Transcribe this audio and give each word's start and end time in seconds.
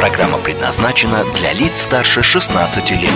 Программа 0.00 0.38
предназначена 0.38 1.26
для 1.36 1.52
лиц 1.52 1.82
старше 1.82 2.22
16 2.22 2.90
лет. 2.92 3.10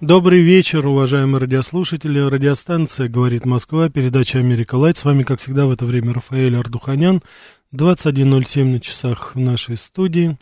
Добрый 0.00 0.40
вечер, 0.40 0.86
уважаемые 0.86 1.42
радиослушатели. 1.42 2.18
Радиостанция 2.18 3.10
«Говорит 3.10 3.44
Москва», 3.44 3.90
передача 3.90 4.38
«Америка 4.38 4.76
Лайт». 4.76 4.96
С 4.96 5.04
вами, 5.04 5.24
как 5.24 5.40
всегда, 5.40 5.66
в 5.66 5.72
это 5.72 5.84
время 5.84 6.14
Рафаэль 6.14 6.56
Ардуханян. 6.56 7.20
21.07 7.74 8.64
на 8.64 8.80
часах 8.80 9.34
в 9.34 9.38
нашей 9.38 9.76
студии. 9.76 10.38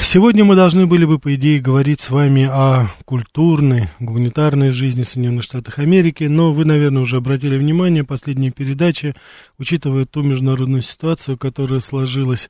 Сегодня 0.00 0.44
мы 0.44 0.54
должны 0.54 0.86
были 0.86 1.04
бы, 1.04 1.18
по 1.18 1.34
идее, 1.34 1.58
говорить 1.58 2.00
с 2.00 2.10
вами 2.10 2.44
о 2.44 2.86
культурной, 3.04 3.88
гуманитарной 3.98 4.70
жизни 4.70 5.02
Соединенных 5.02 5.42
Штатов 5.42 5.80
Америки, 5.80 6.22
но 6.24 6.52
вы, 6.52 6.64
наверное, 6.64 7.02
уже 7.02 7.16
обратили 7.16 7.58
внимание, 7.58 8.04
последние 8.04 8.52
передачи, 8.52 9.16
учитывая 9.58 10.04
ту 10.04 10.22
международную 10.22 10.82
ситуацию, 10.82 11.36
которая 11.36 11.80
сложилась, 11.80 12.48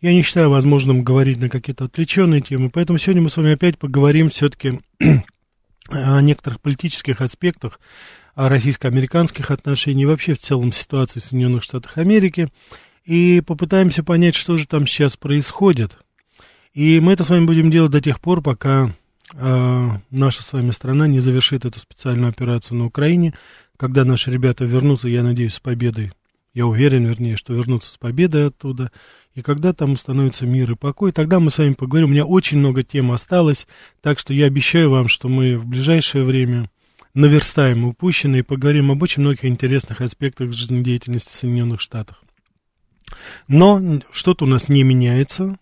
я 0.00 0.12
не 0.12 0.22
считаю 0.22 0.50
возможным 0.50 1.02
говорить 1.02 1.40
на 1.40 1.48
какие-то 1.48 1.86
отвлеченные 1.86 2.42
темы, 2.42 2.70
поэтому 2.72 2.96
сегодня 2.98 3.22
мы 3.22 3.30
с 3.30 3.36
вами 3.36 3.54
опять 3.54 3.76
поговорим 3.76 4.30
все-таки 4.30 4.78
о 5.90 6.20
некоторых 6.20 6.60
политических 6.60 7.20
аспектах, 7.20 7.80
российско-американских 8.36 9.50
отношениях 9.50 10.04
и 10.04 10.06
вообще 10.06 10.34
в 10.34 10.38
целом 10.38 10.70
ситуации 10.70 11.18
в 11.18 11.24
Соединенных 11.24 11.64
Штатах 11.64 11.98
Америки, 11.98 12.50
и 13.04 13.42
попытаемся 13.44 14.04
понять, 14.04 14.36
что 14.36 14.56
же 14.56 14.68
там 14.68 14.86
сейчас 14.86 15.16
происходит– 15.16 15.98
и 16.78 17.00
мы 17.00 17.14
это 17.14 17.24
с 17.24 17.30
вами 17.30 17.44
будем 17.44 17.72
делать 17.72 17.90
до 17.90 18.00
тех 18.00 18.20
пор, 18.20 18.40
пока 18.40 18.92
э, 19.34 19.88
наша 20.12 20.44
с 20.44 20.52
вами 20.52 20.70
страна 20.70 21.08
не 21.08 21.18
завершит 21.18 21.64
эту 21.64 21.80
специальную 21.80 22.28
операцию 22.28 22.78
на 22.78 22.86
Украине, 22.86 23.34
когда 23.76 24.04
наши 24.04 24.30
ребята 24.30 24.64
вернутся, 24.64 25.08
я 25.08 25.24
надеюсь, 25.24 25.54
с 25.54 25.58
победой. 25.58 26.12
Я 26.54 26.66
уверен, 26.66 27.04
вернее, 27.04 27.34
что 27.34 27.52
вернутся 27.52 27.90
с 27.90 27.96
победой 27.96 28.46
оттуда. 28.46 28.92
И 29.34 29.42
когда 29.42 29.72
там 29.72 29.94
установится 29.94 30.46
мир 30.46 30.70
и 30.70 30.76
покой, 30.76 31.10
тогда 31.10 31.40
мы 31.40 31.50
с 31.50 31.58
вами 31.58 31.72
поговорим. 31.72 32.10
У 32.10 32.12
меня 32.12 32.24
очень 32.24 32.58
много 32.58 32.84
тем 32.84 33.10
осталось, 33.10 33.66
так 34.00 34.20
что 34.20 34.32
я 34.32 34.46
обещаю 34.46 34.88
вам, 34.90 35.08
что 35.08 35.26
мы 35.26 35.58
в 35.58 35.66
ближайшее 35.66 36.22
время 36.22 36.70
наверстаем 37.12 37.86
упущенное 37.86 38.38
и 38.38 38.42
поговорим 38.42 38.92
об 38.92 39.02
очень 39.02 39.22
многих 39.22 39.46
интересных 39.46 40.00
аспектах 40.00 40.52
жизнедеятельности 40.52 41.32
Соединенных 41.32 41.80
Штатов. 41.80 42.18
Но 43.48 43.82
что-то 44.12 44.44
у 44.44 44.48
нас 44.48 44.68
не 44.68 44.84
меняется. 44.84 45.58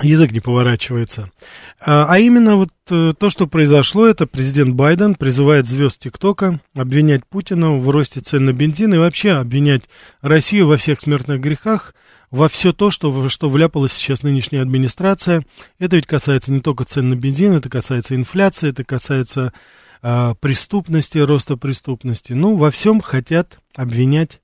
язык 0.03 0.31
не 0.31 0.39
поворачивается. 0.39 1.31
А, 1.79 2.05
а 2.07 2.19
именно 2.19 2.55
вот 2.55 2.69
э, 2.89 3.13
то, 3.17 3.29
что 3.29 3.47
произошло, 3.47 4.05
это 4.05 4.27
президент 4.27 4.75
Байден 4.75 5.15
призывает 5.15 5.65
звезд 5.65 5.99
ТикТока 5.99 6.59
обвинять 6.75 7.25
Путина 7.25 7.73
в 7.73 7.89
росте 7.89 8.21
цен 8.21 8.45
на 8.45 8.53
бензин 8.53 8.93
и 8.93 8.97
вообще 8.97 9.31
обвинять 9.31 9.83
Россию 10.21 10.67
во 10.67 10.77
всех 10.77 11.01
смертных 11.01 11.41
грехах, 11.41 11.95
во 12.31 12.47
все 12.47 12.73
то, 12.73 12.89
что, 12.91 13.29
что 13.29 13.49
вляпалась 13.49 13.93
сейчас 13.93 14.23
нынешняя 14.23 14.61
администрация. 14.61 15.45
Это 15.79 15.95
ведь 15.95 16.07
касается 16.07 16.51
не 16.51 16.61
только 16.61 16.85
цен 16.85 17.09
на 17.09 17.15
бензин, 17.15 17.53
это 17.53 17.69
касается 17.69 18.15
инфляции, 18.15 18.69
это 18.69 18.83
касается 18.83 19.53
а, 20.01 20.33
преступности, 20.35 21.17
роста 21.17 21.57
преступности. 21.57 22.33
Ну, 22.33 22.55
во 22.57 22.71
всем 22.71 23.01
хотят 23.01 23.59
обвинять 23.75 24.41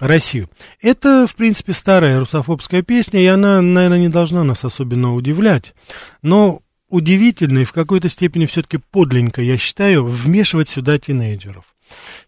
Россию. 0.00 0.48
Это, 0.80 1.26
в 1.26 1.34
принципе, 1.36 1.72
старая 1.72 2.18
русофобская 2.18 2.82
песня, 2.82 3.20
и 3.20 3.26
она, 3.26 3.60
наверное, 3.60 3.98
не 3.98 4.08
должна 4.08 4.42
нас 4.44 4.64
особенно 4.64 5.14
удивлять. 5.14 5.74
Но 6.22 6.62
удивительно 6.88 7.60
и 7.60 7.64
в 7.64 7.72
какой-то 7.72 8.08
степени 8.08 8.46
все-таки 8.46 8.78
подленько, 8.78 9.42
я 9.42 9.56
считаю, 9.56 10.04
вмешивать 10.04 10.68
сюда 10.68 10.98
тинейджеров. 10.98 11.64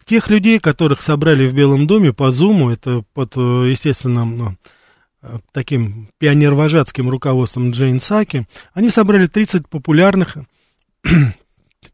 Тех 0.04 0.30
людей, 0.30 0.58
которых 0.58 1.02
собрали 1.02 1.47
в 1.47 1.54
Белом 1.54 1.86
доме 1.86 2.12
по 2.12 2.30
Зуму, 2.30 2.70
это 2.70 3.02
под, 3.12 3.34
э, 3.36 3.70
естественно, 3.70 4.25
ну, 4.25 4.56
э, 5.22 5.38
таким 5.52 6.08
пионервожатским 6.19 7.08
руководством 7.08 7.70
Джейн 7.70 8.00
Саки, 8.00 8.46
они 8.72 8.91
собрали 8.91 9.26
30 9.26 9.69
популярных 9.69 10.36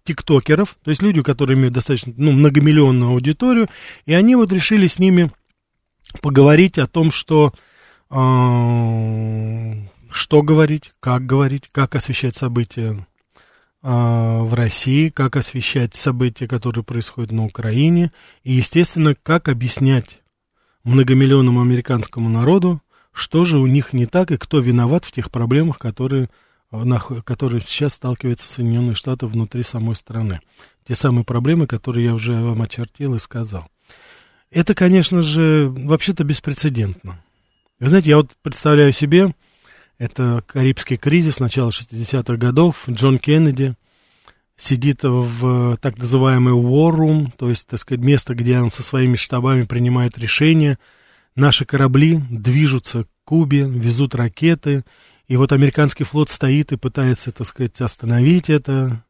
тиктокеров, 0.04 0.76
то 0.82 0.90
есть 0.90 1.02
люди, 1.02 1.22
которые 1.22 1.56
имеют 1.56 1.74
достаточно 1.74 2.12
ну, 2.16 2.32
многомиллионную 2.32 3.10
аудиторию, 3.10 3.68
и 4.06 4.14
они 4.14 4.36
вот 4.36 4.52
решили 4.52 4.86
с 4.86 4.98
ними 4.98 5.30
поговорить 6.20 6.78
о 6.78 6.86
том, 6.86 7.10
что, 7.10 7.52
э, 8.10 8.14
что 10.10 10.42
говорить, 10.42 10.92
как 11.00 11.26
говорить, 11.26 11.68
как 11.72 11.94
освещать 11.94 12.36
события 12.36 13.06
э, 13.82 13.88
в 13.88 14.54
России, 14.54 15.08
как 15.08 15.36
освещать 15.36 15.94
события, 15.94 16.46
которые 16.46 16.84
происходят 16.84 17.32
на 17.32 17.44
Украине, 17.44 18.12
и, 18.42 18.52
естественно, 18.52 19.14
как 19.14 19.48
объяснять 19.48 20.22
многомиллионному 20.84 21.60
американскому 21.60 22.28
народу, 22.28 22.80
что 23.12 23.44
же 23.44 23.58
у 23.58 23.66
них 23.66 23.92
не 23.92 24.06
так 24.06 24.30
и 24.30 24.36
кто 24.36 24.60
виноват 24.60 25.04
в 25.04 25.12
тех 25.12 25.30
проблемах, 25.30 25.78
которые, 25.78 26.30
на, 26.70 26.98
которые 26.98 27.60
сейчас 27.60 27.94
сталкиваются 27.94 28.48
Соединенные 28.48 28.94
Штаты 28.94 29.26
внутри 29.26 29.62
самой 29.62 29.96
страны. 29.96 30.40
Те 30.86 30.94
самые 30.94 31.24
проблемы, 31.24 31.66
которые 31.66 32.06
я 32.06 32.14
уже 32.14 32.32
вам 32.32 32.62
очертил 32.62 33.14
и 33.14 33.18
сказал. 33.18 33.68
Это, 34.52 34.74
конечно 34.74 35.22
же, 35.22 35.72
вообще-то 35.76 36.24
беспрецедентно. 36.24 37.22
Вы 37.78 37.88
знаете, 37.88 38.10
я 38.10 38.16
вот 38.16 38.30
представляю 38.42 38.92
себе, 38.92 39.34
это 39.96 40.42
Карибский 40.46 40.96
кризис 40.96 41.38
начала 41.40 41.70
60-х 41.70 42.36
годов, 42.36 42.88
Джон 42.88 43.18
Кеннеди 43.18 43.74
сидит 44.56 45.00
в 45.04 45.78
так 45.80 45.96
называемый 45.98 46.52
War 46.52 46.94
Room, 46.94 47.32
то 47.36 47.48
есть, 47.48 47.66
так 47.66 47.80
сказать, 47.80 48.04
место, 48.04 48.34
где 48.34 48.58
он 48.58 48.70
со 48.70 48.82
своими 48.82 49.16
штабами 49.16 49.62
принимает 49.62 50.18
решения. 50.18 50.78
Наши 51.34 51.64
корабли 51.64 52.20
движутся 52.28 53.04
к 53.04 53.08
Кубе, 53.24 53.62
везут 53.62 54.14
ракеты, 54.14 54.84
и 55.28 55.36
вот 55.36 55.52
американский 55.52 56.04
флот 56.04 56.28
стоит 56.28 56.72
и 56.72 56.76
пытается, 56.76 57.30
так 57.30 57.46
сказать, 57.46 57.80
остановить 57.80 58.50
это. 58.50 59.04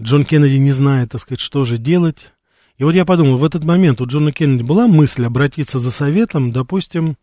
Джон 0.00 0.24
Кеннеди 0.24 0.56
не 0.56 0.72
знает, 0.72 1.10
так 1.10 1.20
сказать, 1.20 1.40
что 1.40 1.64
же 1.64 1.76
делать. 1.76 2.32
И 2.78 2.84
вот 2.84 2.94
я 2.94 3.04
подумал, 3.04 3.38
в 3.38 3.44
этот 3.44 3.64
момент 3.64 4.00
у 4.00 4.06
Джона 4.06 4.32
Кеннеди 4.32 4.62
была 4.62 4.86
мысль 4.86 5.24
обратиться 5.24 5.78
за 5.78 5.90
советом, 5.90 6.52
допустим, 6.52 7.16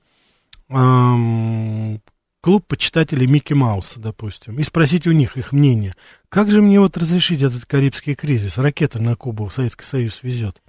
эм, 0.69 2.01
клуб 2.41 2.65
почитателей 2.67 3.27
Микки 3.27 3.53
Мауса, 3.53 3.99
допустим, 3.99 4.59
и 4.59 4.63
спросить 4.63 5.05
у 5.05 5.11
них 5.11 5.37
их 5.37 5.51
мнение. 5.51 5.95
Как 6.29 6.49
же 6.49 6.61
мне 6.61 6.79
вот 6.79 6.97
разрешить 6.97 7.43
этот 7.43 7.65
Карибский 7.65 8.15
кризис? 8.15 8.57
Ракета 8.57 8.99
на 8.99 9.15
Кубу 9.15 9.49
Советский 9.49 9.85
Союз 9.85 10.23
везет. 10.23 10.61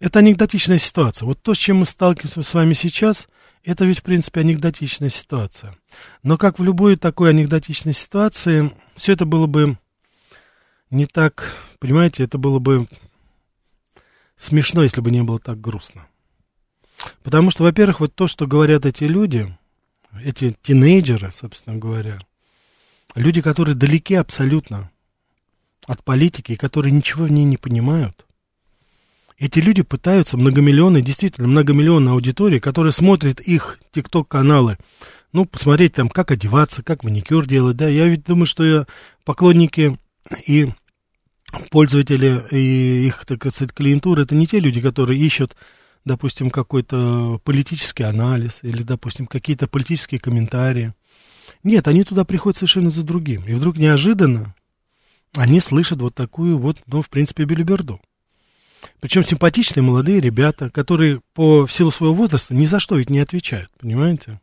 Это 0.00 0.18
анекдотичная 0.18 0.78
ситуация. 0.78 1.26
Вот 1.26 1.40
то, 1.40 1.54
с 1.54 1.58
чем 1.58 1.78
мы 1.78 1.86
сталкиваемся 1.86 2.42
с 2.42 2.54
вами 2.54 2.74
сейчас, 2.74 3.28
это 3.62 3.84
ведь, 3.84 4.00
в 4.00 4.02
принципе, 4.02 4.40
анекдотичная 4.40 5.08
ситуация. 5.08 5.78
Но 6.22 6.36
как 6.36 6.58
в 6.58 6.64
любой 6.64 6.96
такой 6.96 7.30
анекдотичной 7.30 7.94
ситуации, 7.94 8.70
все 8.96 9.12
это 9.12 9.24
было 9.24 9.46
бы 9.46 9.78
не 10.90 11.06
так, 11.06 11.56
понимаете, 11.78 12.24
это 12.24 12.36
было 12.36 12.58
бы 12.58 12.86
смешно, 14.36 14.82
если 14.82 15.00
бы 15.00 15.10
не 15.10 15.22
было 15.22 15.38
так 15.38 15.60
грустно. 15.60 16.06
Потому 17.22 17.50
что, 17.50 17.64
во-первых, 17.64 18.00
вот 18.00 18.14
то, 18.14 18.26
что 18.26 18.46
говорят 18.46 18.86
эти 18.86 19.04
люди, 19.04 19.56
эти 20.22 20.56
тинейджеры, 20.62 21.32
собственно 21.32 21.76
говоря, 21.76 22.20
люди, 23.14 23.42
которые 23.42 23.74
далеки 23.74 24.14
абсолютно 24.14 24.90
от 25.86 26.02
политики, 26.02 26.56
которые 26.56 26.92
ничего 26.92 27.24
в 27.24 27.32
ней 27.32 27.44
не 27.44 27.56
понимают, 27.56 28.24
эти 29.36 29.58
люди 29.58 29.82
пытаются 29.82 30.36
многомиллионные, 30.36 31.02
действительно 31.02 31.48
многомиллионная 31.48 32.12
аудитория, 32.12 32.60
которая 32.60 32.92
смотрит 32.92 33.40
их 33.40 33.80
тикток-каналы, 33.92 34.78
ну, 35.32 35.44
посмотреть 35.44 35.94
там, 35.94 36.08
как 36.08 36.30
одеваться, 36.30 36.82
как 36.84 37.02
маникюр 37.02 37.44
делать, 37.44 37.76
да, 37.76 37.88
я 37.88 38.06
ведь 38.06 38.24
думаю, 38.24 38.46
что 38.46 38.86
поклонники 39.24 39.98
и 40.46 40.68
пользователи 41.70 42.42
и 42.50 43.06
их, 43.06 43.24
так 43.26 43.40
сказать, 43.52 43.72
клиентура, 43.72 44.22
это 44.22 44.34
не 44.34 44.46
те 44.46 44.60
люди, 44.60 44.80
которые 44.80 45.20
ищут, 45.20 45.56
допустим, 46.04 46.50
какой-то 46.50 47.40
политический 47.44 48.04
анализ 48.04 48.60
или, 48.62 48.82
допустим, 48.82 49.26
какие-то 49.26 49.66
политические 49.66 50.20
комментарии. 50.20 50.92
Нет, 51.62 51.88
они 51.88 52.04
туда 52.04 52.24
приходят 52.24 52.58
совершенно 52.58 52.90
за 52.90 53.02
другим. 53.02 53.44
И 53.46 53.54
вдруг 53.54 53.76
неожиданно 53.76 54.54
они 55.36 55.60
слышат 55.60 56.00
вот 56.00 56.14
такую 56.14 56.58
вот, 56.58 56.78
ну, 56.86 57.02
в 57.02 57.10
принципе, 57.10 57.44
билиберду. 57.44 58.00
Причем 59.00 59.24
симпатичные 59.24 59.82
молодые 59.82 60.20
ребята, 60.20 60.70
которые 60.70 61.20
по 61.32 61.66
в 61.66 61.72
силу 61.72 61.90
своего 61.90 62.14
возраста 62.14 62.54
ни 62.54 62.66
за 62.66 62.80
что 62.80 62.96
ведь 62.96 63.10
не 63.10 63.20
отвечают, 63.20 63.70
понимаете? 63.80 64.40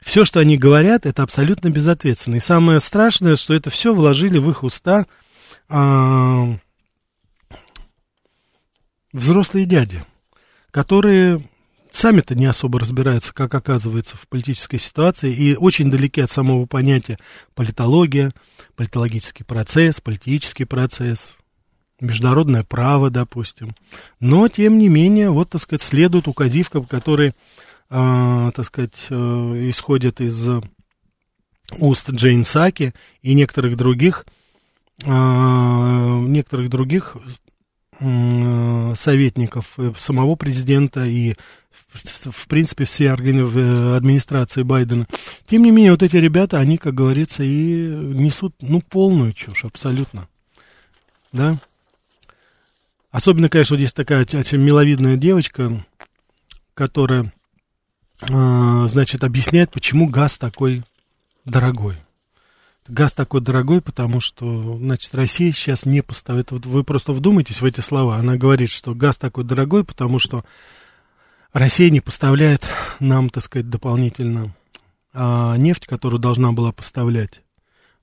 Все, 0.00 0.24
что 0.24 0.40
они 0.40 0.58
говорят, 0.58 1.06
это 1.06 1.22
абсолютно 1.22 1.70
безответственно. 1.70 2.36
И 2.36 2.40
самое 2.40 2.80
страшное, 2.80 3.36
что 3.36 3.54
это 3.54 3.70
все 3.70 3.94
вложили 3.94 4.38
в 4.38 4.50
их 4.50 4.64
уста 4.64 5.06
взрослые 9.12 9.66
дяди, 9.66 10.04
которые 10.70 11.42
сами-то 11.90 12.34
не 12.34 12.46
особо 12.46 12.80
разбираются, 12.80 13.32
как 13.34 13.54
оказывается 13.54 14.16
в 14.16 14.26
политической 14.28 14.78
ситуации, 14.78 15.32
и 15.32 15.54
очень 15.54 15.90
далеки 15.90 16.20
от 16.20 16.30
самого 16.30 16.66
понятия 16.66 17.18
политология, 17.54 18.32
политологический 18.76 19.44
процесс, 19.44 20.00
политический 20.00 20.64
процесс, 20.64 21.36
международное 22.00 22.64
право, 22.64 23.10
допустим. 23.10 23.76
Но, 24.20 24.48
тем 24.48 24.78
не 24.78 24.88
менее, 24.88 25.30
вот, 25.30 25.50
так 25.50 25.60
сказать, 25.60 25.82
следуют 25.82 26.28
указивкам, 26.28 26.84
которые, 26.84 27.34
э, 27.90 28.50
так 28.54 28.64
сказать, 28.64 29.06
э, 29.08 29.14
исходят 29.70 30.20
из 30.20 30.48
уст 31.78 32.10
Джейн 32.10 32.44
Саки 32.44 32.92
и 33.20 33.34
некоторых 33.34 33.76
других, 33.76 34.26
э, 34.26 34.41
некоторых 35.04 36.68
других 36.70 37.16
э, 37.98 38.94
советников 38.96 39.78
самого 39.96 40.36
президента 40.36 41.04
и, 41.04 41.34
в, 41.70 42.46
принципе, 42.48 42.84
все 42.84 43.12
органы 43.12 43.44
в 43.44 43.96
администрации 43.96 44.62
Байдена. 44.62 45.06
Тем 45.46 45.62
не 45.62 45.70
менее, 45.70 45.92
вот 45.92 46.02
эти 46.02 46.16
ребята, 46.16 46.58
они, 46.58 46.76
как 46.78 46.94
говорится, 46.94 47.42
и 47.42 47.88
несут, 47.88 48.54
ну, 48.60 48.80
полную 48.80 49.32
чушь 49.32 49.64
абсолютно. 49.64 50.28
Да? 51.32 51.56
Особенно, 53.10 53.48
конечно, 53.48 53.76
здесь 53.76 53.92
такая 53.92 54.22
очень 54.22 54.58
миловидная 54.58 55.16
девочка, 55.16 55.84
которая, 56.74 57.32
э, 58.22 58.86
значит, 58.88 59.24
объясняет, 59.24 59.70
почему 59.70 60.08
газ 60.08 60.38
такой 60.38 60.82
дорогой. 61.44 61.96
Газ 62.88 63.12
такой 63.12 63.40
дорогой, 63.40 63.80
потому 63.80 64.20
что, 64.20 64.76
значит, 64.78 65.14
Россия 65.14 65.52
сейчас 65.52 65.86
не 65.86 66.02
поставит... 66.02 66.50
Вот 66.50 66.66
вы 66.66 66.82
просто 66.82 67.12
вдумайтесь 67.12 67.60
в 67.60 67.64
эти 67.64 67.80
слова. 67.80 68.16
Она 68.16 68.36
говорит, 68.36 68.70
что 68.70 68.94
газ 68.94 69.16
такой 69.16 69.44
дорогой, 69.44 69.84
потому 69.84 70.18
что 70.18 70.44
Россия 71.52 71.90
не 71.90 72.00
поставляет 72.00 72.66
нам, 72.98 73.30
так 73.30 73.44
сказать, 73.44 73.70
дополнительно 73.70 74.54
а, 75.12 75.56
нефть, 75.56 75.86
которую 75.86 76.20
должна 76.20 76.52
была 76.52 76.72
поставлять. 76.72 77.42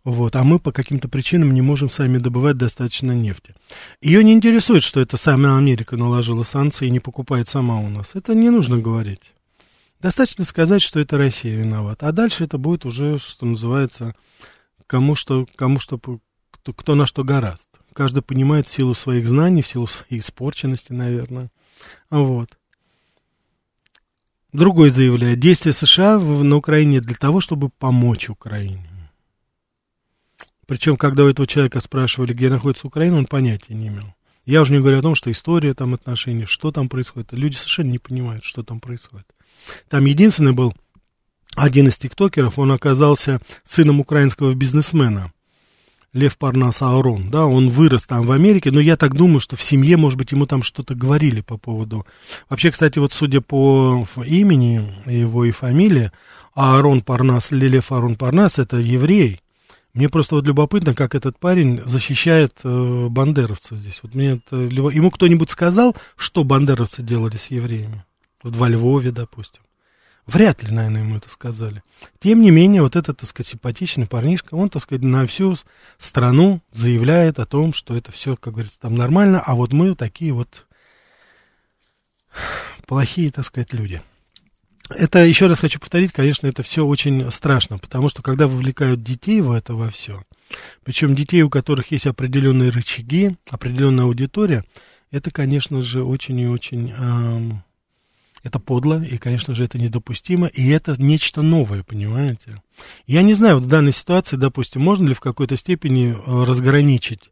Вот, 0.05 0.37
а 0.37 0.43
мы 0.43 0.59
по 0.59 0.71
каким-то 0.71 1.09
причинам 1.09 1.53
не 1.53 1.61
можем 1.61 1.89
сами 1.89 2.17
добывать 2.17 2.57
достаточно 2.57 3.11
нефти. 3.11 3.53
Ее 4.01 4.23
не 4.23 4.31
интересует, 4.31 4.81
что 4.81 5.01
это 5.01 5.17
сама 5.17 5.57
Америка 5.57 5.97
наложила 5.97 6.43
санкции 6.43 6.87
и 6.87 6.91
не 6.91 7.01
покупает 7.01 7.49
сама 7.49 7.79
у 7.79 7.89
нас. 7.89 8.11
Это 8.15 8.33
не 8.33 8.49
нужно 8.49 8.77
говорить. 8.77 9.33
Достаточно 9.99 10.45
сказать, 10.45 10.81
что 10.81 11.01
это 11.01 11.17
Россия 11.17 11.57
виновата. 11.57 12.07
А 12.07 12.13
дальше 12.13 12.45
это 12.45 12.57
будет 12.57 12.85
уже, 12.85 13.17
что 13.17 13.45
называется, 13.45 14.15
кому 14.89 15.13
что, 15.13 15.45
кому 15.55 15.79
что, 15.79 15.99
кто, 15.99 16.73
кто 16.73 16.95
на 16.95 17.05
что 17.05 17.23
гораст. 17.23 17.69
Каждый 17.93 18.23
понимает 18.23 18.67
в 18.67 18.71
силу 18.71 18.95
своих 18.95 19.27
знаний, 19.27 19.61
в 19.61 19.67
силу 19.67 19.85
своей 19.85 20.19
испорченности, 20.19 20.93
наверное. 20.93 21.51
Вот. 22.09 22.57
Другой 24.51 24.89
заявляет, 24.89 25.39
действия 25.39 25.73
США 25.73 26.17
на 26.17 26.55
Украине 26.55 27.01
для 27.01 27.15
того, 27.15 27.39
чтобы 27.39 27.69
помочь 27.69 28.29
Украине. 28.29 28.89
Причем, 30.65 30.97
когда 30.97 31.23
у 31.23 31.27
этого 31.27 31.47
человека 31.47 31.79
спрашивали, 31.81 32.33
где 32.33 32.49
находится 32.49 32.87
Украина, 32.87 33.17
он 33.17 33.27
понятия 33.27 33.75
не 33.75 33.89
имел. 33.89 34.15
Я 34.45 34.61
уже 34.61 34.73
не 34.73 34.79
говорю 34.79 34.97
о 34.97 35.03
том, 35.03 35.13
что 35.13 35.31
история 35.31 35.75
там 35.75 35.93
отношений, 35.93 36.45
что 36.45 36.71
там 36.71 36.89
происходит. 36.89 37.31
Люди 37.33 37.55
совершенно 37.55 37.91
не 37.91 37.99
понимают, 37.99 38.43
что 38.43 38.63
там 38.63 38.79
происходит. 38.79 39.27
Там 39.87 40.05
единственный 40.05 40.53
был 40.53 40.73
один 41.59 41.87
из 41.87 41.97
тиктокеров, 41.97 42.57
он 42.57 42.71
оказался 42.71 43.41
сыном 43.63 43.99
украинского 43.99 44.53
бизнесмена. 44.53 45.31
Лев 46.11 46.39
Парнас 46.39 46.81
Аурон, 46.81 47.29
да, 47.29 47.45
он 47.45 47.69
вырос 47.69 48.03
там 48.03 48.23
в 48.23 48.31
Америке, 48.31 48.71
но 48.71 48.79
я 48.79 48.97
так 48.97 49.13
думаю, 49.13 49.39
что 49.39 49.55
в 49.55 49.61
семье, 49.61 49.95
может 49.95 50.17
быть, 50.17 50.31
ему 50.31 50.47
там 50.47 50.63
что-то 50.63 50.95
говорили 50.95 51.41
по 51.41 51.57
поводу... 51.57 52.05
Вообще, 52.49 52.71
кстати, 52.71 52.97
вот 52.97 53.13
судя 53.13 53.41
по 53.41 54.07
имени 54.25 54.91
его 55.05 55.45
и 55.45 55.51
фамилии, 55.51 56.11
Аарон 56.55 57.01
Парнас, 57.01 57.51
Лев 57.51 57.91
Аарон 57.91 58.15
Парнас, 58.15 58.57
это 58.57 58.77
еврей, 58.77 59.41
мне 59.93 60.09
просто 60.09 60.35
вот 60.35 60.47
любопытно, 60.47 60.93
как 60.93 61.13
этот 61.13 61.37
парень 61.37 61.81
защищает 61.85 62.53
э, 62.63 63.07
бандеровцев 63.09 63.77
здесь. 63.77 63.99
Вот 64.01 64.15
мне 64.15 64.33
это, 64.33 64.55
ему 64.55 65.11
кто-нибудь 65.11 65.49
сказал, 65.49 65.95
что 66.15 66.43
бандеровцы 66.43 67.01
делали 67.01 67.37
с 67.37 67.47
евреями? 67.47 68.05
Вот 68.41 68.55
во 68.55 68.69
Львове, 68.69 69.11
допустим. 69.11 69.61
Вряд 70.29 70.61
ли, 70.61 70.71
наверное, 70.71 71.01
ему 71.01 71.17
это 71.17 71.27
сказали. 71.27 71.81
Тем 72.19 72.41
не 72.41 72.51
менее, 72.51 72.83
вот 72.83 72.95
этот, 72.95 73.17
так 73.17 73.27
сказать, 73.27 73.47
симпатичный 73.47 74.05
парнишка, 74.05 74.53
он, 74.53 74.69
так 74.69 74.83
сказать, 74.83 75.01
на 75.01 75.25
всю 75.25 75.55
страну 75.97 76.61
заявляет 76.71 77.39
о 77.39 77.47
том, 77.47 77.73
что 77.73 77.97
это 77.97 78.11
все, 78.11 78.35
как 78.35 78.53
говорится, 78.53 78.79
там 78.79 78.93
нормально, 78.93 79.41
а 79.43 79.55
вот 79.55 79.73
мы 79.73 79.95
такие 79.95 80.31
вот 80.31 80.67
плохие, 82.85 83.31
так 83.31 83.43
сказать, 83.43 83.73
люди. 83.73 84.03
Это, 84.91 85.25
еще 85.25 85.47
раз 85.47 85.59
хочу 85.59 85.79
повторить, 85.79 86.11
конечно, 86.11 86.45
это 86.45 86.61
все 86.61 86.85
очень 86.85 87.31
страшно, 87.31 87.79
потому 87.79 88.07
что 88.09 88.21
когда 88.21 88.47
вовлекают 88.47 89.01
детей 89.01 89.41
в 89.41 89.51
это 89.51 89.73
во 89.73 89.89
все, 89.89 90.23
причем 90.83 91.15
детей, 91.15 91.41
у 91.41 91.49
которых 91.49 91.91
есть 91.91 92.05
определенные 92.05 92.69
рычаги, 92.69 93.35
определенная 93.49 94.05
аудитория, 94.05 94.63
это, 95.09 95.31
конечно 95.31 95.81
же, 95.81 96.03
очень 96.03 96.39
и 96.39 96.47
очень... 96.47 96.91
Эм, 96.91 97.63
это 98.43 98.59
подло, 98.59 99.03
и, 99.03 99.17
конечно 99.17 99.53
же, 99.53 99.63
это 99.63 99.77
недопустимо, 99.77 100.47
и 100.47 100.67
это 100.69 100.95
нечто 101.01 101.41
новое, 101.41 101.83
понимаете? 101.83 102.61
Я 103.07 103.21
не 103.23 103.33
знаю, 103.33 103.57
в 103.57 103.67
данной 103.67 103.91
ситуации, 103.91 104.37
допустим, 104.37 104.81
можно 104.81 105.07
ли 105.07 105.13
в 105.13 105.19
какой-то 105.19 105.57
степени 105.57 106.13
э, 106.13 106.43
разграничить 106.43 107.31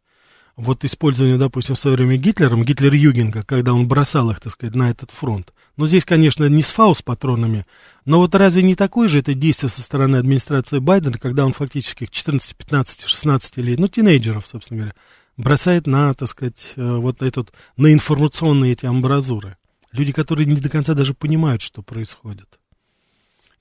вот 0.58 0.84
использование, 0.84 1.38
допустим, 1.38 1.76
в 1.76 1.78
свое 1.78 1.96
время 1.96 2.16
Гитлером, 2.16 2.64
Гитлер-Югенга, 2.64 3.44
когда 3.44 3.72
он 3.72 3.86
бросал 3.86 4.30
их, 4.30 4.40
так 4.40 4.52
сказать, 4.52 4.74
на 4.74 4.90
этот 4.90 5.12
фронт. 5.12 5.54
Но 5.76 5.86
здесь, 5.86 6.04
конечно, 6.04 6.44
не 6.46 6.62
с 6.62 6.70
фау 6.70 6.94
с 6.94 7.00
патронами, 7.00 7.64
но 8.04 8.18
вот 8.18 8.34
разве 8.34 8.62
не 8.62 8.74
такое 8.74 9.06
же 9.06 9.20
это 9.20 9.34
действие 9.34 9.70
со 9.70 9.80
стороны 9.80 10.16
администрации 10.16 10.80
Байдена, 10.80 11.16
когда 11.16 11.46
он 11.46 11.52
фактически 11.52 12.08
14, 12.10 12.56
15, 12.56 13.06
16 13.06 13.56
лет, 13.58 13.78
ну, 13.78 13.86
тинейджеров, 13.86 14.46
собственно 14.48 14.78
говоря, 14.78 14.94
бросает 15.36 15.86
на, 15.86 16.12
так 16.14 16.28
сказать, 16.28 16.72
э, 16.74 16.96
вот 16.96 17.22
этот, 17.22 17.52
на 17.76 17.92
информационные 17.92 18.72
эти 18.72 18.86
амбразуры. 18.86 19.56
Люди, 19.92 20.12
которые 20.12 20.46
не 20.46 20.60
до 20.60 20.68
конца 20.68 20.94
даже 20.94 21.14
понимают, 21.14 21.62
что 21.62 21.82
происходит. 21.82 22.46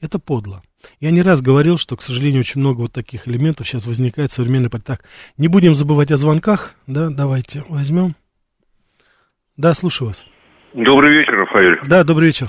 Это 0.02 0.20
подло. 0.20 0.62
Я 1.00 1.12
не 1.12 1.22
раз 1.22 1.42
говорил, 1.42 1.78
что, 1.78 1.96
к 1.96 2.02
сожалению, 2.02 2.42
очень 2.42 2.62
много 2.62 2.82
вот 2.82 2.94
таких 2.94 3.28
элементов 3.28 3.68
сейчас 3.68 3.88
возникает 3.88 4.30
в 4.30 4.34
современной 4.34 4.70
Так, 4.70 5.04
не 5.38 5.48
будем 5.48 5.74
забывать 5.74 6.12
о 6.12 6.18
звонках, 6.18 6.76
да, 6.86 7.10
давайте 7.10 7.64
возьмем. 7.70 8.14
Да, 9.56 9.74
слушаю 9.74 10.10
вас. 10.10 10.26
Добрый 10.74 11.18
вечер, 11.18 11.34
Рафаэль. 11.34 11.80
Да, 11.90 12.04
добрый 12.04 12.28
вечер. 12.28 12.48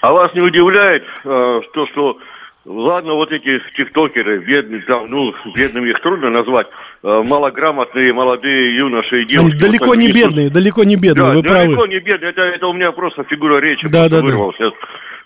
А 0.00 0.12
вас 0.12 0.34
не 0.34 0.40
удивляет 0.40 1.04
э, 1.04 1.60
то, 1.72 1.86
что, 1.92 2.18
ладно, 2.64 3.14
вот 3.14 3.32
эти 3.32 3.60
тиктокеры, 3.76 4.38
бедные, 4.44 4.82
там, 4.82 5.06
ну, 5.08 5.34
бедными 5.54 5.90
их 5.90 6.00
трудно 6.00 6.30
назвать, 6.30 6.68
э, 7.02 7.22
малограмотные 7.24 8.12
молодые 8.12 8.76
юноши 8.76 9.22
и 9.22 9.26
девушки. 9.26 9.50
Они 9.50 9.58
далеко 9.58 9.86
вот, 9.86 9.96
не 9.96 10.06
несут... 10.06 10.16
бедные, 10.16 10.50
далеко 10.50 10.84
не 10.84 10.96
бедные, 10.96 11.14
да, 11.14 11.28
вы 11.28 11.42
далеко 11.42 11.48
правы. 11.48 11.66
далеко 11.66 11.86
не 11.86 12.00
бедные, 12.00 12.30
это, 12.30 12.42
это 12.42 12.66
у 12.66 12.72
меня 12.72 12.92
просто 12.92 13.24
фигура 13.24 13.60
речи 13.60 13.88
да, 13.88 14.08
да, 14.08 14.20
вырвался. 14.20 14.70
Да. 14.70 14.76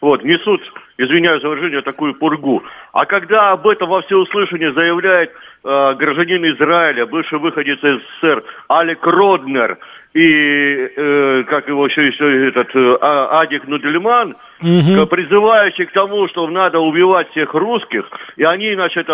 Вот, 0.00 0.24
несут 0.24 0.60
извиняюсь 0.98 1.42
за 1.42 1.48
выражение, 1.48 1.82
такую 1.82 2.14
пургу. 2.14 2.62
А 2.92 3.04
когда 3.06 3.52
об 3.52 3.66
этом 3.66 3.88
во 3.88 4.02
всеуслышание 4.02 4.72
заявляет 4.72 5.30
э, 5.30 5.94
гражданин 5.94 6.44
Израиля, 6.54 7.06
бывший 7.06 7.38
выходец 7.38 7.78
из 7.82 8.00
СССР, 8.20 8.44
Алек 8.68 9.04
Роднер, 9.06 9.78
и, 10.16 10.88
э, 10.96 11.44
как 11.46 11.68
его 11.68 11.86
еще, 11.86 12.06
еще 12.06 12.48
этот, 12.48 12.74
э, 12.74 12.96
а, 13.02 13.40
Адик 13.42 13.68
Нудельман, 13.68 14.34
угу. 14.62 15.06
призывающий 15.08 15.84
к 15.84 15.92
тому, 15.92 16.26
что 16.28 16.48
надо 16.48 16.78
убивать 16.78 17.28
всех 17.32 17.52
русских, 17.52 18.08
и 18.38 18.44
они, 18.44 18.74
значит, 18.74 19.06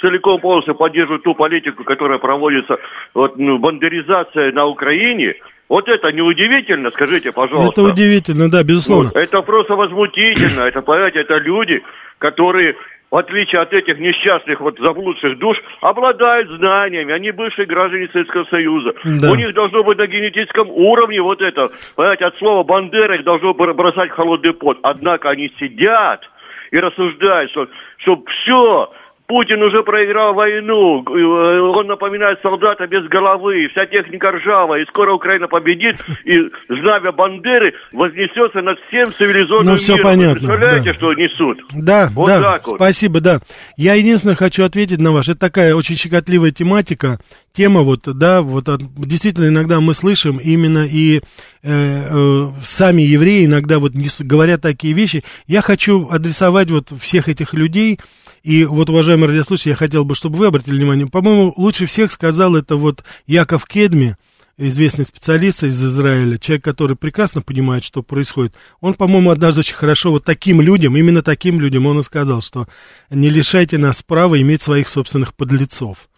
целиком 0.00 0.40
полностью 0.40 0.74
поддерживают 0.74 1.22
ту 1.22 1.34
политику, 1.34 1.84
которая 1.84 2.18
проводится, 2.18 2.76
вот, 3.14 3.38
ну, 3.38 3.58
бандеризация 3.58 4.50
на 4.50 4.66
Украине, 4.66 5.34
вот 5.68 5.88
это 5.88 6.10
неудивительно, 6.10 6.90
скажите, 6.90 7.30
пожалуйста. 7.30 7.80
Это 7.80 7.92
удивительно, 7.92 8.50
да, 8.50 8.64
безусловно. 8.64 9.12
Вот, 9.14 9.22
это 9.22 9.42
просто 9.42 9.76
возмутительно, 9.76 10.62
это, 10.62 10.82
понимаете, 10.82 11.20
это 11.20 11.36
люди, 11.36 11.84
которые 12.18 12.74
в 13.10 13.16
отличие 13.16 13.60
от 13.60 13.72
этих 13.72 13.98
несчастных 13.98 14.60
вот 14.60 14.78
заблудших 14.78 15.38
душ, 15.38 15.56
обладают 15.80 16.48
знаниями, 16.50 17.14
они 17.14 17.30
бывшие 17.30 17.66
граждане 17.66 18.08
Советского 18.12 18.44
Союза. 18.44 18.92
Да. 19.04 19.30
У 19.30 19.34
них 19.34 19.54
должно 19.54 19.82
быть 19.82 19.98
на 19.98 20.06
генетическом 20.06 20.70
уровне 20.70 21.20
вот 21.22 21.40
это, 21.40 21.70
понимаете, 21.96 22.26
от 22.26 22.36
слова 22.38 22.62
«бандера» 22.64 23.16
их 23.16 23.24
должно 23.24 23.54
бросать 23.54 24.10
холодный 24.10 24.52
пот. 24.52 24.78
Однако 24.82 25.30
они 25.30 25.52
сидят 25.58 26.28
и 26.70 26.78
рассуждают, 26.78 27.50
что, 27.50 27.68
что 27.98 28.22
все, 28.26 28.92
Путин 29.28 29.62
уже 29.62 29.82
проиграл 29.82 30.32
войну, 30.32 31.04
э, 31.04 31.60
он 31.60 31.86
напоминает 31.86 32.40
солдата 32.40 32.86
без 32.86 33.06
головы, 33.08 33.68
вся 33.70 33.84
техника 33.84 34.30
ржавая, 34.32 34.82
и 34.82 34.86
скоро 34.86 35.12
Украина 35.12 35.46
победит, 35.48 35.96
и 36.24 36.38
знамя 36.70 37.12
Бандеры 37.12 37.74
вознесется 37.92 38.62
над 38.62 38.78
всем 38.88 39.12
цивилизованным 39.12 39.74
ну, 39.74 39.76
все 39.76 39.96
миром. 39.96 40.04
понятно. 40.04 40.32
Вы 40.32 40.56
представляете, 40.56 40.92
да. 40.92 40.94
что 40.94 41.12
несут? 41.12 41.58
Да, 41.74 42.08
вот 42.14 42.26
да, 42.28 42.40
так 42.40 42.66
вот. 42.68 42.76
спасибо, 42.76 43.20
да. 43.20 43.40
Я 43.76 43.94
единственное 43.94 44.34
хочу 44.34 44.64
ответить 44.64 44.98
на 44.98 45.12
ваш, 45.12 45.28
это 45.28 45.38
такая 45.38 45.74
очень 45.74 45.96
щекотливая 45.96 46.50
тематика, 46.50 47.18
тема 47.52 47.82
вот, 47.82 48.04
да, 48.06 48.40
вот 48.40 48.64
действительно 48.96 49.48
иногда 49.48 49.80
мы 49.80 49.92
слышим 49.92 50.38
именно 50.42 50.86
и 50.90 51.18
э, 51.18 51.20
э, 51.62 52.46
сами 52.62 53.02
евреи 53.02 53.44
иногда 53.44 53.78
вот 53.78 53.92
говорят 54.20 54.62
такие 54.62 54.94
вещи. 54.94 55.22
Я 55.46 55.60
хочу 55.60 56.08
адресовать 56.10 56.70
вот 56.70 56.88
всех 56.98 57.28
этих 57.28 57.52
людей, 57.52 57.98
и 58.42 58.64
вот, 58.64 58.90
уважаемые 58.90 59.28
радиослушатели, 59.28 59.70
я 59.70 59.76
хотел 59.76 60.04
бы, 60.04 60.14
чтобы 60.14 60.38
вы 60.38 60.46
обратили 60.46 60.76
внимание, 60.76 61.06
по-моему, 61.06 61.52
лучше 61.56 61.86
всех 61.86 62.12
сказал 62.12 62.56
это 62.56 62.76
вот 62.76 63.04
Яков 63.26 63.66
Кедми, 63.66 64.16
известный 64.58 65.04
специалист 65.04 65.62
из 65.62 65.82
Израиля, 65.84 66.36
человек, 66.38 66.64
который 66.64 66.96
прекрасно 66.96 67.42
понимает, 67.42 67.84
что 67.84 68.02
происходит. 68.02 68.54
Он, 68.80 68.94
по-моему, 68.94 69.30
однажды 69.30 69.60
очень 69.60 69.76
хорошо 69.76 70.10
вот 70.10 70.24
таким 70.24 70.60
людям, 70.60 70.96
именно 70.96 71.22
таким 71.22 71.60
людям, 71.60 71.86
он 71.86 72.00
и 72.00 72.02
сказал, 72.02 72.42
что 72.42 72.66
не 73.08 73.30
лишайте 73.30 73.78
нас 73.78 74.02
права 74.02 74.40
иметь 74.40 74.62
своих 74.62 74.88
собственных 74.88 75.34
подлецов. 75.34 76.08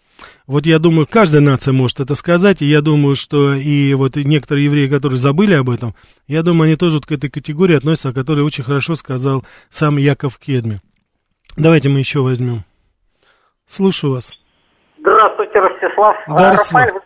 Вот 0.46 0.66
я 0.66 0.78
думаю, 0.78 1.06
каждая 1.10 1.40
нация 1.40 1.72
может 1.72 2.00
это 2.00 2.14
сказать, 2.14 2.60
и 2.60 2.66
я 2.66 2.82
думаю, 2.82 3.14
что 3.14 3.54
и 3.54 3.94
вот 3.94 4.16
некоторые 4.16 4.66
евреи, 4.66 4.88
которые 4.88 5.18
забыли 5.18 5.54
об 5.54 5.70
этом, 5.70 5.94
я 6.26 6.42
думаю, 6.42 6.66
они 6.66 6.76
тоже 6.76 6.96
вот 6.96 7.06
к 7.06 7.12
этой 7.12 7.30
категории 7.30 7.76
относятся, 7.76 8.10
о 8.10 8.12
которой 8.12 8.40
очень 8.40 8.64
хорошо 8.64 8.96
сказал 8.96 9.44
сам 9.70 9.96
Яков 9.96 10.38
Кедми. 10.38 10.78
Давайте 11.56 11.88
мы 11.88 11.98
еще 11.98 12.20
возьмем. 12.20 12.64
Слушаю 13.66 14.14
вас. 14.14 14.32
Здравствуйте, 14.98 15.58
Ростислав. 15.58 16.16
Да, 16.28 16.52
Рафаэль, 16.52 17.00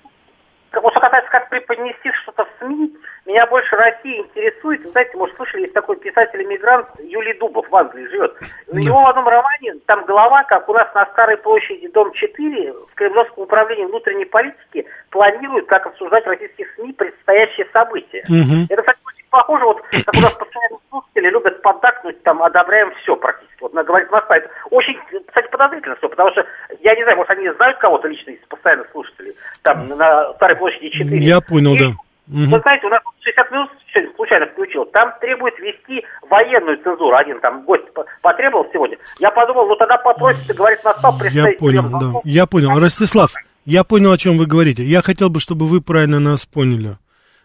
касается, 1.14 1.30
как 1.30 1.48
преподнести 1.48 2.10
что-то 2.22 2.44
в 2.44 2.48
СМИ, 2.58 2.92
меня 3.26 3.46
больше 3.46 3.76
Россия 3.76 4.20
интересует. 4.20 4.86
знаете, 4.88 5.16
может, 5.16 5.36
слышали, 5.36 5.62
есть 5.62 5.74
такой 5.74 5.96
писатель-иммигрант 5.96 6.88
Юлий 7.00 7.34
Дубов 7.38 7.68
в 7.70 7.76
Англии 7.76 8.08
живет. 8.08 8.34
У 8.68 8.78
него 8.78 9.02
в 9.02 9.06
одном 9.06 9.28
романе, 9.28 9.74
там 9.86 10.04
глава, 10.04 10.44
как 10.44 10.68
у 10.68 10.72
нас 10.72 10.92
на 10.94 11.06
Старой 11.12 11.36
площади, 11.36 11.88
дом 11.88 12.12
4, 12.12 12.72
в 12.72 12.94
Кремлевском 12.94 13.44
управлении 13.44 13.84
внутренней 13.84 14.24
политики 14.24 14.86
планируют, 15.10 15.66
как 15.66 15.86
обсуждать 15.86 16.26
российских 16.26 16.66
СМИ 16.74 16.92
предстоящие 16.92 17.66
события. 17.72 18.24
Угу. 18.28 18.66
Это, 18.70 18.82
кстати, 18.82 18.98
очень 19.06 19.26
похоже, 19.30 19.64
вот, 19.64 19.82
как 19.82 20.14
у 20.16 20.20
нас 20.20 20.32
постоянно 20.32 20.78
слушатели 20.90 21.30
любят 21.30 21.62
поддакнуть, 21.62 22.22
там, 22.22 22.42
одобряем 22.42 22.92
все 23.02 23.16
практически. 23.16 23.53
Вот, 23.64 23.72
говорит 23.86 24.10
Москва, 24.10 24.36
это 24.36 24.50
очень, 24.70 24.94
кстати, 25.26 25.48
подозрительно 25.50 25.96
все, 25.96 26.06
потому 26.10 26.30
что, 26.32 26.44
я 26.82 26.94
не 26.94 27.02
знаю, 27.02 27.16
может, 27.16 27.30
они 27.30 27.48
знают 27.52 27.78
кого-то 27.78 28.08
лично 28.08 28.32
из 28.32 28.46
постоянных 28.46 28.90
слушателей, 28.92 29.32
там, 29.62 29.88
на 29.88 30.34
Старой 30.34 30.56
площади 30.56 30.90
4. 30.90 31.18
Я 31.24 31.40
понял, 31.40 31.74
И, 31.74 31.78
да. 31.78 31.84
Вы 32.26 32.60
знаете, 32.60 32.86
у 32.86 32.90
нас 32.90 33.00
60 33.22 33.50
минут 33.52 33.70
случайно 34.16 34.46
включил. 34.48 34.84
Там 34.86 35.14
требует 35.18 35.58
вести 35.58 36.04
военную 36.28 36.76
цензуру. 36.82 37.16
Один 37.16 37.40
там 37.40 37.64
гость 37.64 37.84
потребовал 38.20 38.66
сегодня. 38.70 38.98
Я 39.18 39.30
подумал, 39.30 39.66
ну 39.66 39.76
тогда 39.76 39.96
попросите, 39.96 40.52
говорит, 40.52 40.84
настал 40.84 41.18
представитель. 41.18 41.74
Я 41.74 41.82
понял, 41.82 41.98
да. 41.98 42.20
Я 42.24 42.46
понял. 42.46 42.78
Ростислав, 42.78 43.32
я 43.64 43.84
понял, 43.84 44.12
о 44.12 44.18
чем 44.18 44.36
вы 44.36 44.44
говорите. 44.44 44.84
Я 44.84 45.00
хотел 45.00 45.30
бы, 45.30 45.40
чтобы 45.40 45.66
вы 45.66 45.80
правильно 45.80 46.20
нас 46.20 46.44
поняли. 46.44 46.98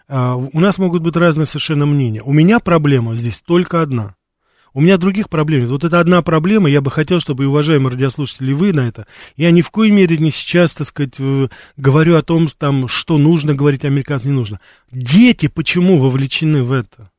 Uh, 0.10 0.50
у 0.54 0.60
нас 0.60 0.80
могут 0.80 1.04
быть 1.04 1.16
разные 1.16 1.46
совершенно 1.46 1.86
мнения. 1.86 2.24
У 2.24 2.34
меня 2.34 2.60
проблема 2.60 3.16
здесь 3.16 3.40
только 3.42 3.82
одна. 3.82 4.16
У 4.74 4.82
меня 4.82 4.98
других 4.98 5.30
проблем 5.30 5.62
нет. 5.62 5.70
Вот 5.70 5.84
это 5.84 6.00
одна 6.00 6.22
проблема, 6.22 6.70
я 6.70 6.82
бы 6.82 6.92
хотел, 6.92 7.20
чтобы, 7.20 7.48
уважаемые 7.48 7.92
радиослушатели, 7.92 8.54
вы 8.54 8.74
на 8.74 8.88
это, 8.88 9.08
я 9.36 9.52
ни 9.52 9.62
в 9.62 9.70
коей 9.72 9.92
мере 9.92 10.18
не 10.18 10.32
сейчас, 10.32 10.76
так 10.76 10.88
сказать, 10.88 11.16
говорю 11.78 12.16
о 12.16 12.22
том, 12.22 12.48
там, 12.58 12.88
что 12.88 13.18
нужно 13.18 13.56
говорить 13.56 13.86
американцам, 13.86 14.32
не 14.32 14.38
нужно. 14.38 14.60
Дети 14.92 15.48
почему 15.48 15.98
вовлечены 15.98 16.64
в 16.64 16.72
это? 16.72 17.10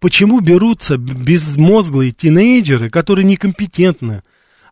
Почему 0.00 0.40
берутся 0.40 0.96
безмозглые 0.96 2.12
тинейджеры, 2.12 2.88
которые 2.88 3.24
некомпетентны? 3.24 4.22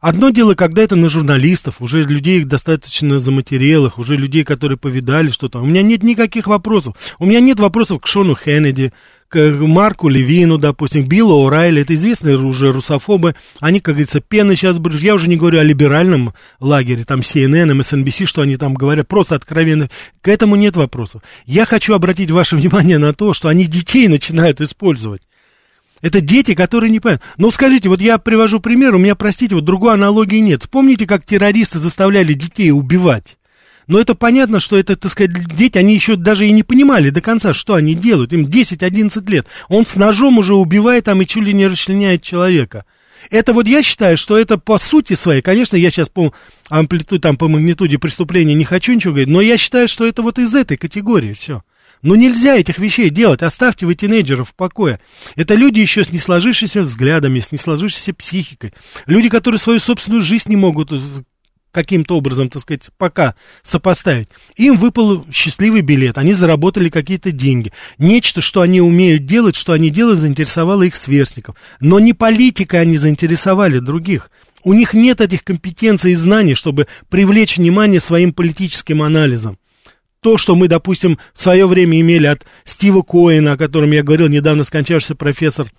Одно 0.00 0.28
дело, 0.28 0.54
когда 0.54 0.82
это 0.82 0.96
на 0.96 1.08
журналистов, 1.08 1.76
уже 1.80 2.02
людей 2.02 2.44
достаточно 2.44 3.18
заматерелых, 3.18 3.98
уже 3.98 4.16
людей, 4.16 4.44
которые 4.44 4.76
повидали 4.76 5.30
что-то. 5.30 5.60
У 5.60 5.66
меня 5.66 5.80
нет 5.80 6.02
никаких 6.02 6.46
вопросов. 6.46 6.94
У 7.18 7.24
меня 7.24 7.40
нет 7.40 7.58
вопросов 7.58 8.02
к 8.02 8.06
Шону 8.06 8.34
Хеннеди, 8.34 8.92
к 9.28 9.52
Марку 9.60 10.08
Левину, 10.08 10.58
допустим, 10.58 11.06
Биллу 11.06 11.48
О'Райли, 11.48 11.82
это 11.82 11.94
известные 11.94 12.36
уже 12.36 12.70
русофобы, 12.70 13.34
они, 13.60 13.80
как 13.80 13.94
говорится, 13.94 14.20
пены 14.20 14.56
сейчас 14.56 14.78
брыжут. 14.78 15.02
Я 15.02 15.14
уже 15.14 15.28
не 15.28 15.36
говорю 15.36 15.60
о 15.60 15.64
либеральном 15.64 16.32
лагере, 16.60 17.04
там 17.04 17.20
CNN, 17.20 17.72
MSNBC, 17.72 18.26
что 18.26 18.42
они 18.42 18.56
там 18.56 18.74
говорят, 18.74 19.08
просто 19.08 19.34
откровенно. 19.34 19.90
К 20.20 20.28
этому 20.28 20.56
нет 20.56 20.76
вопросов. 20.76 21.22
Я 21.46 21.64
хочу 21.66 21.94
обратить 21.94 22.30
ваше 22.30 22.56
внимание 22.56 22.98
на 22.98 23.12
то, 23.12 23.32
что 23.32 23.48
они 23.48 23.66
детей 23.66 24.08
начинают 24.08 24.60
использовать. 24.60 25.22
Это 26.04 26.20
дети, 26.20 26.54
которые 26.54 26.90
не 26.90 27.00
понимают. 27.00 27.22
Ну, 27.38 27.50
скажите, 27.50 27.88
вот 27.88 28.00
я 28.00 28.18
привожу 28.18 28.60
пример, 28.60 28.94
у 28.94 28.98
меня, 28.98 29.14
простите, 29.14 29.54
вот 29.54 29.64
другой 29.64 29.94
аналогии 29.94 30.36
нет. 30.36 30.60
Вспомните, 30.60 31.06
как 31.06 31.24
террористы 31.24 31.78
заставляли 31.78 32.34
детей 32.34 32.70
убивать. 32.72 33.38
Но 33.86 34.00
это 34.00 34.14
понятно, 34.14 34.60
что 34.60 34.78
это, 34.78 34.96
так 34.96 35.10
сказать, 35.10 35.32
дети, 35.54 35.78
они 35.78 35.94
еще 35.94 36.16
даже 36.16 36.46
и 36.46 36.52
не 36.52 36.62
понимали 36.62 37.10
до 37.10 37.20
конца, 37.20 37.52
что 37.52 37.74
они 37.74 37.94
делают. 37.94 38.32
Им 38.32 38.44
10-11 38.44 39.30
лет. 39.30 39.46
Он 39.68 39.84
с 39.84 39.96
ножом 39.96 40.38
уже 40.38 40.54
убивает 40.54 41.04
там 41.04 41.20
и 41.22 41.26
чуть 41.26 41.44
ли 41.44 41.52
не 41.52 41.66
расчленяет 41.66 42.22
человека. 42.22 42.84
Это 43.30 43.52
вот 43.52 43.66
я 43.66 43.82
считаю, 43.82 44.16
что 44.16 44.38
это 44.38 44.58
по 44.58 44.78
сути 44.78 45.14
своей, 45.14 45.40
конечно, 45.40 45.76
я 45.76 45.90
сейчас 45.90 46.08
по 46.08 46.34
амплитуде, 46.68 47.20
там, 47.20 47.36
по 47.36 47.48
магнитуде 47.48 47.98
преступления 47.98 48.54
не 48.54 48.64
хочу 48.64 48.92
ничего 48.92 49.12
говорить, 49.12 49.32
но 49.32 49.40
я 49.40 49.56
считаю, 49.56 49.88
что 49.88 50.06
это 50.06 50.22
вот 50.22 50.38
из 50.38 50.54
этой 50.54 50.76
категории 50.76 51.32
все. 51.32 51.62
Ну 52.02 52.16
нельзя 52.16 52.54
этих 52.56 52.78
вещей 52.78 53.08
делать, 53.08 53.42
оставьте 53.42 53.86
вы 53.86 53.94
тинейджеров 53.94 54.50
в 54.50 54.54
покое. 54.54 55.00
Это 55.36 55.54
люди 55.54 55.80
еще 55.80 56.04
с 56.04 56.12
несложившимися 56.12 56.82
взглядами, 56.82 57.40
с 57.40 57.50
несложившейся 57.50 58.12
психикой. 58.12 58.74
Люди, 59.06 59.30
которые 59.30 59.58
свою 59.58 59.80
собственную 59.80 60.22
жизнь 60.22 60.50
не 60.50 60.56
могут 60.56 60.92
каким-то 61.74 62.16
образом, 62.16 62.48
так 62.48 62.62
сказать, 62.62 62.88
пока 62.96 63.34
сопоставить. 63.62 64.28
Им 64.56 64.78
выпал 64.78 65.26
счастливый 65.30 65.82
билет, 65.82 66.16
они 66.16 66.32
заработали 66.32 66.88
какие-то 66.88 67.32
деньги. 67.32 67.72
Нечто, 67.98 68.40
что 68.40 68.62
они 68.62 68.80
умеют 68.80 69.26
делать, 69.26 69.56
что 69.56 69.72
они 69.72 69.90
делают, 69.90 70.20
заинтересовало 70.20 70.84
их 70.84 70.96
сверстников. 70.96 71.56
Но 71.80 71.98
не 71.98 72.12
политика 72.12 72.78
они 72.78 72.96
заинтересовали 72.96 73.80
других. 73.80 74.30
У 74.62 74.72
них 74.72 74.94
нет 74.94 75.20
этих 75.20 75.44
компетенций 75.44 76.12
и 76.12 76.14
знаний, 76.14 76.54
чтобы 76.54 76.86
привлечь 77.10 77.58
внимание 77.58 78.00
своим 78.00 78.32
политическим 78.32 79.02
анализом. 79.02 79.58
То, 80.20 80.38
что 80.38 80.54
мы, 80.54 80.68
допустим, 80.68 81.18
в 81.34 81.42
свое 81.42 81.66
время 81.66 82.00
имели 82.00 82.26
от 82.26 82.46
Стива 82.64 83.02
Коэна, 83.02 83.52
о 83.52 83.56
котором 83.58 83.92
я 83.92 84.02
говорил, 84.02 84.28
недавно 84.28 84.64
скончавшийся 84.64 85.16
профессор 85.16 85.70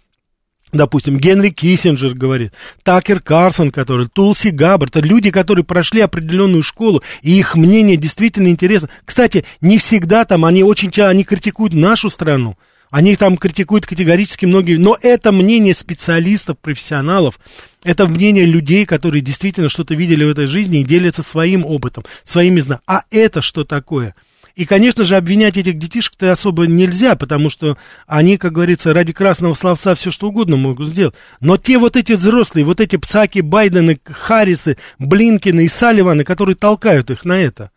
Допустим, 0.75 1.17
Генри 1.17 1.49
Киссинджер 1.51 2.13
говорит, 2.13 2.51
Такер 2.83 3.21
Карсон, 3.21 3.71
который, 3.71 4.07
Тулси 4.07 4.49
Габбард, 4.49 4.97
это 4.97 5.07
люди, 5.07 5.31
которые 5.31 5.63
прошли 5.63 6.01
определенную 6.01 6.63
школу, 6.63 7.01
и 7.21 7.37
их 7.37 7.55
мнение 7.55 7.95
действительно 7.95 8.49
интересно. 8.49 8.89
Кстати, 9.05 9.45
не 9.61 9.77
всегда 9.77 10.25
там, 10.25 10.43
они 10.43 10.63
очень 10.63 10.91
часто, 10.91 11.09
они 11.09 11.23
критикуют 11.23 11.73
нашу 11.73 12.09
страну, 12.09 12.57
они 12.91 13.15
там 13.15 13.37
критикуют 13.37 13.85
категорически 13.85 14.45
многие, 14.45 14.75
но 14.75 14.97
это 15.01 15.31
мнение 15.31 15.73
специалистов, 15.73 16.57
профессионалов, 16.59 17.39
это 17.83 18.05
мнение 18.05 18.45
людей, 18.45 18.85
которые 18.85 19.21
действительно 19.21 19.69
что-то 19.69 19.95
видели 19.95 20.25
в 20.25 20.29
этой 20.29 20.45
жизни 20.45 20.81
и 20.81 20.83
делятся 20.83 21.23
своим 21.23 21.65
опытом, 21.65 22.03
своими 22.25 22.59
знаниями. 22.59 22.83
А 22.85 23.03
это 23.11 23.41
что 23.41 23.63
такое? 23.63 24.13
И, 24.55 24.65
конечно 24.65 25.03
же, 25.03 25.17
обвинять 25.17 25.57
этих 25.57 25.77
детишек-то 25.77 26.31
особо 26.31 26.65
нельзя, 26.65 27.15
потому 27.15 27.49
что 27.49 27.77
они, 28.07 28.37
как 28.37 28.53
говорится, 28.53 28.93
ради 28.93 29.11
красного 29.11 29.53
словца 29.53 29.95
все 29.95 30.11
что 30.11 30.29
угодно 30.29 30.55
могут 30.55 30.87
сделать. 30.87 31.15
Но 31.41 31.57
те 31.57 31.77
вот 31.77 31.97
эти 31.97 32.13
взрослые, 32.13 32.63
вот 32.63 32.79
эти 32.79 32.95
Псаки, 32.95 33.41
Байдены, 33.41 33.99
Харрисы, 34.05 34.77
Блинкины 34.97 35.65
и 35.65 35.67
Салливаны, 35.67 36.23
которые 36.23 36.55
толкают 36.55 37.11
их 37.11 37.25
на 37.25 37.41
это, 37.41 37.71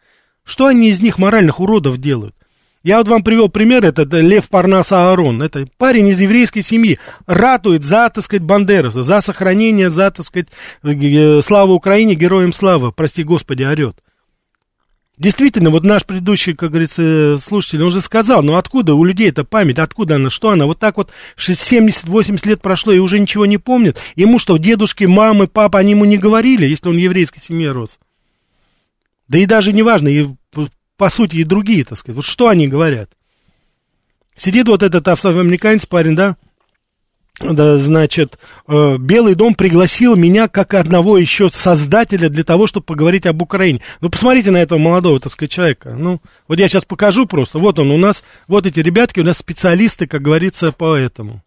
что 0.44 0.66
они 0.66 0.90
из 0.90 1.02
них 1.02 1.18
моральных 1.18 1.58
уродов 1.58 1.98
делают? 1.98 2.36
Я 2.84 2.98
вот 2.98 3.08
вам 3.08 3.24
привел 3.24 3.48
пример, 3.48 3.84
это 3.84 4.04
Лев 4.20 4.48
Парнас 4.48 4.92
Аарон. 4.92 5.42
Это 5.42 5.66
парень 5.78 6.08
из 6.08 6.20
еврейской 6.20 6.62
семьи, 6.62 7.00
ратует 7.26 7.82
за, 7.82 8.08
так 8.08 8.22
сказать, 8.22 8.44
Бандераса, 8.44 9.02
за 9.02 9.20
сохранение, 9.20 9.90
за, 9.90 10.12
так 10.12 10.24
сказать, 10.24 10.46
э, 10.84 11.42
славу 11.42 11.74
Украине, 11.74 12.14
героям 12.14 12.52
слава, 12.52 12.92
прости 12.92 13.24
господи, 13.24 13.64
орет. 13.64 13.98
Действительно, 15.18 15.70
вот 15.70 15.82
наш 15.82 16.04
предыдущий, 16.04 16.54
как 16.54 16.70
говорится, 16.70 17.38
слушатель, 17.38 17.82
он 17.82 17.90
же 17.90 18.00
сказал, 18.00 18.42
ну 18.44 18.54
откуда 18.54 18.94
у 18.94 19.02
людей 19.02 19.28
эта 19.28 19.42
память, 19.42 19.80
откуда 19.80 20.14
она, 20.14 20.30
что 20.30 20.50
она, 20.50 20.66
вот 20.66 20.78
так 20.78 20.96
вот 20.96 21.10
70-80 21.36 22.48
лет 22.48 22.62
прошло 22.62 22.92
и 22.92 23.00
уже 23.00 23.18
ничего 23.18 23.44
не 23.44 23.58
помнит. 23.58 23.98
Ему 24.14 24.38
что, 24.38 24.56
дедушки, 24.58 25.04
мамы, 25.04 25.48
папа, 25.48 25.80
они 25.80 25.92
ему 25.92 26.04
не 26.04 26.18
говорили, 26.18 26.66
если 26.66 26.88
он 26.88 26.94
в 26.94 26.98
еврейской 26.98 27.40
семье 27.40 27.72
рос? 27.72 27.98
Да 29.26 29.38
и 29.38 29.46
даже 29.46 29.72
не 29.72 29.82
важно, 29.82 30.06
и, 30.08 30.28
по 30.96 31.08
сути 31.08 31.36
и 31.36 31.44
другие, 31.44 31.84
так 31.84 31.98
сказать, 31.98 32.16
вот 32.16 32.24
что 32.24 32.46
они 32.46 32.68
говорят? 32.68 33.10
Сидит 34.36 34.68
вот 34.68 34.84
этот 34.84 35.08
афроамериканец 35.08 35.84
парень, 35.84 36.14
да, 36.14 36.36
да, 37.40 37.78
значит, 37.78 38.38
э, 38.66 38.96
Белый 38.98 39.36
дом 39.36 39.54
пригласил 39.54 40.16
меня 40.16 40.48
как 40.48 40.74
одного 40.74 41.18
еще 41.18 41.48
создателя 41.48 42.28
для 42.28 42.42
того, 42.42 42.66
чтобы 42.66 42.84
поговорить 42.84 43.26
об 43.26 43.40
Украине. 43.42 43.80
Ну, 44.00 44.10
посмотрите 44.10 44.50
на 44.50 44.56
этого 44.56 44.78
молодого, 44.78 45.20
так 45.20 45.30
сказать, 45.30 45.52
человека. 45.52 45.94
Ну, 45.96 46.20
вот 46.48 46.58
я 46.58 46.68
сейчас 46.68 46.84
покажу 46.84 47.26
просто. 47.26 47.60
Вот 47.60 47.78
он 47.78 47.92
у 47.92 47.96
нас, 47.96 48.24
вот 48.48 48.66
эти 48.66 48.80
ребятки, 48.80 49.20
у 49.20 49.24
нас 49.24 49.38
специалисты, 49.38 50.08
как 50.08 50.22
говорится, 50.22 50.72
по 50.72 50.96
этому. 50.96 51.42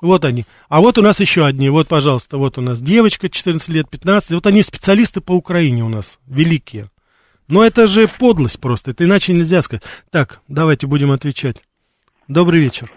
Вот 0.00 0.24
они. 0.24 0.46
А 0.68 0.80
вот 0.80 0.96
у 0.96 1.02
нас 1.02 1.20
еще 1.20 1.44
одни. 1.44 1.68
Вот, 1.68 1.88
пожалуйста, 1.88 2.38
вот 2.38 2.56
у 2.56 2.62
нас 2.62 2.80
девочка 2.80 3.28
14 3.28 3.68
лет, 3.68 3.90
15. 3.90 4.30
Вот 4.32 4.46
они 4.46 4.62
специалисты 4.62 5.20
по 5.20 5.32
Украине 5.32 5.84
у 5.84 5.88
нас, 5.88 6.18
великие. 6.26 6.88
Но 7.46 7.62
это 7.62 7.86
же 7.86 8.08
подлость 8.08 8.58
просто, 8.58 8.92
это 8.92 9.04
иначе 9.04 9.34
нельзя 9.34 9.60
сказать. 9.60 9.82
Так, 10.10 10.40
давайте 10.48 10.86
будем 10.86 11.10
отвечать. 11.10 11.62
Добрый 12.26 12.60
вечер. 12.60 12.90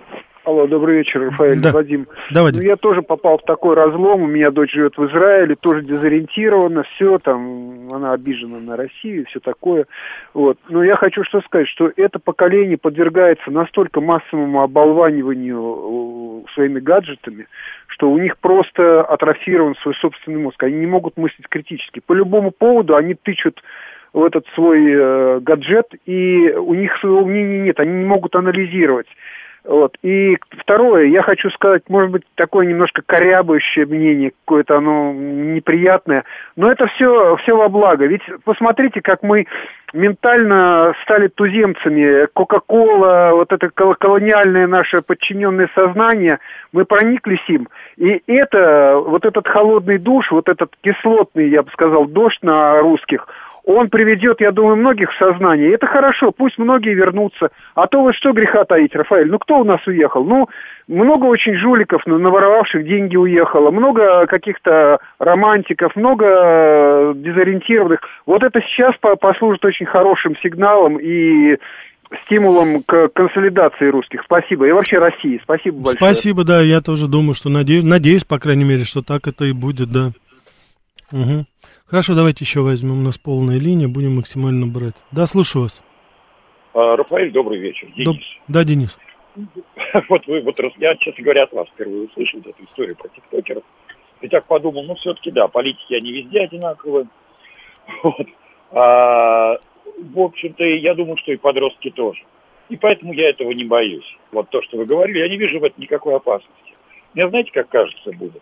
Алло, 0.47 0.65
добрый 0.65 0.99
вечер, 0.99 1.23
Рафаэль, 1.23 1.59
да. 1.59 1.73
Вадим. 1.73 2.07
Да, 2.31 2.41
Вадим. 2.41 2.61
Ну, 2.61 2.65
я 2.69 2.77
тоже 2.77 3.01
попал 3.01 3.37
в 3.37 3.43
такой 3.43 3.75
разлом, 3.75 4.21
у 4.21 4.27
меня 4.27 4.49
дочь 4.49 4.71
живет 4.71 4.97
в 4.97 5.05
Израиле, 5.07 5.55
тоже 5.55 5.81
дезориентирована, 5.81 6.83
все, 6.83 7.17
там, 7.17 7.93
она 7.93 8.13
обижена 8.13 8.61
на 8.61 8.77
Россию, 8.77 9.25
все 9.27 9.41
такое. 9.41 9.87
Вот. 10.33 10.57
Но 10.69 10.85
я 10.85 10.95
хочу 10.95 11.25
что 11.25 11.41
сказать, 11.41 11.67
что 11.67 11.91
это 11.97 12.19
поколение 12.19 12.77
подвергается 12.77 13.51
настолько 13.51 13.99
массовому 13.99 14.61
оболваниванию 14.61 16.45
э, 16.45 16.53
своими 16.53 16.79
гаджетами, 16.79 17.47
что 17.87 18.09
у 18.09 18.17
них 18.17 18.37
просто 18.37 19.01
атрофирован 19.01 19.75
свой 19.83 19.95
собственный 19.95 20.39
мозг. 20.39 20.63
Они 20.63 20.77
не 20.77 20.87
могут 20.87 21.17
мыслить 21.17 21.49
критически. 21.49 21.99
По 21.99 22.13
любому 22.13 22.51
поводу 22.51 22.95
они 22.95 23.15
тычут 23.15 23.61
в 24.13 24.23
этот 24.23 24.45
свой 24.55 24.79
э, 24.89 25.39
гаджет, 25.41 25.87
и 26.05 26.51
у 26.51 26.73
них 26.73 26.97
своего 27.01 27.25
мнения 27.25 27.59
нет, 27.59 27.81
они 27.81 27.91
не 27.91 28.05
могут 28.05 28.33
анализировать. 28.33 29.07
Вот. 29.67 29.97
И 30.01 30.37
второе, 30.61 31.07
я 31.07 31.21
хочу 31.21 31.49
сказать, 31.49 31.83
может 31.89 32.09
быть, 32.09 32.23
такое 32.35 32.65
немножко 32.65 33.01
корябающее 33.05 33.85
мнение, 33.85 34.31
какое-то 34.45 34.77
оно 34.77 35.11
неприятное, 35.11 36.23
но 36.55 36.71
это 36.71 36.87
все, 36.87 37.35
все 37.43 37.53
во 37.53 37.67
благо. 37.67 38.05
Ведь 38.05 38.21
посмотрите, 38.45 39.01
как 39.01 39.23
мы 39.23 39.45
ментально 39.93 40.93
стали 41.03 41.27
туземцами. 41.27 42.27
Кока-кола, 42.33 43.31
вот 43.33 43.51
это 43.51 43.69
колониальное 43.69 44.67
наше 44.67 45.01
подчиненное 45.01 45.69
сознание, 45.75 46.39
мы 46.71 46.85
прониклись 46.85 47.43
им. 47.49 47.67
И 47.97 48.21
это, 48.25 49.01
вот 49.05 49.25
этот 49.25 49.47
холодный 49.49 49.97
душ, 49.97 50.31
вот 50.31 50.47
этот 50.47 50.71
кислотный, 50.81 51.49
я 51.49 51.63
бы 51.63 51.69
сказал, 51.71 52.05
дождь 52.05 52.39
на 52.41 52.79
русских– 52.79 53.27
он 53.67 53.89
приведет, 53.89 54.39
я 54.39 54.51
думаю, 54.51 54.77
многих 54.77 55.11
в 55.11 55.17
сознание. 55.17 55.69
И 55.69 55.73
это 55.73 55.87
хорошо, 55.87 56.31
пусть 56.31 56.57
многие 56.57 56.93
вернутся. 56.93 57.49
А 57.75 57.87
то 57.87 58.01
вот 58.01 58.15
что 58.15 58.31
греха 58.31 58.63
таить, 58.63 58.95
Рафаэль, 58.95 59.29
ну 59.29 59.39
кто 59.39 59.59
у 59.59 59.65
нас 59.65 59.85
уехал? 59.85 60.23
Ну, 60.23 60.47
много 60.87 61.25
очень 61.25 61.53
жуликов, 61.57 62.01
наворовавших 62.05 62.85
деньги 62.85 63.17
уехало, 63.17 63.69
много 63.69 64.25
каких-то 64.27 64.99
романтиков, 65.19 65.97
много 65.97 66.25
э, 66.25 67.13
дезориентированных. 67.17 67.99
Вот 68.25 68.41
это 68.41 68.61
сейчас 68.61 68.95
послужит 69.19 69.65
очень 69.65 69.85
хорошим 69.85 70.37
сигналом 70.41 70.97
и 70.97 71.57
стимулом 72.23 72.83
к 72.83 73.09
консолидации 73.09 73.89
русских. 73.89 74.21
Спасибо. 74.23 74.65
И 74.65 74.71
вообще 74.71 74.97
России. 74.97 75.41
Спасибо 75.43 75.75
большое. 75.83 75.97
Спасибо, 75.97 76.45
да. 76.45 76.61
Я 76.61 76.79
тоже 76.79 77.07
думаю, 77.07 77.33
что 77.33 77.49
надеюсь, 77.49 77.83
надеюсь, 77.83 78.23
по 78.23 78.39
крайней 78.39 78.63
мере, 78.63 78.85
что 78.85 79.01
так 79.01 79.27
это 79.27 79.43
и 79.43 79.51
будет, 79.51 79.91
да. 79.91 80.11
Угу. 81.11 81.45
Хорошо, 81.85 82.15
давайте 82.15 82.43
еще 82.43 82.61
возьмем. 82.61 82.99
У 82.99 83.03
нас 83.03 83.17
полная 83.17 83.59
линия, 83.59 83.87
будем 83.87 84.15
максимально 84.15 84.67
брать. 84.67 84.95
Да, 85.11 85.25
слушаю 85.25 85.63
вас. 85.63 85.81
А, 86.73 86.95
Рафаэль, 86.95 87.31
добрый 87.31 87.59
вечер. 87.59 87.87
Денис. 87.95 88.05
Доб... 88.05 88.17
Да, 88.47 88.63
Денис. 88.63 88.99
Вот 90.09 90.27
вы, 90.27 90.41
вот 90.41 90.59
я, 90.77 90.95
честно 90.95 91.23
говоря, 91.23 91.43
от 91.43 91.53
вас 91.53 91.67
впервые 91.69 92.07
услышал 92.07 92.39
эту 92.39 92.63
историю 92.63 92.95
про 92.95 93.07
тиктокеров. 93.09 93.63
И 94.21 94.27
так 94.27 94.45
подумал, 94.45 94.83
ну, 94.83 94.95
все-таки, 94.95 95.31
да, 95.31 95.47
политики, 95.47 95.93
они 95.93 96.11
везде 96.11 96.41
одинаковые. 96.41 97.07
Вот. 98.03 98.27
А, 98.71 99.57
в 99.97 100.19
общем-то, 100.19 100.63
я 100.63 100.93
думаю, 100.93 101.17
что 101.17 101.31
и 101.31 101.37
подростки 101.37 101.89
тоже. 101.89 102.21
И 102.69 102.75
поэтому 102.75 103.13
я 103.13 103.29
этого 103.29 103.51
не 103.51 103.63
боюсь. 103.63 104.17
Вот 104.31 104.49
то, 104.49 104.61
что 104.63 104.77
вы 104.77 104.85
говорили, 104.85 105.19
я 105.19 105.29
не 105.29 105.37
вижу 105.37 105.59
в 105.59 105.63
этом 105.63 105.81
никакой 105.81 106.15
опасности. 106.15 106.73
Мне 107.13 107.29
знаете, 107.29 107.51
как 107.53 107.69
кажется 107.69 108.11
будет? 108.11 108.41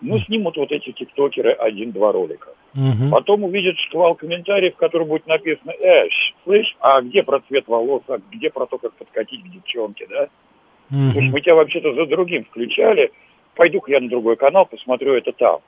Ну, 0.00 0.18
снимут 0.20 0.56
вот 0.56 0.70
эти 0.70 0.92
тиктокеры 0.92 1.52
один-два 1.52 2.12
ролика. 2.12 2.50
Угу. 2.74 3.10
Потом 3.10 3.44
увидят 3.44 3.76
шквал 3.78 4.14
комментариев, 4.14 4.74
в 4.74 4.78
котором 4.78 5.08
будет 5.08 5.26
написано, 5.26 5.72
э, 5.72 6.08
слышь, 6.44 6.76
а 6.80 7.00
где 7.00 7.22
про 7.22 7.40
цвет 7.40 7.66
волос, 7.66 8.02
а 8.08 8.18
где 8.30 8.50
про 8.50 8.66
то, 8.66 8.78
как 8.78 8.92
подкатить 8.94 9.42
к 9.42 9.48
девчонке, 9.48 10.06
да? 10.08 10.28
Угу. 10.90 11.12
Слушай, 11.12 11.30
мы 11.30 11.40
тебя 11.40 11.54
вообще-то 11.56 11.94
за 11.94 12.06
другим 12.06 12.44
включали, 12.44 13.10
пойду-ка 13.56 13.92
я 13.92 14.00
на 14.00 14.08
другой 14.08 14.36
канал, 14.36 14.66
посмотрю 14.66 15.14
это 15.14 15.32
там. 15.32 15.60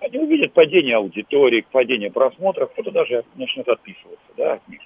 Они 0.00 0.18
увидят 0.18 0.52
падение 0.52 0.96
аудитории, 0.96 1.64
падение 1.72 2.10
просмотров, 2.10 2.70
кто-то 2.72 2.90
даже 2.90 3.24
начнет 3.34 3.68
отписываться, 3.68 4.26
да, 4.36 4.54
от 4.54 4.68
них. 4.68 4.80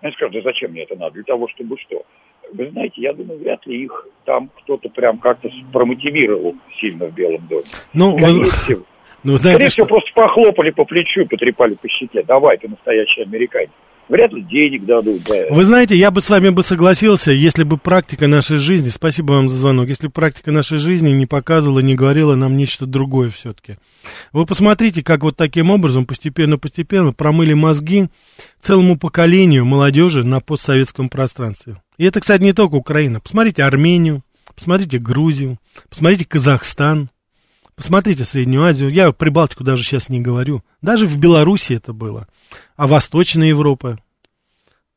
Они 0.00 0.12
скажут, 0.12 0.34
да 0.34 0.42
зачем 0.42 0.72
мне 0.72 0.82
это 0.82 0.96
надо? 0.96 1.14
Для 1.14 1.24
того, 1.24 1.48
чтобы 1.48 1.78
что? 1.78 2.04
Вы 2.52 2.70
знаете, 2.70 3.00
я 3.00 3.12
думаю, 3.12 3.40
вряд 3.40 3.66
ли 3.66 3.84
их 3.84 4.06
там 4.24 4.50
кто-то 4.62 4.88
прям 4.90 5.18
как-то 5.18 5.48
промотивировал 5.72 6.54
сильно 6.80 7.06
в 7.06 7.14
Белом 7.14 7.46
доме. 7.48 7.62
Ну, 7.94 8.18
Скорее 8.18 8.40
вы... 8.40 8.50
всего. 8.50 8.82
Ну, 9.24 9.36
знаете, 9.36 9.54
Скорее 9.54 9.70
что... 9.70 9.84
всего, 9.84 9.86
просто 9.86 10.10
похлопали 10.14 10.70
по 10.70 10.84
плечу 10.84 11.24
потрепали 11.26 11.74
по 11.74 11.88
щеке. 11.88 12.24
Давай, 12.26 12.58
ты 12.58 12.68
настоящий 12.68 13.22
американец. 13.22 13.70
Вряд 14.08 14.32
ли 14.32 14.42
денег 14.42 14.84
дадут 14.84 15.20
за 15.26 15.46
Вы 15.50 15.64
знаете, 15.64 15.96
я 15.96 16.10
бы 16.10 16.20
с 16.20 16.28
вами 16.28 16.48
бы 16.48 16.62
согласился, 16.62 17.30
если 17.30 17.62
бы 17.62 17.78
практика 17.78 18.26
нашей 18.26 18.58
жизни, 18.58 18.88
спасибо 18.88 19.32
вам 19.32 19.48
за 19.48 19.56
звонок, 19.56 19.88
если 19.88 20.08
бы 20.08 20.12
практика 20.12 20.50
нашей 20.50 20.78
жизни 20.78 21.10
не 21.10 21.26
показывала, 21.26 21.78
не 21.78 21.94
говорила 21.94 22.34
нам 22.34 22.56
нечто 22.56 22.84
другое 22.84 23.30
все-таки. 23.30 23.76
Вы 24.32 24.44
посмотрите, 24.44 25.04
как 25.04 25.22
вот 25.22 25.36
таким 25.36 25.70
образом 25.70 26.04
постепенно-постепенно 26.04 27.12
промыли 27.12 27.54
мозги 27.54 28.08
целому 28.60 28.98
поколению 28.98 29.64
молодежи 29.64 30.24
на 30.24 30.40
постсоветском 30.40 31.08
пространстве. 31.08 31.76
И 32.02 32.04
это, 32.04 32.18
кстати, 32.18 32.42
не 32.42 32.52
только 32.52 32.74
Украина. 32.74 33.20
Посмотрите 33.20 33.62
Армению, 33.62 34.24
посмотрите 34.56 34.98
Грузию, 34.98 35.60
посмотрите 35.88 36.24
Казахстан, 36.24 37.10
посмотрите 37.76 38.24
Среднюю 38.24 38.64
Азию. 38.64 38.90
Я 38.90 39.04
про 39.04 39.12
Прибалтику 39.12 39.62
даже 39.62 39.84
сейчас 39.84 40.08
не 40.08 40.20
говорю. 40.20 40.64
Даже 40.80 41.06
в 41.06 41.16
Беларуси 41.16 41.74
это 41.74 41.92
было. 41.92 42.26
А 42.74 42.88
Восточная 42.88 43.46
Европа. 43.46 44.00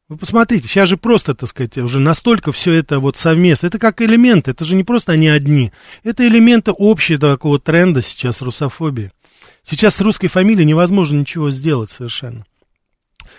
Вы 0.08 0.18
посмотрите, 0.18 0.68
сейчас 0.68 0.90
же 0.90 0.98
просто, 0.98 1.36
так 1.36 1.48
сказать, 1.48 1.78
уже 1.78 2.00
настолько 2.00 2.52
все 2.52 2.74
это 2.74 2.98
вот 2.98 3.18
совместно. 3.18 3.68
Это 3.68 3.78
как 3.78 4.02
элементы, 4.02 4.50
это 4.50 4.66
же 4.66 4.74
не 4.74 4.84
просто 4.84 5.12
они 5.12 5.28
одни. 5.28 5.72
Это 6.02 6.28
элементы 6.28 6.74
общего 6.76 7.20
такого 7.20 7.60
тренда 7.60 8.02
сейчас 8.02 8.42
русофобии. 8.42 9.12
Сейчас 9.62 9.98
с 9.98 10.02
русской 10.02 10.28
фамилией 10.28 10.66
невозможно 10.66 11.20
ничего 11.20 11.52
сделать 11.52 11.92
совершенно. 11.92 12.48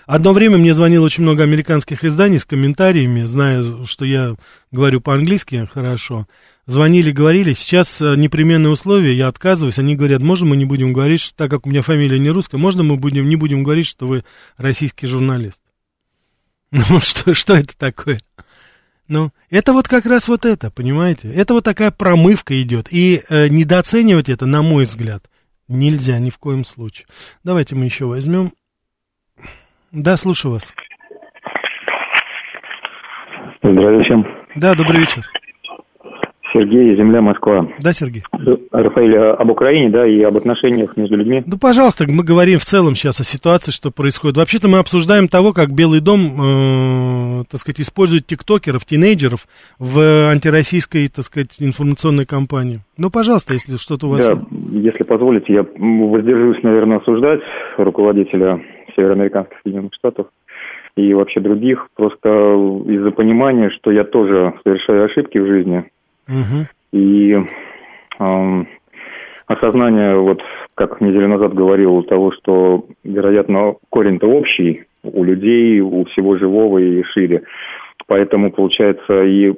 Одно 0.05 0.33
время 0.33 0.59
мне 0.59 0.75
звонило 0.75 1.05
очень 1.05 1.23
много 1.23 1.43
американских 1.43 2.05
изданий 2.05 2.39
с 2.39 2.45
комментариями, 2.45 3.23
зная, 3.23 3.65
что 3.87 4.05
я 4.05 4.37
говорю 4.71 5.01
по-английски 5.01 5.69
хорошо. 5.73 6.27
Звонили, 6.67 7.11
говорили, 7.13 7.53
сейчас 7.53 8.03
э, 8.03 8.17
непременные 8.17 8.71
условия, 8.71 9.15
я 9.15 9.29
отказываюсь. 9.29 9.79
Они 9.79 9.97
говорят, 9.97 10.23
можно 10.23 10.47
мы 10.47 10.57
не 10.57 10.65
будем 10.65 10.93
говорить, 10.93 11.21
что, 11.21 11.35
так 11.37 11.51
как 11.51 11.67
у 11.67 11.71
меня 11.71 11.83
фамилия 11.83 12.19
не 12.19 12.31
русская, 12.31 12.59
можно 12.59 12.83
мы 12.83 12.97
будем, 12.97 13.29
не 13.29 13.37
будем 13.37 13.63
говорить, 13.63 13.87
что 13.87 14.07
вы 14.07 14.25
российский 14.57 15.07
журналист. 15.07 15.63
Ну, 16.73 17.01
что, 17.01 17.33
что 17.33 17.55
это 17.55 17.77
такое? 17.77 18.21
Ну, 19.09 19.31
это 19.51 19.73
вот 19.73 19.87
как 19.87 20.05
раз 20.05 20.27
вот 20.27 20.45
это, 20.45 20.71
понимаете? 20.71 21.33
Это 21.33 21.55
вот 21.55 21.65
такая 21.65 21.93
промывка 21.93 22.61
идет. 22.61 22.89
И 22.91 23.23
э, 23.29 23.49
недооценивать 23.49 24.29
это, 24.29 24.47
на 24.47 24.63
мой 24.63 24.85
взгляд, 24.85 25.31
нельзя 25.69 26.19
ни 26.19 26.31
в 26.31 26.39
коем 26.39 26.65
случае. 26.65 27.07
Давайте 27.45 27.77
мы 27.77 27.85
еще 27.85 28.07
возьмем 28.07 28.53
да, 29.97 30.17
слушаю 30.17 30.53
вас. 30.53 30.75
Здравия 33.63 34.05
всем. 34.05 34.27
Да, 34.55 34.75
добрый 34.75 35.01
вечер. 35.01 35.25
Сергей, 36.53 36.97
Земля, 36.97 37.21
Москва. 37.21 37.67
Да, 37.81 37.93
Сергей? 37.93 38.23
Рафаэль, 38.73 39.17
об 39.17 39.51
Украине, 39.51 39.91
да, 39.91 40.07
и 40.07 40.23
об 40.23 40.37
отношениях 40.37 40.97
между 40.97 41.17
людьми. 41.17 41.43
Ну, 41.45 41.59
пожалуйста, 41.59 42.05
мы 42.09 42.25
говорим 42.25 42.59
в 42.59 42.65
целом 42.65 42.95
сейчас 42.95 43.21
о 43.21 43.25
ситуации, 43.25 43.73
что 43.73 43.91
происходит. 43.91 44.37
Вообще-то 44.37 44.69
мы 44.69 44.79
обсуждаем 44.79 45.29
того, 45.29 45.53
как 45.53 45.71
Белый 45.71 46.01
дом, 46.01 47.41
э, 47.41 47.45
так 47.51 47.61
сказать, 47.61 47.81
использует 47.81 48.27
тиктокеров, 48.27 48.85
тинейджеров 48.85 49.47
в 49.79 50.31
антироссийской, 50.31 51.09
так 51.09 51.25
сказать, 51.25 51.57
информационной 51.59 52.25
кампании. 52.25 52.81
Ну, 52.97 53.11
пожалуйста, 53.11 53.53
если 53.53 53.77
что-то 53.77 54.07
у 54.07 54.11
вас... 54.11 54.27
Да, 54.27 54.39
если 54.73 55.03
позволите, 55.03 55.53
я 55.53 55.67
воздержусь, 55.79 56.63
наверное, 56.63 56.99
осуждать 56.99 57.41
руководителя 57.77 58.61
североамериканских 58.97 59.59
Соединенных 59.63 59.95
Штатов 59.95 60.29
и 60.97 61.13
вообще 61.13 61.41
других, 61.41 61.89
просто 61.95 62.29
из-за 62.87 63.11
понимания, 63.11 63.71
что 63.71 63.91
я 63.91 64.05
тоже 64.05 64.55
совершаю 64.65 65.05
ошибки 65.05 65.39
в 65.39 65.47
жизни. 65.47 65.85
Угу. 66.29 66.67
И 66.93 67.37
э, 68.19 68.65
осознание, 69.47 70.17
вот 70.17 70.41
как 70.75 71.01
неделю 71.01 71.29
назад 71.29 71.55
говорил, 71.55 72.03
того, 72.03 72.33
что, 72.33 72.87
вероятно, 73.05 73.75
корень-то 73.91 74.27
общий 74.27 74.85
у 75.03 75.23
людей, 75.23 75.81
у 75.81 76.05
всего 76.07 76.37
живого 76.37 76.79
и 76.79 77.03
шире. 77.05 77.43
Поэтому, 78.07 78.51
получается, 78.53 79.23
и 79.25 79.53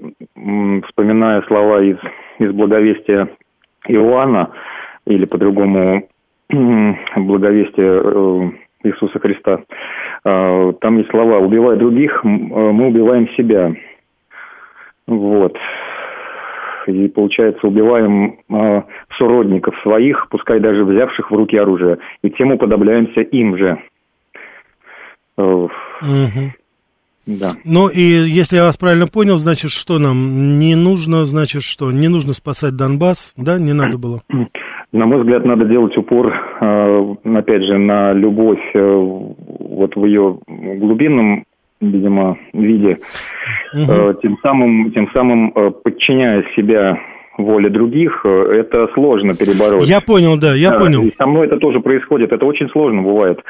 вспоминая 0.86 1.42
слова 1.42 1.82
из, 1.82 1.98
из 2.38 2.50
благовестия 2.52 3.28
Иоанна, 3.86 4.50
или 5.06 5.24
по-другому 5.24 6.08
благовестие 7.16 8.02
э, 8.04 8.50
Иисуса 8.84 9.18
Христа. 9.18 9.60
А, 10.24 10.72
там 10.74 10.98
есть 10.98 11.10
слова 11.10 11.38
«убивая 11.38 11.76
других, 11.76 12.20
э, 12.24 12.28
мы 12.28 12.88
убиваем 12.88 13.28
себя». 13.30 13.72
Вот. 15.06 15.56
И, 16.86 17.08
получается, 17.08 17.66
убиваем 17.66 18.38
э, 18.50 18.82
суродников 19.16 19.74
своих, 19.82 20.28
пускай 20.30 20.60
даже 20.60 20.84
взявших 20.84 21.30
в 21.30 21.34
руки 21.34 21.56
оружие, 21.56 21.98
и 22.22 22.30
тем 22.30 22.52
уподобляемся 22.52 23.20
им 23.20 23.56
же. 23.56 23.78
Угу. 25.36 26.52
Да. 27.26 27.52
Ну 27.64 27.88
и 27.88 28.00
если 28.00 28.56
я 28.56 28.64
вас 28.64 28.78
правильно 28.78 29.06
понял, 29.06 29.36
значит, 29.36 29.70
что 29.70 29.98
нам 29.98 30.58
не 30.58 30.74
нужно, 30.74 31.26
значит, 31.26 31.62
что 31.62 31.92
не 31.92 32.08
нужно 32.08 32.32
спасать 32.32 32.74
Донбасс, 32.74 33.34
да, 33.36 33.58
не 33.58 33.74
надо 33.74 33.98
было? 33.98 34.22
На 34.90 35.04
мой 35.04 35.18
взгляд, 35.18 35.44
надо 35.44 35.66
делать 35.66 35.96
упор, 35.98 36.32
э, 36.60 37.14
опять 37.24 37.62
же, 37.62 37.76
на 37.76 38.14
любовь 38.14 38.62
э, 38.72 38.80
вот 38.80 39.94
в 39.94 40.04
ее 40.06 40.38
глубинном, 40.46 41.44
видимо, 41.80 42.38
виде, 42.54 42.96
угу. 43.74 44.14
тем 44.22 44.38
самым, 44.42 44.90
тем 44.92 45.10
самым 45.14 45.52
подчиняя 45.84 46.42
себя 46.56 46.98
воле 47.36 47.68
других, 47.68 48.24
это 48.24 48.88
сложно 48.94 49.34
перебороть. 49.34 49.86
Я 49.88 50.00
понял, 50.00 50.38
да, 50.38 50.54
я 50.54 50.72
понял. 50.72 51.02
И 51.02 51.14
со 51.14 51.26
мной 51.26 51.46
это 51.46 51.58
тоже 51.58 51.80
происходит, 51.80 52.32
это 52.32 52.44
очень 52.46 52.68
сложно 52.70 53.02
бывает. 53.02 53.40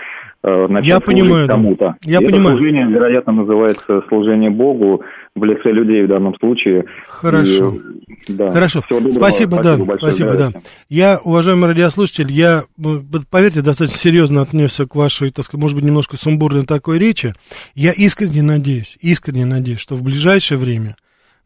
Начать 0.43 0.87
я 0.87 1.01
понимаю, 1.01 1.49
кому-то. 1.49 1.95
Я 2.05 2.19
и 2.19 2.25
понимаю. 2.25 2.57
Это 2.57 2.59
служение, 2.59 2.87
вероятно, 2.87 3.33
называется 3.33 4.03
служение 4.09 4.51
Богу 4.51 5.03
в 5.35 5.45
лице 5.45 5.71
людей 5.71 6.05
в 6.05 6.09
данном 6.09 6.35
случае. 6.37 6.85
Хорошо. 7.07 7.75
И, 8.27 8.33
да. 8.33 8.51
Хорошо. 8.51 8.83
Спасибо, 8.89 9.11
спасибо, 9.11 9.63
да. 9.63 9.77
Большое, 9.77 10.13
спасибо, 10.13 10.35
да. 10.35 10.53
Я, 10.89 11.21
уважаемый 11.23 11.69
радиослушатель, 11.69 12.33
я, 12.33 12.65
поверьте, 13.31 13.63
достаточно 13.63 13.99
серьезно 13.99 14.43
отнесся 14.43 14.87
к 14.87 14.95
вашей, 14.95 15.31
так 15.31 15.45
сказать, 15.45 15.63
может 15.63 15.77
быть, 15.77 15.85
немножко 15.85 16.17
сумбурной 16.17 16.65
такой 16.65 16.99
речи. 16.99 17.33
Я 17.75 17.93
искренне 17.93 18.43
надеюсь, 18.43 18.97
искренне 19.01 19.47
надеюсь, 19.47 19.81
что 19.81 19.95
в 19.95 20.03
ближайшее 20.03 20.59
время 20.59 20.97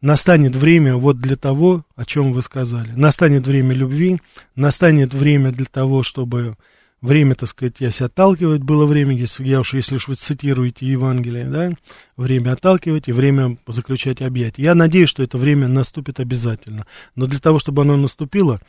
настанет 0.01 0.55
время 0.55 0.95
вот 0.97 1.17
для 1.17 1.35
того, 1.35 1.83
о 1.95 2.05
чем 2.05 2.33
вы 2.33 2.41
сказали. 2.41 2.89
Настанет 2.95 3.47
время 3.47 3.73
любви, 3.73 4.17
настанет 4.55 5.13
время 5.13 5.51
для 5.51 5.65
того, 5.65 6.03
чтобы 6.03 6.55
время, 7.03 7.35
так 7.35 7.49
сказать, 7.49 7.77
себя 7.77 8.05
отталкивать 8.05 8.63
было 8.63 8.85
время, 8.85 9.15
если, 9.15 9.45
я 9.45 9.59
уж, 9.59 9.73
если 9.73 9.97
уж 9.97 10.07
вы 10.07 10.15
цитируете 10.15 10.87
Евангелие, 10.87 11.45
да, 11.45 11.71
время 12.17 12.53
отталкивать 12.53 13.09
и 13.09 13.11
время 13.11 13.57
заключать 13.67 14.21
объятия. 14.21 14.63
Я 14.63 14.73
надеюсь, 14.73 15.09
что 15.09 15.21
это 15.21 15.37
время 15.37 15.67
наступит 15.67 16.19
обязательно. 16.19 16.87
Но 17.15 17.27
для 17.27 17.39
того, 17.39 17.59
чтобы 17.59 17.81
оно 17.81 17.97
наступило, 17.97 18.61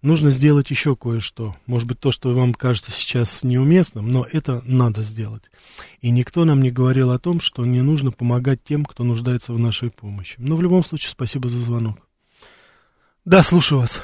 нужно 0.00 0.30
сделать 0.30 0.70
еще 0.70 0.96
кое-что. 0.96 1.54
Может 1.66 1.86
быть, 1.86 2.00
то, 2.00 2.10
что 2.10 2.32
вам 2.34 2.54
кажется 2.54 2.90
сейчас 2.90 3.42
неуместным, 3.42 4.10
но 4.10 4.26
это 4.32 4.62
надо 4.64 5.02
сделать. 5.02 5.44
И 6.00 6.10
никто 6.10 6.46
нам 6.46 6.62
не 6.62 6.70
говорил 6.70 7.10
о 7.10 7.18
том, 7.18 7.40
что 7.40 7.64
не 7.66 7.82
нужно 7.82 8.10
помогать 8.10 8.64
тем, 8.64 8.86
кто 8.86 9.04
нуждается 9.04 9.52
в 9.52 9.58
нашей 9.58 9.90
помощи. 9.90 10.36
Но 10.38 10.56
в 10.56 10.62
любом 10.62 10.82
случае, 10.82 11.10
спасибо 11.10 11.50
за 11.50 11.58
звонок. 11.58 11.98
Да, 13.26 13.42
слушаю 13.42 13.82
вас. 13.82 14.00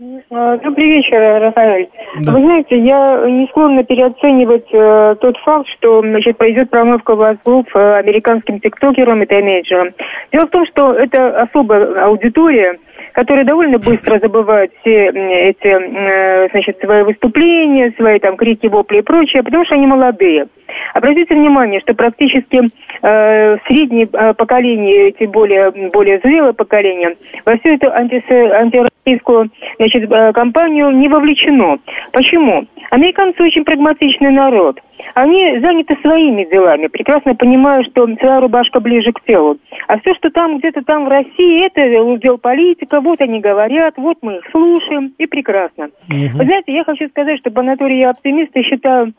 А, 0.00 0.56
добрый 0.56 0.86
вечер, 0.86 1.40
Рафаэль. 1.40 1.88
Да. 2.24 2.32
Вы 2.32 2.40
знаете, 2.40 2.78
я 2.78 3.28
не 3.28 3.46
склонна 3.46 3.84
переоценивать 3.84 4.66
э, 4.72 5.14
тот 5.20 5.36
факт, 5.38 5.68
что 5.78 6.00
значит, 6.00 6.36
произойдет 6.36 6.70
промывка 6.70 7.14
мозгов 7.14 7.66
э, 7.74 7.98
американским 7.98 8.58
тиктокерам 8.58 9.22
и 9.22 9.26
тайнейджерам. 9.26 9.94
Дело 10.32 10.46
в 10.46 10.50
том, 10.50 10.66
что 10.66 10.94
это 10.94 11.40
особая 11.42 12.06
аудитория, 12.06 12.80
которая 13.12 13.44
довольно 13.44 13.78
быстро 13.78 14.18
забывает 14.18 14.72
все 14.80 15.10
эти, 15.10 15.68
э, 15.68 16.48
значит, 16.50 16.80
свои 16.80 17.04
выступления, 17.04 17.94
свои 17.96 18.18
там 18.18 18.36
крики, 18.36 18.66
вопли 18.66 18.98
и 18.98 19.02
прочее, 19.02 19.44
потому 19.44 19.64
что 19.64 19.76
они 19.76 19.86
молодые. 19.86 20.48
Обратите 20.94 21.34
внимание, 21.34 21.80
что 21.80 21.94
практически 21.94 22.60
э, 23.02 23.56
среднее 23.68 24.06
э, 24.12 24.34
поколение, 24.34 25.12
тем 25.12 25.30
более, 25.30 25.70
более 25.90 26.20
зрелое 26.20 26.52
поколение, 26.52 27.16
во 27.44 27.56
всю 27.58 27.70
эту 27.70 27.90
анти, 27.92 28.22
антироссийскую 28.30 29.50
значит, 29.78 30.10
э, 30.10 30.32
кампанию 30.32 30.90
не 30.90 31.08
вовлечено. 31.08 31.78
Почему? 32.12 32.66
Американцы 32.90 33.42
очень 33.42 33.64
прагматичный 33.64 34.30
народ. 34.30 34.80
Они 35.14 35.58
заняты 35.60 35.96
своими 36.00 36.44
делами, 36.44 36.86
прекрасно 36.86 37.34
понимая, 37.34 37.82
что 37.84 38.06
своя 38.16 38.40
рубашка 38.40 38.80
ближе 38.80 39.12
к 39.12 39.22
телу. 39.24 39.58
А 39.88 39.98
все, 39.98 40.14
что 40.14 40.30
там 40.30 40.58
где-то 40.58 40.82
там 40.82 41.04
в 41.04 41.08
России, 41.08 41.66
это 41.66 42.02
удел 42.02 42.38
политика, 42.38 43.00
вот 43.00 43.20
они 43.20 43.40
говорят, 43.40 43.94
вот 43.96 44.18
мы 44.22 44.36
их 44.36 44.44
слушаем, 44.50 45.12
и 45.18 45.26
прекрасно. 45.26 45.86
Угу. 46.08 46.38
Вы 46.38 46.44
знаете, 46.44 46.72
я 46.72 46.84
хочу 46.84 47.08
сказать, 47.08 47.38
что 47.40 47.50
по 47.50 47.62
натуре 47.62 47.98
я 47.98 48.10
оптимист 48.10 48.56
и 48.56 48.62
считаю, 48.62 49.12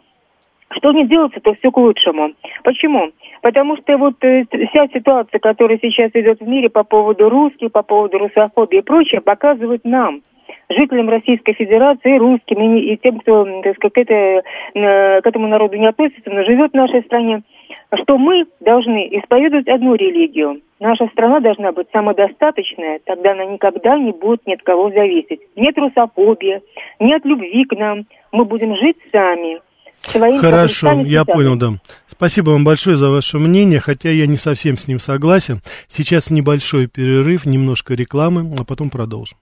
что 0.72 0.92
не 0.92 1.08
делается, 1.08 1.40
то 1.40 1.54
все 1.54 1.72
к 1.72 1.78
лучшему. 1.78 2.34
Почему? 2.64 3.12
Потому 3.42 3.78
что 3.78 3.98
вот 3.98 4.16
э, 4.24 4.46
вся 4.70 4.88
ситуация, 4.88 5.40
которая 5.40 5.78
сейчас 5.82 6.12
идет 6.14 6.40
в 6.40 6.48
мире 6.48 6.70
по 6.70 6.84
поводу 6.84 7.30
русских, 7.30 7.72
по 7.72 7.84
поводу 7.84 8.18
русофобии 8.18 8.80
и 8.80 8.82
прочее, 8.82 9.22
показывает 9.22 9.86
нам, 9.86 10.22
жителям 10.70 11.10
Российской 11.10 11.54
Федерации, 11.54 12.18
русским 12.18 12.60
и, 12.60 12.94
и 12.94 12.98
тем, 12.98 13.20
кто 13.20 13.46
так 13.62 13.76
сказать, 13.76 13.94
к, 13.94 13.98
это, 13.98 14.14
э, 14.74 15.22
к 15.22 15.28
этому 15.28 15.48
народу 15.48 15.78
не 15.78 15.88
относится, 15.88 16.30
но 16.30 16.44
живет 16.44 16.72
в 16.72 16.76
нашей 16.76 17.04
стране, 17.04 17.42
что 17.94 18.18
мы 18.18 18.46
должны 18.60 19.08
исповедовать 19.20 19.68
одну 19.68 19.96
религию. 19.96 20.62
Наша 20.80 21.08
страна 21.08 21.40
должна 21.40 21.72
быть 21.72 21.88
самодостаточная, 21.94 23.00
тогда 23.06 23.32
она 23.32 23.46
никогда 23.46 23.98
не 23.98 24.12
будет 24.12 24.46
ни 24.46 24.54
от 24.54 24.62
кого 24.64 24.90
зависеть. 24.90 25.42
Нет 25.56 25.78
русофобии, 25.78 26.62
нет 27.00 27.24
любви 27.24 27.64
к 27.66 27.76
нам. 27.78 28.06
Мы 28.32 28.46
будем 28.46 28.76
жить 28.76 28.98
сами 29.12 29.60
своим 30.02 30.40
Хорошо, 30.40 31.02
я 31.02 31.26
понял, 31.26 31.56
да. 31.56 31.74
Спасибо 32.08 32.52
вам 32.52 32.64
большое 32.64 32.96
за 32.98 33.10
ваше 33.10 33.40
мнение, 33.40 33.80
хотя 33.80 34.10
я 34.10 34.28
не 34.28 34.38
совсем 34.38 34.78
с 34.78 34.88
ним 34.88 35.00
согласен. 35.00 35.62
Сейчас 35.90 36.30
небольшой 36.30 36.88
перерыв, 36.88 37.46
немножко 37.46 37.94
рекламы, 37.94 38.54
а 38.58 38.64
потом 38.64 38.90
продолжим. 38.90 39.38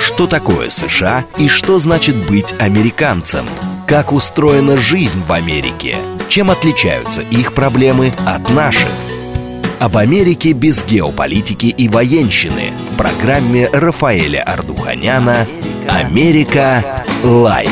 Что 0.00 0.26
такое 0.26 0.70
США 0.70 1.24
и 1.36 1.48
что 1.48 1.78
значит 1.78 2.16
быть 2.28 2.54
американцем? 2.58 3.44
Как 3.86 4.12
устроена 4.12 4.76
жизнь 4.76 5.22
в 5.26 5.32
Америке? 5.32 5.96
Чем 6.28 6.50
отличаются 6.50 7.22
их 7.22 7.54
проблемы 7.54 8.12
от 8.24 8.48
наших? 8.50 8.88
Об 9.78 9.96
Америке 9.96 10.52
без 10.52 10.84
геополитики 10.84 11.66
и 11.66 11.88
военщины 11.88 12.72
в 12.90 12.96
программе 12.96 13.68
Рафаэля 13.68 14.42
Ардуханяна 14.42 15.46
«Америка. 15.86 17.04
Light». 17.22 17.68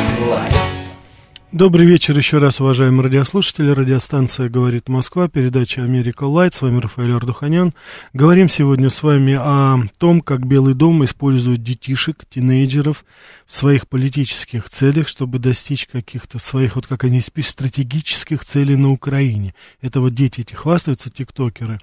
Добрый 1.54 1.86
вечер 1.86 2.16
еще 2.16 2.38
раз, 2.38 2.60
уважаемые 2.60 3.04
радиослушатели. 3.04 3.70
Радиостанция 3.70 4.48
«Говорит 4.48 4.88
Москва», 4.88 5.28
передача 5.28 5.84
«Америка 5.84 6.24
Light». 6.24 6.52
С 6.52 6.62
вами 6.62 6.80
Рафаэль 6.80 7.12
Ардуханян. 7.12 7.72
Говорим 8.12 8.48
сегодня 8.48 8.90
с 8.90 9.04
вами 9.04 9.34
о 9.34 9.78
том, 9.96 10.20
как 10.20 10.44
Белый 10.48 10.74
дом 10.74 11.04
использует 11.04 11.62
детишек, 11.62 12.24
тинейджеров 12.28 13.04
в 13.46 13.54
своих 13.54 13.86
политических 13.86 14.68
целях, 14.68 15.06
чтобы 15.06 15.38
достичь 15.38 15.86
каких-то 15.86 16.40
своих, 16.40 16.74
вот 16.74 16.88
как 16.88 17.04
они 17.04 17.22
пишут, 17.32 17.52
стратегических 17.52 18.44
целей 18.44 18.74
на 18.74 18.90
Украине. 18.90 19.54
Это 19.80 20.00
вот 20.00 20.12
дети 20.12 20.40
эти 20.40 20.54
хвастаются, 20.54 21.08
тиктокеры. 21.08 21.78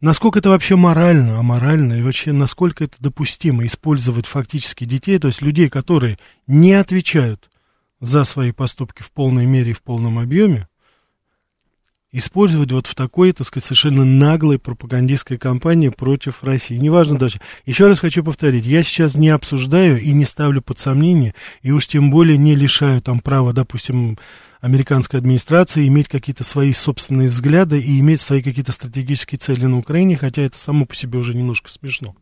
Насколько 0.00 0.38
это 0.38 0.48
вообще 0.48 0.76
морально, 0.76 1.38
аморально, 1.38 1.98
и 1.98 2.02
вообще 2.02 2.32
насколько 2.32 2.84
это 2.84 2.96
допустимо 3.00 3.66
использовать 3.66 4.24
фактически 4.24 4.84
детей, 4.84 5.18
то 5.18 5.28
есть 5.28 5.42
людей, 5.42 5.68
которые 5.68 6.16
не 6.46 6.72
отвечают 6.72 7.49
за 8.00 8.24
свои 8.24 8.52
поступки 8.52 9.02
в 9.02 9.12
полной 9.12 9.46
мере 9.46 9.70
и 9.70 9.74
в 9.74 9.82
полном 9.82 10.18
объеме, 10.18 10.66
использовать 12.12 12.72
вот 12.72 12.86
в 12.86 12.94
такой, 12.94 13.32
так 13.32 13.46
сказать, 13.46 13.64
совершенно 13.64 14.04
наглой 14.04 14.58
пропагандистской 14.58 15.38
кампании 15.38 15.90
против 15.90 16.42
России. 16.42 16.76
Неважно 16.76 17.18
даже. 17.18 17.38
Еще 17.66 17.86
раз 17.86 18.00
хочу 18.00 18.24
повторить, 18.24 18.66
я 18.66 18.82
сейчас 18.82 19.14
не 19.14 19.28
обсуждаю 19.28 20.00
и 20.00 20.12
не 20.12 20.24
ставлю 20.24 20.60
под 20.62 20.78
сомнение, 20.78 21.34
и 21.62 21.70
уж 21.70 21.86
тем 21.86 22.10
более 22.10 22.36
не 22.36 22.56
лишаю 22.56 23.00
там 23.00 23.20
права, 23.20 23.52
допустим, 23.52 24.18
американской 24.60 25.20
администрации 25.20 25.86
иметь 25.86 26.08
какие-то 26.08 26.44
свои 26.44 26.72
собственные 26.72 27.28
взгляды 27.28 27.78
и 27.78 27.98
иметь 28.00 28.20
свои 28.20 28.42
какие-то 28.42 28.72
стратегические 28.72 29.38
цели 29.38 29.66
на 29.66 29.78
Украине, 29.78 30.16
хотя 30.16 30.42
это 30.42 30.58
само 30.58 30.84
по 30.84 30.94
себе 30.94 31.18
уже 31.18 31.34
немножко 31.34 31.70
смешно. 31.70 32.14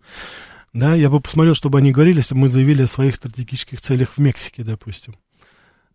Да, 0.72 0.94
я 0.94 1.08
бы 1.08 1.20
посмотрел, 1.20 1.54
чтобы 1.54 1.78
они 1.78 1.92
говорили, 1.92 2.18
если 2.18 2.34
бы 2.34 2.42
мы 2.42 2.48
заявили 2.48 2.82
о 2.82 2.86
своих 2.86 3.14
стратегических 3.14 3.80
целях 3.80 4.12
в 4.16 4.18
Мексике, 4.18 4.62
допустим. 4.62 5.14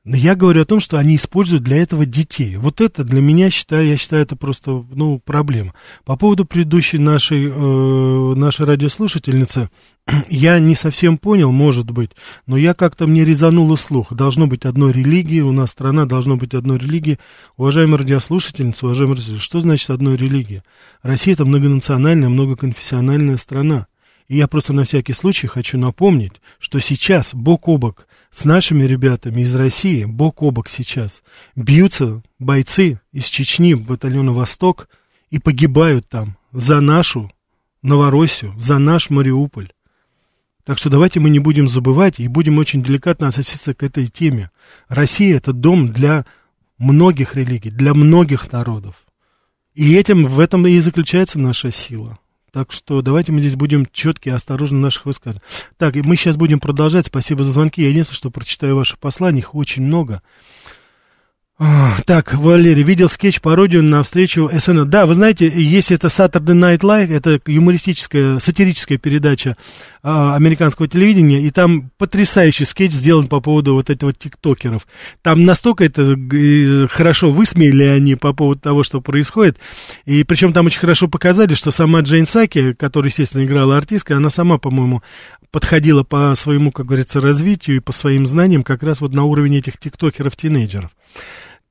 Но 0.05 0.17
я 0.17 0.35
говорю 0.35 0.63
о 0.63 0.65
том, 0.65 0.81
что 0.81 0.97
они 0.97 1.15
используют 1.15 1.63
для 1.63 1.77
этого 1.77 2.05
детей. 2.05 2.57
Вот 2.57 2.81
это 2.81 3.05
для 3.05 3.21
меня, 3.21 3.49
считаю, 3.49 3.87
я 3.87 3.95
считаю, 3.95 4.23
это 4.23 4.35
просто, 4.35 4.83
ну, 4.93 5.21
проблема. 5.23 5.73
По 6.03 6.17
поводу 6.17 6.43
предыдущей 6.43 6.97
нашей, 6.97 7.49
э, 7.49 8.33
нашей 8.35 8.65
радиослушательницы, 8.65 9.69
я 10.29 10.59
не 10.59 10.75
совсем 10.75 11.17
понял, 11.17 11.53
может 11.53 11.89
быть, 11.89 12.11
но 12.47 12.57
я 12.57 12.73
как-то 12.73 13.07
мне 13.07 13.23
резануло 13.23 13.77
слух. 13.77 14.13
Должно 14.13 14.45
быть 14.47 14.65
одной 14.65 14.91
религии, 14.91 15.39
у 15.39 15.53
нас 15.53 15.69
страна 15.69 16.05
должно 16.05 16.35
быть 16.35 16.53
одной 16.53 16.79
религии. 16.79 17.17
Уважаемая 17.55 17.99
радиослушательница, 17.99 18.85
уважаемая 18.85 19.15
радиослушательница, 19.15 19.45
что 19.45 19.61
значит 19.61 19.89
одной 19.89 20.17
религии? 20.17 20.63
Россия 21.01 21.33
это 21.33 21.45
многонациональная, 21.45 22.27
многоконфессиональная 22.27 23.37
страна. 23.37 23.87
И 24.27 24.35
я 24.35 24.49
просто 24.49 24.73
на 24.73 24.83
всякий 24.83 25.13
случай 25.13 25.47
хочу 25.47 25.77
напомнить, 25.77 26.41
что 26.59 26.79
сейчас 26.79 27.33
бок 27.33 27.69
о 27.69 27.77
бок 27.77 28.05
с 28.33 28.45
нашими 28.45 28.83
ребятами 28.83 29.41
из 29.41 29.53
России, 29.53 30.05
бок 30.05 30.41
о 30.41 30.49
бок 30.49 30.67
сейчас, 30.67 31.21
бьются 31.55 32.23
бойцы 32.39 32.99
из 33.11 33.25
Чечни, 33.25 33.75
батальона 33.75 34.33
«Восток», 34.33 34.89
и 35.29 35.39
погибают 35.39 36.07
там 36.07 36.37
за 36.51 36.79
нашу 36.79 37.31
Новороссию, 37.81 38.53
за 38.57 38.77
наш 38.77 39.09
Мариуполь. 39.09 39.71
Так 40.63 40.77
что 40.77 40.89
давайте 40.89 41.19
мы 41.19 41.29
не 41.31 41.39
будем 41.39 41.67
забывать 41.67 42.19
и 42.19 42.27
будем 42.27 42.59
очень 42.59 42.83
деликатно 42.83 43.27
относиться 43.27 43.73
к 43.73 43.81
этой 43.81 44.07
теме. 44.07 44.51
Россия– 44.87 45.37
это 45.37 45.51
дом 45.51 45.89
для 45.89 46.25
многих 46.77 47.35
религий, 47.35 47.71
для 47.71 47.93
многих 47.95 48.51
народов. 48.51 49.05
И 49.73 49.95
этим, 49.95 50.25
в 50.25 50.39
этом 50.39 50.67
и 50.67 50.79
заключается 50.79 51.39
наша 51.39 51.71
сила. 51.71 52.19
Так 52.53 52.71
что 52.71 53.01
давайте 53.01 53.31
мы 53.31 53.39
здесь 53.39 53.55
будем 53.55 53.87
четкие 53.91 54.33
и 54.33 54.35
осторожны 54.35 54.77
в 54.77 54.81
наших 54.81 55.07
высказываниях. 55.07 55.43
Так, 55.77 55.95
и 55.95 56.03
мы 56.03 56.15
сейчас 56.15 56.37
будем 56.37 56.59
продолжать. 56.59 57.07
Спасибо 57.07 57.43
за 57.43 57.51
звонки. 57.51 57.81
Я 57.81 57.89
единственное, 57.89 58.17
что 58.17 58.29
прочитаю 58.29 58.75
ваши 58.75 58.95
послания. 58.95 59.39
Их 59.39 59.55
очень 59.55 59.81
много. 59.81 60.21
Так, 62.05 62.33
Валерий, 62.33 62.81
видел 62.81 63.09
скетч-пародию 63.09 63.83
на 63.83 64.01
встречу 64.01 64.49
СНЛ. 64.51 64.85
Да, 64.85 65.05
вы 65.05 65.13
знаете, 65.13 65.47
если 65.47 65.95
это 65.95 66.07
Saturday 66.07 66.55
Night 66.55 66.79
Live, 66.79 67.15
это 67.15 67.39
юмористическая, 67.45 68.39
сатирическая 68.39 68.97
передача 68.97 69.55
а, 70.01 70.35
американского 70.35 70.87
телевидения, 70.87 71.41
и 71.41 71.51
там 71.51 71.91
потрясающий 71.99 72.65
скетч 72.65 72.91
сделан 72.91 73.27
по 73.27 73.39
поводу 73.39 73.75
вот 73.75 73.91
этого 73.91 74.13
тиктокеров. 74.13 74.87
Там 75.21 75.45
настолько 75.45 75.85
это 75.85 76.17
э, 76.17 76.87
хорошо 76.87 77.29
высмеяли 77.29 77.83
они 77.83 78.15
по 78.15 78.33
поводу 78.33 78.59
того, 78.59 78.83
что 78.83 78.99
происходит, 78.99 79.59
и 80.05 80.23
причем 80.23 80.53
там 80.53 80.65
очень 80.65 80.79
хорошо 80.79 81.07
показали, 81.07 81.53
что 81.53 81.69
сама 81.69 82.01
Джейн 82.01 82.25
Саки, 82.25 82.73
которая, 82.73 83.11
естественно, 83.11 83.45
играла 83.45 83.77
артисткой, 83.77 84.17
она 84.17 84.31
сама, 84.31 84.57
по-моему, 84.57 85.03
подходила 85.51 86.01
по 86.01 86.33
своему, 86.35 86.71
как 86.71 86.87
говорится, 86.87 87.21
развитию 87.21 87.77
и 87.77 87.79
по 87.79 87.91
своим 87.91 88.25
знаниям 88.25 88.63
как 88.63 88.81
раз 88.81 89.01
вот 89.01 89.13
на 89.13 89.23
уровень 89.23 89.57
этих 89.57 89.77
тиктокеров-тинейджеров. 89.77 90.89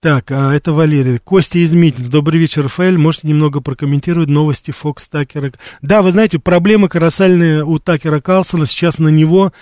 Так, 0.03 0.33
а 0.33 0.53
это 0.53 0.73
Валерий. 0.73 1.19
Костя 1.19 1.61
из 1.61 1.73
Митинг. 1.75 2.09
Добрый 2.09 2.41
вечер, 2.41 2.65
Рафаэль. 2.65 2.99
Можете 2.99 3.29
немного 3.29 3.61
прокомментировать 3.61 4.29
новости 4.29 4.73
Фокс 4.73 5.09
Такера? 5.09 5.53
Да, 5.81 6.03
вы 6.03 6.11
знаете, 6.11 6.41
проблемы 6.41 6.89
колоссальные 6.89 7.65
у 7.65 7.79
Такера 7.79 8.19
Карлсона. 8.19 8.67
Сейчас 8.67 8.99
на 8.99 9.11
него 9.11 9.53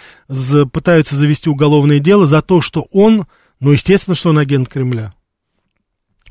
пытаются 0.72 1.16
завести 1.16 1.50
уголовное 1.50 1.98
дело 1.98 2.24
за 2.24 2.40
то, 2.40 2.62
что 2.62 2.86
он, 2.90 3.26
ну, 3.60 3.72
естественно, 3.72 4.14
что 4.14 4.30
он 4.30 4.38
агент 4.38 4.70
Кремля. 4.70 5.10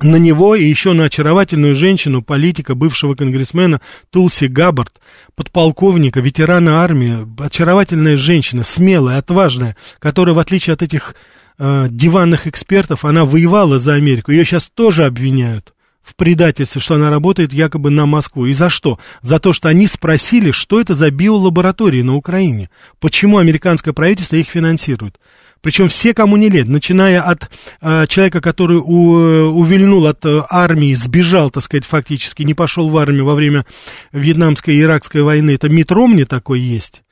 На 0.01 0.15
него 0.15 0.55
и 0.55 0.63
еще 0.63 0.93
на 0.93 1.05
очаровательную 1.05 1.75
женщину, 1.75 2.21
политика, 2.21 2.73
бывшего 2.73 3.15
конгрессмена 3.15 3.81
Тулси 4.11 4.45
Габбард, 4.45 5.01
подполковника, 5.35 6.21
ветерана 6.21 6.81
армии, 6.81 7.27
очаровательная 7.37 8.15
женщина, 8.15 8.63
смелая, 8.63 9.17
отважная, 9.17 9.75
которая, 9.99 10.33
в 10.33 10.39
отличие 10.39 10.73
от 10.73 10.81
этих 10.81 11.15
э, 11.57 11.87
диванных 11.89 12.47
экспертов, 12.47 13.03
она 13.03 13.25
воевала 13.25 13.77
за 13.77 13.95
Америку. 13.95 14.31
Ее 14.31 14.45
сейчас 14.45 14.69
тоже 14.73 15.05
обвиняют 15.05 15.73
в 16.01 16.15
предательстве, 16.15 16.79
что 16.79 16.95
она 16.95 17.09
работает 17.09 17.51
якобы 17.51 17.89
на 17.89 18.05
Москву. 18.05 18.45
И 18.45 18.53
за 18.53 18.69
что? 18.69 18.99
За 19.21 19.39
то, 19.39 19.51
что 19.51 19.67
они 19.67 19.85
спросили, 19.85 20.51
что 20.51 20.79
это 20.79 20.93
за 20.93 21.11
биолаборатории 21.11 22.01
на 22.01 22.15
Украине. 22.15 22.69
Почему 22.99 23.37
американское 23.37 23.93
правительство 23.93 24.37
их 24.37 24.47
финансирует. 24.47 25.19
Причем 25.61 25.89
все, 25.89 26.13
кому 26.13 26.37
не 26.37 26.49
лет, 26.49 26.67
начиная 26.67 27.21
от 27.21 27.49
э, 27.81 28.07
человека, 28.07 28.41
который 28.41 28.77
у, 28.77 29.51
увильнул 29.59 30.05
от 30.07 30.25
э, 30.25 30.41
армии, 30.49 30.93
сбежал, 30.93 31.49
так 31.49 31.63
сказать, 31.63 31.85
фактически, 31.85 32.43
не 32.43 32.53
пошел 32.53 32.89
в 32.89 32.97
армию 32.97 33.25
во 33.25 33.35
время 33.35 33.65
вьетнамской 34.11 34.75
и 34.75 34.81
иракской 34.81 35.21
войны. 35.21 35.51
Это 35.51 35.69
Мит 35.69 35.91
Ромни 35.91 36.23
такой 36.23 36.61
есть. 36.61 37.03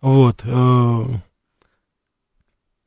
Вот. 0.00 0.40
Э, 0.44 1.04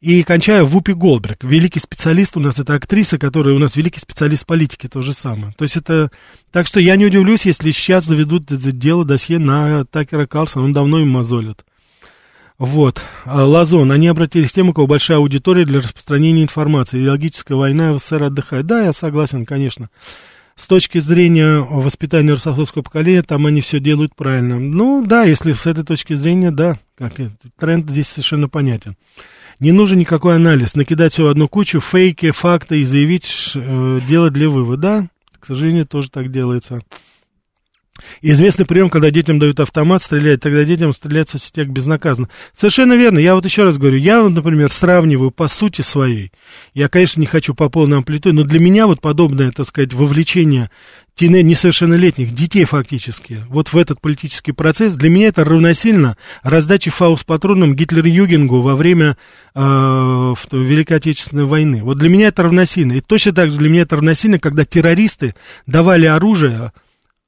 и 0.01 0.21
кончая 0.21 0.63
Вупи 0.63 0.93
Голдберг, 0.93 1.43
великий 1.43 1.79
специалист 1.79 2.37
у 2.37 2.39
нас, 2.39 2.59
это 2.59 2.75
актриса, 2.75 3.17
которая 3.17 3.55
у 3.55 3.57
нас 3.57 3.75
великий 3.75 3.99
специалист 3.99 4.45
политики, 4.45 4.87
то 4.87 5.01
же 5.01 5.13
самое. 5.13 5.53
То 5.57 5.63
есть 5.63 5.77
это, 5.77 6.11
так 6.51 6.67
что 6.67 6.79
я 6.79 6.95
не 6.95 7.05
удивлюсь, 7.05 7.45
если 7.45 7.71
сейчас 7.71 8.05
заведут 8.05 8.51
это 8.51 8.71
дело, 8.71 9.03
досье 9.03 9.39
на 9.39 9.85
Такера 9.85 10.27
Карлсона, 10.27 10.65
он 10.65 10.73
давно 10.73 10.99
им 10.99 11.09
мозолит. 11.09 11.65
Вот, 12.57 13.01
а, 13.25 13.43
Лазон, 13.43 13.91
они 13.91 14.07
обратились 14.07 14.51
к 14.51 14.55
тем, 14.55 14.69
у 14.69 14.73
кого 14.73 14.87
большая 14.87 15.17
аудитория 15.17 15.65
для 15.65 15.79
распространения 15.79 16.43
информации. 16.43 17.01
Идеологическая 17.01 17.55
война 17.55 17.91
в 17.91 17.99
СССР 17.99 18.23
отдыхает. 18.23 18.65
Да, 18.65 18.85
я 18.85 18.93
согласен, 18.93 19.45
конечно. 19.45 19.89
С 20.55 20.67
точки 20.67 20.99
зрения 20.99 21.59
воспитания 21.59 22.31
русофобского 22.31 22.81
поколения, 22.81 23.23
там 23.23 23.45
они 23.45 23.59
все 23.59 23.81
делают 23.81 24.15
правильно. 24.15 24.57
Ну, 24.57 25.03
да, 25.05 25.23
если 25.23 25.51
с 25.51 25.65
этой 25.65 25.83
точки 25.83 26.13
зрения, 26.13 26.49
да, 26.49 26.79
как 26.97 27.13
тренд 27.59 27.89
здесь 27.89 28.07
совершенно 28.07 28.47
понятен. 28.47 28.95
Не 29.59 29.73
нужен 29.73 29.99
никакой 29.99 30.35
анализ. 30.35 30.75
Накидать 30.75 31.11
все 31.11 31.25
в 31.25 31.27
одну 31.27 31.49
кучу, 31.49 31.81
фейки, 31.81 32.31
факты 32.31 32.79
и 32.79 32.85
заявить, 32.85 33.51
э, 33.55 33.97
делать 34.07 34.31
для 34.31 34.49
вывода. 34.49 34.81
Да, 34.81 35.07
к 35.39 35.45
сожалению, 35.45 35.85
тоже 35.85 36.09
так 36.09 36.31
делается. 36.31 36.81
Известный 38.21 38.65
прием, 38.65 38.89
когда 38.89 39.09
детям 39.09 39.39
дают 39.39 39.59
автомат 39.59 40.03
стрелять, 40.03 40.41
тогда 40.41 40.63
детям 40.63 40.93
стрелять 40.93 41.29
в 41.29 41.31
соцсетях 41.31 41.67
безнаказанно. 41.67 42.29
Совершенно 42.53 42.93
верно. 42.93 43.19
Я 43.19 43.35
вот 43.35 43.45
еще 43.45 43.63
раз 43.63 43.77
говорю, 43.77 43.97
я, 43.97 44.21
вот, 44.21 44.33
например, 44.33 44.71
сравниваю 44.71 45.31
по 45.31 45.47
сути 45.47 45.81
своей. 45.81 46.31
Я, 46.73 46.89
конечно, 46.89 47.19
не 47.19 47.25
хочу 47.25 47.53
по 47.55 47.69
полной 47.69 47.97
амплитуде, 47.97 48.35
но 48.35 48.43
для 48.43 48.59
меня 48.59 48.87
вот 48.87 48.99
подобное, 49.01 49.51
так 49.51 49.65
сказать, 49.67 49.93
вовлечение 49.93 50.69
несовершеннолетних 51.17 52.33
детей 52.33 52.65
фактически 52.65 53.39
вот 53.47 53.69
в 53.69 53.77
этот 53.77 54.01
политический 54.01 54.51
процесс, 54.51 54.95
для 54.95 55.09
меня 55.09 55.29
это 55.29 55.45
равносильно 55.45 56.17
раздаче 56.43 56.89
фаус-патронам 56.89 57.73
Гитлер-Югенгу 57.73 58.59
во 58.59 58.75
время 58.75 59.15
э, 59.53 59.59
Великой 60.51 60.97
Отечественной 60.97 61.45
войны. 61.45 61.81
Вот 61.83 61.97
для 61.97 62.09
меня 62.09 62.27
это 62.27 62.43
равносильно. 62.43 62.93
И 62.93 63.01
точно 63.01 63.31
так 63.31 63.51
же 63.51 63.57
для 63.57 63.69
меня 63.69 63.83
это 63.83 63.95
равносильно, 63.95 64.39
когда 64.39 64.65
террористы 64.65 65.35
давали 65.65 66.05
оружие 66.05 66.73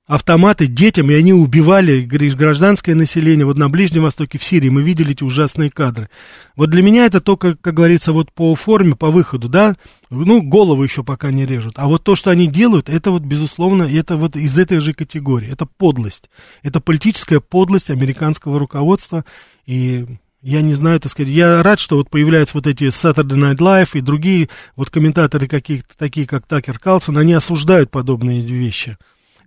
автоматы 0.08 0.68
детям, 0.68 1.12
и 1.12 1.14
они 1.14 1.34
убивали 1.34 2.02
гражданское 2.02 2.96
население. 2.96 3.46
Вот 3.46 3.58
на 3.58 3.70
Ближнем 3.70 4.04
Востоке, 4.04 4.38
в 4.38 4.44
Сирии 4.44 4.70
мы 4.70 4.82
видели 4.82 5.12
эти 5.12 5.24
ужасные 5.24 5.70
кадры. 5.70 6.10
Вот 6.56 6.70
для 6.70 6.82
меня 6.82 7.06
это 7.06 7.20
только, 7.20 7.56
как 7.58 7.74
говорится, 7.74 8.14
вот 8.14 8.32
по 8.32 8.56
форме, 8.56 8.96
по 8.96 9.12
выходу, 9.12 9.50
да, 9.50 9.76
ну, 10.10 10.42
голову 10.42 10.82
еще 10.82 11.04
пока 11.04 11.32
не 11.32 11.46
режут. 11.46 11.74
А 11.76 11.88
вот 11.88 12.06
то, 12.06 12.16
что 12.16 12.32
они 12.32 12.48
делают, 12.48 12.90
это 12.90 13.12
вот, 13.12 13.24
безусловно, 13.24 13.84
это 13.84 14.16
вот 14.16 14.38
из 14.38 14.58
этой 14.58 14.80
же 14.80 14.94
категории. 14.94 15.52
Это 15.52 15.66
подлость. 15.66 16.30
Это 16.64 16.80
политическая 16.80 17.42
подлость 17.42 17.90
американского 17.90 18.60
руководства. 18.60 19.26
И 19.66 20.06
я 20.42 20.62
не 20.62 20.74
знаю, 20.74 21.02
так 21.02 21.12
сказать, 21.12 21.34
я 21.34 21.62
рад, 21.62 21.82
что 21.82 21.98
вот 21.98 22.10
появляются 22.10 22.56
вот 22.56 22.66
эти 22.66 22.86
Saturday 22.86 23.36
Night 23.36 23.58
Live 23.58 23.90
и 23.96 24.02
другие 24.02 24.48
вот 24.78 24.90
комментаторы, 24.90 25.48
какие-то 25.48 25.98
такие, 25.98 26.26
как 26.26 26.48
Такер 26.48 26.80
Калсон, 26.80 27.18
они 27.18 27.34
осуждают 27.34 27.92
подобные 27.92 28.42
вещи. 28.42 28.98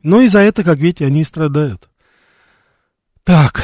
Но 0.02 0.20
и 0.20 0.28
за 0.28 0.40
это, 0.40 0.64
как 0.64 0.78
видите, 0.78 1.06
они 1.06 1.20
и 1.20 1.24
страдают. 1.24 1.88
Так, 3.24 3.62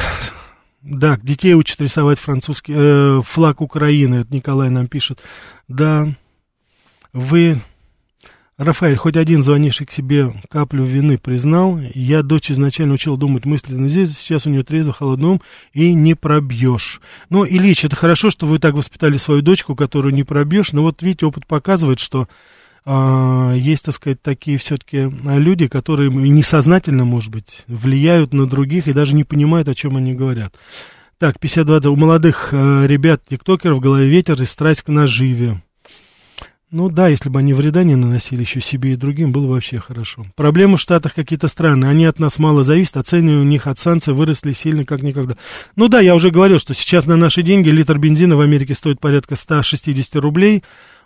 да, 0.81 1.19
детей 1.21 1.53
учат 1.53 1.81
рисовать 1.81 2.19
французский 2.19 2.73
э, 2.75 3.21
флаг 3.25 3.61
Украины, 3.61 4.15
это 4.21 4.33
Николай 4.33 4.69
нам 4.69 4.87
пишет. 4.87 5.19
Да, 5.67 6.07
вы, 7.11 7.59
Рафаэль, 8.57 8.95
хоть 8.95 9.17
один 9.17 9.43
звонивший 9.43 9.85
к 9.85 9.91
себе 9.91 10.33
каплю 10.49 10.83
вины 10.83 11.17
признал. 11.17 11.79
Я 11.93 12.23
дочь 12.23 12.51
изначально 12.51 12.93
учил 12.93 13.17
думать 13.17 13.45
мысленно 13.45 13.89
здесь, 13.89 14.17
сейчас 14.17 14.45
у 14.45 14.49
нее 14.49 14.63
трезво, 14.63 14.93
холодный 14.93 15.29
ум, 15.29 15.41
и 15.73 15.93
не 15.93 16.13
пробьешь. 16.13 17.01
Ну, 17.29 17.45
Ильич, 17.45 17.83
это 17.83 17.95
хорошо, 17.95 18.29
что 18.29 18.45
вы 18.45 18.59
так 18.59 18.75
воспитали 18.75 19.17
свою 19.17 19.41
дочку, 19.41 19.75
которую 19.75 20.13
не 20.13 20.23
пробьешь, 20.23 20.71
но 20.71 20.83
вот 20.83 21.01
видите, 21.01 21.25
опыт 21.25 21.45
показывает, 21.45 21.99
что 21.99 22.27
есть, 22.87 23.83
так 23.85 23.93
сказать, 23.95 24.21
такие 24.21 24.57
все-таки 24.57 25.11
люди, 25.23 25.67
которые 25.67 26.09
несознательно, 26.09 27.03
может 27.03 27.31
быть, 27.31 27.63
влияют 27.67 28.33
на 28.33 28.47
других 28.47 28.87
и 28.87 28.93
даже 28.93 29.13
не 29.13 29.23
понимают, 29.23 29.67
о 29.67 29.75
чем 29.75 29.97
они 29.97 30.13
говорят. 30.13 30.55
Так, 31.19 31.39
52 31.39 31.89
у 31.89 31.95
молодых 31.95 32.49
э, 32.51 32.85
ребят, 32.85 33.23
тиктокеров, 33.27 33.77
в 33.77 33.81
голове 33.81 34.07
ветер 34.07 34.39
и 34.39 34.45
страсть 34.45 34.83
к 34.83 34.89
наживе. 34.89 35.59
Ну 36.69 36.89
да, 36.89 37.07
если 37.07 37.29
бы 37.29 37.39
они 37.39 37.53
вреда 37.53 37.83
не 37.83 37.95
наносили 37.95 38.41
еще 38.41 38.61
себе 38.61 38.93
и 38.93 38.95
другим, 38.95 39.31
было 39.31 39.47
бы 39.47 39.53
вообще 39.53 39.79
хорошо. 39.79 40.27
Проблемы 40.35 40.77
в 40.77 40.81
Штатах 40.81 41.15
какие-то 41.15 41.47
странные, 41.47 41.89
они 41.89 42.05
от 42.05 42.19
нас 42.19 42.37
мало 42.37 42.63
зависят, 42.63 42.97
а 42.97 43.03
цены 43.03 43.37
у 43.39 43.43
них 43.43 43.65
от 43.65 43.79
санкций 43.79 44.13
выросли 44.13 44.51
сильно 44.51 44.83
как 44.83 45.01
никогда. 45.01 45.37
Ну 45.75 45.87
да, 45.87 46.01
я 46.01 46.13
уже 46.13 46.29
говорил, 46.29 46.59
что 46.59 46.75
сейчас 46.75 47.07
на 47.07 47.15
наши 47.15 47.41
деньги 47.41 47.69
литр 47.69 47.97
бензина 47.97 48.35
в 48.35 48.41
Америке 48.41 48.75
стоит 48.75 48.99
порядка 48.99 49.35
160 49.35 50.17
рублей, 50.17 50.61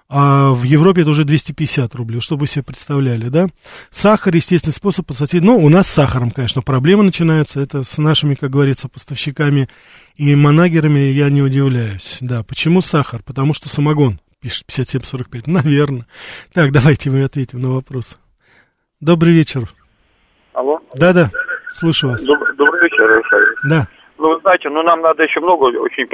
а 0.09 0.51
в 0.51 0.63
Европе 0.63 1.01
это 1.01 1.11
уже 1.11 1.23
250 1.23 1.95
рублей, 1.95 2.19
чтобы 2.19 2.41
вы 2.41 2.47
себе 2.47 2.63
представляли, 2.63 3.29
да? 3.29 3.47
Сахар, 3.89 4.35
естественный 4.35 4.73
способ 4.73 5.05
посадить. 5.05 5.43
Ну, 5.43 5.57
у 5.57 5.69
нас 5.69 5.87
с 5.87 5.91
сахаром, 5.91 6.31
конечно, 6.31 6.61
проблемы 6.61 7.03
начинаются, 7.03 7.61
это 7.61 7.83
с 7.83 7.97
нашими, 7.97 8.35
как 8.35 8.49
говорится, 8.49 8.89
поставщиками 8.89 9.69
и 10.15 10.35
манагерами 10.35 10.99
я 10.99 11.29
не 11.29 11.41
удивляюсь, 11.41 12.17
да. 12.19 12.43
Почему 12.43 12.81
сахар? 12.81 13.21
Потому 13.23 13.53
что 13.53 13.69
самогон 13.69 14.19
пишет 14.41 14.65
5745. 14.65 15.47
Наверное. 15.47 16.05
Так, 16.53 16.71
давайте 16.71 17.09
мы 17.09 17.23
ответим 17.23 17.61
на 17.61 17.71
вопрос. 17.71 18.17
Добрый 18.99 19.33
вечер. 19.33 19.69
Алло. 20.53 20.79
Да-да, 20.95 21.31
слушаю 21.73 22.11
вас. 22.11 22.21
Добрый 22.21 22.81
вечер, 22.83 23.11
Александр. 23.11 23.47
Да. 23.63 23.87
Ну, 24.21 24.35
вы 24.35 24.39
знаете, 24.41 24.69
ну 24.69 24.83
нам 24.83 25.01
надо 25.01 25.23
еще 25.23 25.39
много 25.39 25.65
очень 25.79 26.05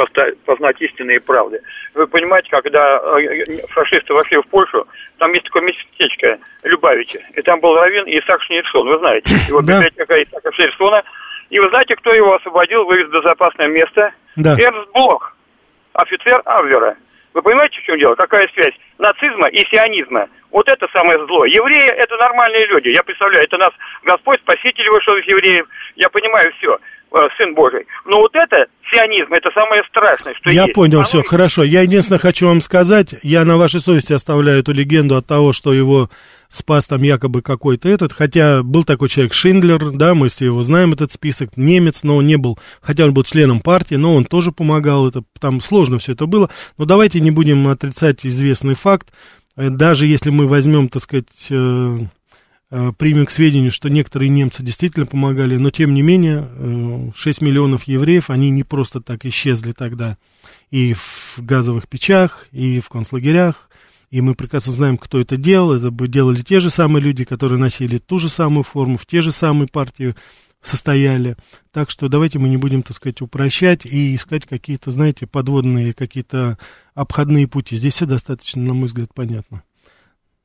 познать 0.45 0.81
истины 0.81 1.17
и 1.17 1.19
правды. 1.19 1.59
Вы 1.93 2.07
понимаете, 2.07 2.47
когда 2.49 2.99
э, 3.19 3.57
фашисты 3.67 4.13
вошли 4.13 4.37
в 4.37 4.47
Польшу, 4.47 4.87
там 5.17 5.33
есть 5.33 5.43
такое 5.43 5.63
местечко 5.63 6.39
Любавичи, 6.63 7.19
и 7.35 7.41
там 7.41 7.59
был 7.59 7.75
Равин 7.75 8.05
и 8.05 8.17
Исаак 8.17 8.41
Шнейрсон, 8.43 8.87
вы 8.87 8.97
знаете. 8.99 9.35
Его 9.49 9.61
да. 9.61 9.79
библиотека 9.79 10.23
Исаака 10.23 10.53
Шнейрсона. 10.53 11.03
И 11.49 11.59
вы 11.59 11.67
знаете, 11.67 11.97
кто 11.97 12.13
его 12.13 12.33
освободил, 12.33 12.85
вывез 12.85 13.09
в 13.09 13.11
безопасное 13.11 13.67
место? 13.67 14.13
Да. 14.37 14.55
Эрнст 14.57 14.89
Блок, 14.93 15.35
офицер 15.91 16.41
Аввера. 16.45 16.95
Вы 17.33 17.41
понимаете, 17.41 17.79
в 17.81 17.83
чем 17.83 17.99
дело? 17.99 18.15
Какая 18.15 18.47
связь 18.53 18.73
нацизма 18.97 19.47
и 19.49 19.59
сионизма? 19.69 20.27
Вот 20.49 20.67
это 20.69 20.87
самое 20.93 21.23
зло. 21.25 21.45
Евреи– 21.45 21.87
это 21.97 22.15
нормальные 22.17 22.65
люди. 22.67 22.87
Я 22.87 23.03
представляю, 23.03 23.43
это 23.43 23.57
нас 23.57 23.73
Господь, 24.03 24.39
Спаситель 24.39 24.89
вышел 24.89 25.15
из 25.17 25.27
евреев. 25.27 25.67
Я 25.97 26.09
понимаю 26.09 26.51
все. 26.57 26.79
Э, 27.11 27.27
Сын 27.37 27.53
Божий. 27.53 27.85
Но 28.05 28.19
вот 28.19 28.35
это, 28.35 28.65
сионизм, 28.91 29.33
это 29.33 29.49
самое 29.53 29.83
страшное, 29.89 30.33
что 30.35 30.49
Я 30.49 30.63
есть. 30.63 30.73
понял, 30.73 30.99
Оно 30.99 31.05
все, 31.07 31.23
хорошо. 31.23 31.63
Я 31.63 31.81
единственное 31.81 32.19
хочу 32.19 32.47
вам 32.47 32.61
сказать, 32.61 33.15
я 33.23 33.45
на 33.45 33.57
вашей 33.57 33.79
совести 33.79 34.13
оставляю 34.13 34.59
эту 34.59 34.73
легенду 34.73 35.15
от 35.15 35.25
того, 35.25 35.53
что 35.53 35.73
его 35.73 36.09
спас 36.49 36.87
там 36.87 37.01
якобы 37.01 37.41
какой-то 37.41 37.89
этот, 37.89 38.13
хотя 38.13 38.63
был 38.63 38.85
такой 38.85 39.09
человек 39.09 39.33
Шиндлер, 39.33 39.91
да, 39.91 40.15
мы 40.15 40.29
все 40.29 40.45
его 40.45 40.61
знаем, 40.61 40.93
этот 40.93 41.11
список, 41.11 41.57
немец, 41.57 42.03
но 42.03 42.15
он 42.15 42.25
не 42.25 42.37
был, 42.37 42.57
хотя 42.81 43.03
он 43.03 43.13
был 43.13 43.23
членом 43.25 43.59
партии, 43.59 43.95
но 43.95 44.15
он 44.15 44.23
тоже 44.23 44.53
помогал, 44.53 45.09
это 45.09 45.23
там 45.41 45.59
сложно 45.59 45.97
все 45.97 46.13
это 46.13 46.25
было, 46.25 46.49
но 46.77 46.85
давайте 46.85 47.19
не 47.19 47.31
будем 47.31 47.67
отрицать 47.67 48.25
известный 48.25 48.75
факт, 48.75 49.09
Э, 49.57 49.69
даже 49.69 50.07
если 50.07 50.29
мы 50.29 50.47
возьмем, 50.47 50.87
так 50.87 51.01
сказать, 51.01 51.47
э, 51.49 51.99
примем 52.69 53.25
к 53.25 53.31
сведению, 53.31 53.71
что 53.71 53.89
некоторые 53.89 54.29
немцы 54.29 54.61
действительно 54.61 55.05
помогали, 55.05 55.55
но 55.55 55.69
тем 55.69 55.93
не 55.93 56.01
менее 56.01 56.47
э, 56.51 57.11
6 57.15 57.41
миллионов 57.41 57.83
евреев, 57.83 58.29
они 58.29 58.49
не 58.49 58.63
просто 58.63 58.99
так 59.01 59.25
исчезли 59.25 59.71
тогда 59.71 60.17
и 60.69 60.93
в 60.93 61.39
газовых 61.39 61.87
печах, 61.87 62.47
и 62.51 62.79
в 62.79 62.89
концлагерях, 62.89 63.69
и 64.09 64.21
мы 64.21 64.35
прекрасно 64.35 64.73
знаем, 64.73 64.97
кто 64.97 65.19
это 65.19 65.37
делал, 65.37 65.73
это 65.73 65.91
бы 65.91 66.07
делали 66.07 66.41
те 66.41 66.59
же 66.59 66.69
самые 66.69 67.03
люди, 67.03 67.23
которые 67.23 67.59
носили 67.59 67.97
ту 67.97 68.19
же 68.19 68.29
самую 68.29 68.63
форму, 68.63 68.97
в 68.97 69.05
те 69.05 69.21
же 69.21 69.31
самые 69.31 69.67
партии 69.67 70.15
состояли. 70.61 71.37
Так 71.71 71.89
что 71.89 72.09
давайте 72.09 72.39
мы 72.39 72.49
не 72.49 72.57
будем, 72.57 72.83
так 72.83 72.95
сказать, 72.95 73.21
упрощать 73.21 73.85
и 73.85 74.15
искать 74.15 74.45
какие-то, 74.45 74.91
знаете, 74.91 75.27
подводные, 75.27 75.93
какие-то 75.93 76.57
обходные 76.93 77.47
пути. 77.47 77.75
Здесь 77.75 77.95
все 77.95 78.05
достаточно, 78.05 78.61
на 78.61 78.73
мой 78.73 78.85
взгляд, 78.85 79.13
понятно. 79.13 79.63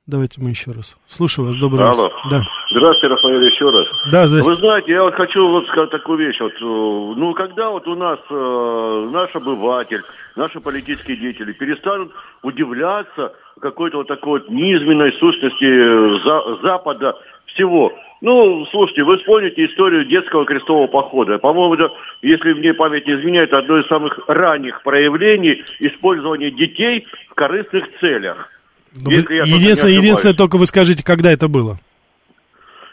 Давайте 0.09 0.41
мы 0.43 0.51
еще 0.51 0.73
раз. 0.73 0.97
Слушаю 1.07 1.47
вас, 1.47 1.57
добрый 1.57 1.89
Алло. 1.89 2.11
Да, 2.29 2.41
Здравствуйте, 2.73 3.15
Рафаэль, 3.15 3.45
еще 3.45 3.71
раз. 3.71 3.87
да, 4.11 4.23
Вы 4.23 4.27
здравствуйте. 4.27 4.61
знаете, 4.61 4.93
я 4.93 5.03
вот 5.05 5.15
хочу 5.15 5.47
вот 5.47 5.67
сказать 5.69 5.91
такую 5.91 6.19
вещь. 6.19 6.41
Вот, 6.41 6.53
э, 6.55 6.59
ну, 6.61 7.33
когда 7.35 7.71
вот 7.71 7.87
у 7.87 7.95
нас 7.95 8.19
э, 8.29 9.09
наш 9.13 9.37
обыватель, 9.37 10.01
наши 10.35 10.59
политические 10.59 11.17
деятели 11.19 11.53
перестанут 11.53 12.11
удивляться 12.43 13.33
какой-то 13.61 13.99
вот 13.99 14.09
такой 14.09 14.41
вот 14.41 14.51
низменной 14.51 15.13
сущности 15.21 15.67
э, 15.67 16.19
за- 16.25 16.61
Запада 16.63 17.15
всего. 17.47 17.93
Ну, 18.23 18.67
слушайте, 18.73 19.05
вы 19.05 19.19
вспомните 19.19 19.67
историю 19.67 20.05
детского 20.05 20.45
крестового 20.47 20.89
похода. 20.89 21.39
По-моему, 21.39 21.75
это, 21.75 21.93
если 22.23 22.55
мне 22.55 22.75
память 22.75 23.07
не 23.07 23.15
изменяет, 23.15 23.53
одно 23.53 23.79
из 23.79 23.87
самых 23.87 24.19
ранних 24.27 24.83
проявлений 24.83 25.63
использования 25.79 26.51
детей 26.51 27.07
в 27.31 27.35
корыстных 27.35 27.85
целях. 28.01 28.49
Ну, 28.95 29.11
Если 29.11 29.91
единственное, 29.91 30.35
только 30.35 30.59
вы 30.59 30.67
скажите, 30.67 31.03
когда 31.03 31.33
это 31.33 31.49
было. 31.49 31.81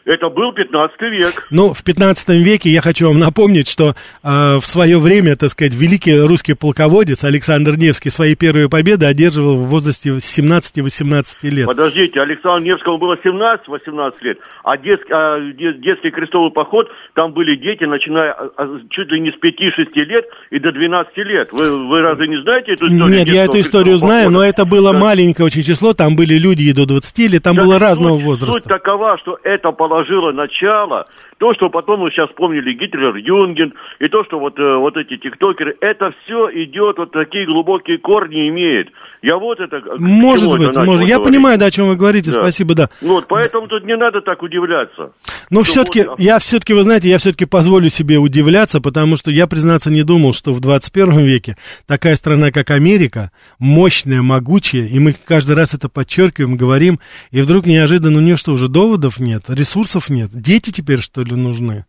Это 0.09 0.27
был 0.29 0.51
15 0.53 1.01
век. 1.11 1.45
Ну, 1.51 1.71
в 1.71 1.83
15 1.83 2.29
веке 2.29 2.71
я 2.71 2.81
хочу 2.81 3.07
вам 3.09 3.19
напомнить, 3.19 3.67
что 3.69 3.93
э, 4.23 4.55
в 4.57 4.65
свое 4.65 4.97
время, 4.97 5.35
так 5.35 5.51
сказать, 5.51 5.75
великий 5.75 6.19
русский 6.19 6.55
полководец 6.55 7.23
Александр 7.23 7.77
Невский 7.77 8.09
свои 8.09 8.33
первые 8.35 8.69
победы 8.69 9.05
одерживал 9.05 9.55
в 9.57 9.67
возрасте 9.67 10.09
17-18 10.09 11.23
лет. 11.49 11.67
Подождите, 11.67 12.19
Александру 12.21 12.65
Невскому 12.71 12.97
было 12.97 13.17
17-18 13.23 14.13
лет, 14.21 14.39
а, 14.63 14.77
детский, 14.77 15.11
а 15.13 15.39
де- 15.53 15.73
детский 15.73 16.09
крестовый 16.09 16.51
поход, 16.51 16.87
там 17.13 17.33
были 17.33 17.55
дети, 17.55 17.83
начиная 17.83 18.31
а, 18.33 18.79
чуть 18.89 19.11
ли 19.11 19.19
не 19.19 19.29
с 19.29 19.35
5-6 19.35 19.93
лет 20.05 20.25
и 20.49 20.57
до 20.59 20.71
12 20.71 21.17
лет. 21.17 21.49
Вы, 21.51 21.87
вы 21.87 22.01
разве 22.01 22.27
не 22.27 22.41
знаете 22.41 22.73
эту 22.73 22.87
историю? 22.87 23.09
Нет, 23.19 23.27
я 23.29 23.45
эту 23.45 23.59
историю 23.59 23.97
знаю, 23.97 24.25
похода? 24.25 24.39
но 24.39 24.43
это 24.43 24.65
было 24.65 24.91
Да. 24.93 24.99
маленькое 24.99 25.45
очень 25.45 25.61
число, 25.61 25.93
там 25.93 26.15
были 26.15 26.33
люди 26.39 26.63
и 26.63 26.73
до 26.73 26.85
20 26.87 27.27
лет, 27.27 27.43
там 27.43 27.55
Так 27.55 27.65
было 27.65 27.73
суть- 27.73 27.81
разного 27.83 28.15
Суть 28.15 28.23
возраста. 28.25 28.69
такова, 28.69 29.17
что 29.19 29.37
это 29.43 29.71
положило 29.99 30.31
начало. 30.31 31.05
То, 31.39 31.53
что 31.53 31.69
потом 31.69 32.01
мы 32.01 32.11
сейчас 32.11 32.29
вспомнили 32.29 32.73
Гитлер, 32.73 33.15
Юнген, 33.15 33.73
и 33.99 34.07
то, 34.09 34.25
что 34.25 34.39
вот, 34.39 34.59
э, 34.59 34.75
вот 34.75 34.97
эти 34.97 35.15
тиктокеры, 35.15 35.73
это 35.79 36.11
все 36.23 36.49
идет, 36.65 36.97
вот 36.97 37.11
такие 37.11 37.45
глубокие 37.45 37.97
корни 37.97 38.49
имеет. 38.49 38.89
Я 39.21 39.37
вот 39.37 39.59
это... 39.61 39.81
Может 39.99 40.49
это 40.49 40.57
быть, 40.57 40.77
может. 40.85 41.07
Я 41.07 41.15
говорить. 41.15 41.23
понимаю, 41.23 41.57
да, 41.57 41.67
о 41.67 41.71
чем 41.71 41.87
вы 41.87 41.95
говорите, 41.95 42.31
Да. 42.31 42.39
спасибо, 42.41 42.75
да. 42.75 42.89
Ну 43.01 43.13
Вот, 43.15 43.27
поэтому 43.29 43.67
тут 43.67 43.85
не 43.85 43.95
надо 43.95 44.19
так 44.21 44.43
удивляться. 44.43 45.11
Но 45.49 45.63
все-таки, 45.63 46.03
вот- 46.03 46.19
я 46.19 46.39
все-таки, 46.39 46.73
вы 46.73 46.83
знаете, 46.83 47.07
я 47.09 47.17
все-таки 47.17 47.45
позволю 47.45 47.87
себе 47.89 48.17
удивляться, 48.17 48.81
потому 48.81 49.15
что 49.15 49.31
я, 49.31 49.47
признаться, 49.47 49.89
не 49.89 50.03
думал, 50.03 50.33
что 50.33 50.51
в 50.51 50.59
21 50.59 51.19
веке 51.25 51.55
такая 51.87 52.15
страна, 52.15 52.51
как 52.51 52.69
Америка, 52.71 53.31
мощная, 53.59 54.21
могучая, 54.21 54.87
и 54.87 54.99
мы 54.99 55.13
каждый 55.25 55.55
раз 55.55 55.73
это 55.73 55.87
подчеркиваем, 55.89 56.57
говорим, 56.57 56.99
и 57.31 57.41
вдруг 57.41 57.65
неожиданно 57.65 58.17
у 58.19 58.21
нее 58.21 58.35
что, 58.35 58.51
уже 58.51 58.67
доводов 58.67 59.19
нет, 59.19 59.43
ресурсов 59.47 60.09
нет, 60.09 60.29
дети 60.33 60.71
теперь, 60.71 60.99
что 60.99 61.23
ли, 61.23 61.28
нужны? 61.37 61.85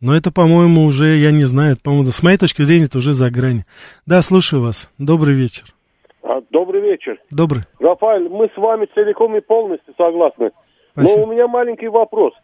Но 0.00 0.14
это, 0.14 0.30
по-моему, 0.30 0.84
уже, 0.84 1.16
я 1.16 1.30
не 1.30 1.44
знаю, 1.44 1.72
это, 1.72 1.82
по-моему, 1.82 2.10
с 2.10 2.22
моей 2.22 2.36
точки 2.36 2.62
зрения, 2.62 2.84
это 2.84 2.98
уже 2.98 3.12
за 3.12 3.30
грань. 3.30 3.64
Да, 4.04 4.20
слушаю 4.22 4.62
вас. 4.62 4.90
Добрый 4.98 5.34
вечер. 5.34 5.64
А, 6.22 6.42
Добрый 6.50 6.82
вечер. 6.82 7.18
Добрый. 7.30 7.62
Рафаэль, 7.80 8.28
мы 8.28 8.50
с 8.54 8.56
вами 8.56 8.86
целиком 8.94 9.36
и 9.36 9.40
полностью 9.40 9.94
согласны. 9.96 10.50
Спасибо. 10.92 11.20
Но 11.20 11.26
у 11.26 11.32
меня 11.32 11.48
маленький 11.48 11.88
вопрос. 11.88 12.34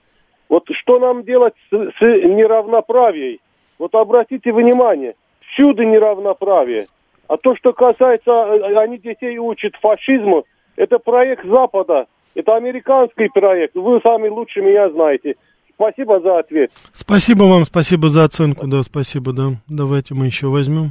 Вот 0.49 0.65
что 0.83 0.99
нам 0.99 1.25
делать 1.25 1.55
с, 1.71 1.75
с 1.75 2.01
неравноправием? 2.01 3.39
Вот 3.79 3.95
обратите 3.95 4.53
внимание, 4.53 5.15
всюду 5.41 5.83
неравноправие. 5.83 6.87
А 7.29 7.37
то, 7.37 7.57
что 7.57 7.73
касается, 7.73 8.31
э, 8.31 8.77
они 8.77 8.99
детей 8.99 9.39
учат 9.39 9.75
фашизму, 9.77 10.45
это 10.77 10.99
проект 10.99 11.45
Запада, 11.47 12.07
это 12.35 12.55
американский 12.55 13.29
проект. 13.29 13.75
Вы 13.75 14.01
сами 14.03 14.29
лучше 14.29 14.61
меня 14.61 14.91
знаете. 14.91 15.37
Спасибо 15.83 16.21
за 16.21 16.39
ответ. 16.39 16.71
Спасибо 16.93 17.43
вам, 17.45 17.65
спасибо 17.65 18.09
за 18.09 18.25
оценку, 18.25 18.67
да, 18.69 18.83
спасибо, 18.85 19.33
да. 19.33 19.55
Давайте 19.69 20.15
мы 20.15 20.27
еще 20.27 20.47
возьмем. 20.47 20.91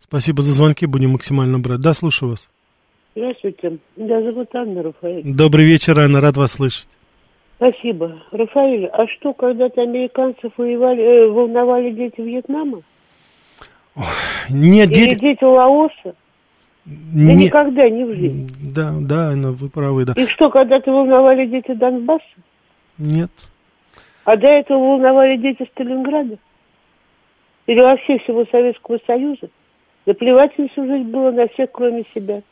Спасибо 0.00 0.42
за 0.42 0.52
звонки, 0.52 0.86
будем 0.86 1.10
максимально 1.10 1.60
брать. 1.60 1.80
Да, 1.80 1.94
слушаю 1.94 2.30
вас. 2.30 2.48
Здравствуйте. 3.14 3.78
Меня 3.96 4.20
зовут 4.22 4.48
Анна 4.54 4.82
Рафаэль. 4.82 5.22
Добрый 5.24 5.64
вечер, 5.64 5.98
Анна, 6.00 6.20
рад 6.20 6.36
вас 6.36 6.52
слышать. 6.52 6.88
Спасибо. 7.56 8.20
Рафаэль, 8.32 8.86
а 8.86 9.06
что, 9.06 9.32
когда-то 9.32 9.82
американцев 9.82 10.52
воевали, 10.56 11.02
э, 11.02 11.28
волновали 11.30 11.92
дети 11.92 12.20
Вьетнама? 12.20 12.82
Нет, 14.48 14.90
Или 14.90 14.94
дети... 15.10 15.20
дети 15.20 15.44
Лаоса? 15.44 16.14
Да 16.84 16.92
не- 17.32 17.44
никогда 17.44 17.88
не 17.88 18.04
в 18.04 18.16
жизни. 18.16 18.48
Да, 18.60 18.92
да, 19.00 19.30
Анна, 19.30 19.52
вы 19.52 19.68
правы, 19.68 20.04
да. 20.04 20.14
И 20.16 20.26
что, 20.26 20.50
когда-то 20.50 20.90
волновали 20.90 21.46
дети 21.46 21.74
Донбасса? 21.74 22.24
Нет. 22.98 23.30
А 24.24 24.36
до 24.36 24.46
этого 24.46 24.78
волновали 24.78 25.36
дети 25.36 25.68
Сталинграда? 25.72 26.38
Или 27.66 27.80
вообще 27.80 28.18
всего 28.18 28.44
Советского 28.50 28.98
Союза? 29.06 29.48
Да 30.06 30.14
плевать 30.14 30.52
им 30.58 30.68
всю 30.70 30.86
жизнь 30.86 31.10
было 31.10 31.30
на 31.30 31.46
всех, 31.48 31.70
кроме 31.72 32.04
себя. 32.14 32.42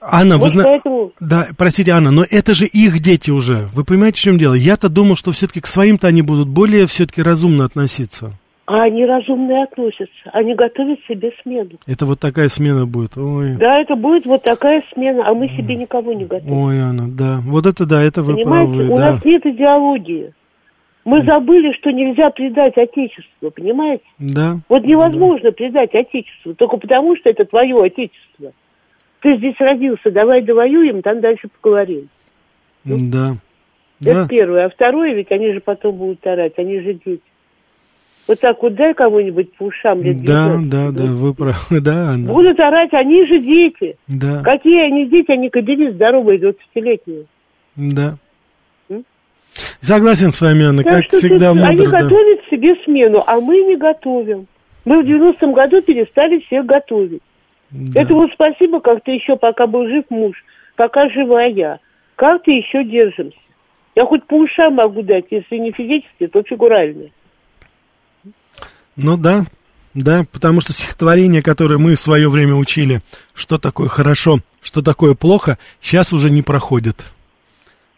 Анна, 0.00 0.36
вы 0.38 0.48
знаете... 0.48 0.70
поэтому... 0.70 1.12
Да, 1.20 1.46
простите, 1.56 1.92
Анна, 1.92 2.10
но 2.10 2.22
это 2.30 2.54
же 2.54 2.66
их 2.66 3.00
дети 3.00 3.30
уже. 3.30 3.68
Вы 3.74 3.84
понимаете, 3.84 4.18
в 4.18 4.22
чем 4.22 4.38
дело? 4.38 4.54
Я-то 4.54 4.88
думал, 4.88 5.16
что 5.16 5.32
все-таки 5.32 5.60
к 5.60 5.66
своим-то 5.66 6.06
они 6.06 6.22
будут 6.22 6.48
более 6.48 6.86
все-таки 6.86 7.22
разумно 7.22 7.64
относиться. 7.64 8.32
А 8.66 8.82
они 8.82 9.06
разумные 9.06 9.62
относятся. 9.62 10.30
Они 10.32 10.54
готовят 10.54 10.98
себе 11.08 11.30
смену. 11.42 11.70
Это 11.86 12.04
вот 12.04 12.18
такая 12.18 12.48
смена 12.48 12.84
будет. 12.84 13.16
Ой. 13.16 13.54
Да, 13.56 13.78
это 13.78 13.94
будет 13.94 14.26
вот 14.26 14.42
такая 14.42 14.82
смена, 14.92 15.28
а 15.28 15.34
мы 15.34 15.48
себе 15.48 15.76
никого 15.76 16.12
не 16.12 16.24
готовим. 16.24 16.52
Ой, 16.52 16.80
Анна, 16.80 17.08
да. 17.08 17.38
Вот 17.44 17.64
это 17.66 17.86
да, 17.86 18.02
это 18.02 18.22
вы 18.22 18.34
Понимаете, 18.34 18.72
правы, 18.72 18.92
у 18.92 18.96
да. 18.96 19.12
нас 19.12 19.24
нет 19.24 19.46
идеологии. 19.46 20.32
Мы 21.06 21.22
забыли, 21.22 21.72
что 21.78 21.92
нельзя 21.92 22.30
предать 22.30 22.76
Отечество, 22.76 23.50
понимаете? 23.50 24.02
Да. 24.18 24.58
Вот 24.68 24.84
невозможно 24.84 25.52
предать 25.52 25.94
Отечество, 25.94 26.52
только 26.56 26.78
потому, 26.78 27.16
что 27.16 27.30
это 27.30 27.44
твое 27.44 27.78
Отечество. 27.80 28.52
Ты 29.20 29.38
здесь 29.38 29.54
родился, 29.60 30.10
давай 30.10 30.42
довоюем, 30.42 31.02
там 31.02 31.20
дальше 31.20 31.48
поговорим. 31.60 32.08
Да. 32.84 33.36
Это 34.00 34.14
Да. 34.14 34.26
первое. 34.28 34.66
А 34.66 34.68
второе, 34.68 35.14
ведь 35.14 35.30
они 35.30 35.52
же 35.52 35.60
потом 35.60 35.94
будут 35.94 36.26
орать, 36.26 36.54
они 36.56 36.80
же 36.80 36.94
дети. 36.94 37.22
Вот 38.26 38.40
так 38.40 38.60
вот 38.60 38.74
дай 38.74 38.92
кому-нибудь 38.92 39.52
по 39.54 39.66
ушам 39.66 40.02
лет 40.02 40.16
Да, 40.24 40.56
19, 40.58 40.68
да, 40.68 40.90
да, 40.90 41.04
вы 41.04 41.34
правы, 41.34 41.80
да, 41.80 42.10
Анна. 42.10 42.32
Будут 42.32 42.58
орать, 42.58 42.92
они 42.92 43.24
же 43.26 43.38
дети. 43.38 43.96
Да, 44.08 44.42
Какие 44.42 44.80
они 44.86 45.06
дети, 45.06 45.30
они 45.30 45.50
кабели 45.50 45.92
здоровые, 45.92 46.40
20-летние. 46.40 47.26
да. 47.76 48.16
Согласен 49.80 50.32
с 50.32 50.40
вами, 50.40 50.64
Анна, 50.64 50.82
Так 50.82 50.92
как 50.92 51.04
что 51.04 51.18
всегда 51.18 51.52
тут 51.52 51.62
они 51.62 51.76
мудро. 51.78 51.90
да. 51.90 51.98
готовят 51.98 52.40
себе 52.50 52.74
смену, 52.84 53.22
а 53.26 53.40
мы 53.40 53.56
не 53.62 53.76
готовим. 53.76 54.46
Мы 54.84 55.02
в 55.02 55.06
90-м 55.06 55.52
году 55.52 55.82
перестали 55.82 56.38
всех 56.40 56.66
готовить. 56.66 57.22
Да. 57.70 58.02
Это 58.02 58.14
вот 58.14 58.30
спасибо, 58.32 58.80
как-то 58.80 59.10
еще, 59.10 59.36
пока 59.36 59.66
был 59.66 59.86
жив 59.88 60.04
муж, 60.10 60.36
пока 60.76 61.08
жива 61.10 61.42
я. 61.44 61.78
Как-то 62.14 62.50
еще 62.50 62.84
держимся. 62.84 63.36
Я 63.94 64.04
хоть 64.04 64.24
по 64.26 64.34
ушам 64.34 64.74
могу 64.74 65.02
дать, 65.02 65.24
если 65.30 65.56
не 65.56 65.72
физически, 65.72 66.26
то 66.26 66.42
фигурально. 66.42 67.08
Ну 68.96 69.16
да, 69.16 69.44
да, 69.94 70.24
потому 70.32 70.60
что 70.60 70.72
стихотворение, 70.72 71.42
которое 71.42 71.78
мы 71.78 71.94
в 71.94 72.00
свое 72.00 72.28
время 72.28 72.54
учили, 72.54 73.00
что 73.34 73.58
такое 73.58 73.88
хорошо, 73.88 74.38
что 74.62 74.82
такое 74.82 75.14
плохо, 75.14 75.58
сейчас 75.80 76.12
уже 76.12 76.30
не 76.30 76.42
проходит. 76.42 77.04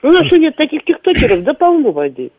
Ну, 0.03 0.09
У 0.09 0.13
нас 0.13 0.27
что 0.27 0.39
нет 0.39 0.57
таких 0.57 0.85
тиктокеров, 0.85 1.43
да 1.43 1.55
полно 1.55 1.91
воды. 1.91 2.31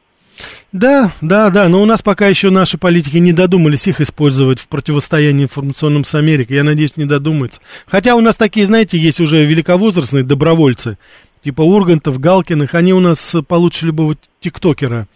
Да, 0.72 1.12
да, 1.22 1.50
да, 1.50 1.68
но 1.68 1.82
у 1.82 1.86
нас 1.86 2.02
пока 2.02 2.28
еще 2.28 2.52
наши 2.52 2.78
политики 2.78 3.18
не 3.18 3.34
додумались 3.34 3.88
их 3.88 4.02
использовать 4.02 4.60
в 4.60 4.68
противостоянии 4.68 5.44
информационном 5.44 6.04
с 6.04 6.14
Америкой. 6.16 6.58
Я 6.58 6.64
надеюсь, 6.64 6.96
не 6.96 7.06
додумаются. 7.06 7.60
Хотя 7.88 8.16
у 8.16 8.22
нас 8.22 8.36
такие, 8.36 8.66
знаете, 8.66 8.98
есть 8.98 9.20
уже 9.20 9.44
великовозрастные 9.44 10.24
добровольцы, 10.24 10.98
типа 11.44 11.62
Ургантов, 11.62 12.20
Галкиных, 12.20 12.76
они 12.76 12.94
у 12.94 13.00
нас 13.00 13.36
получше 13.48 13.88
любого 13.88 14.16
тиктокера 14.40 15.08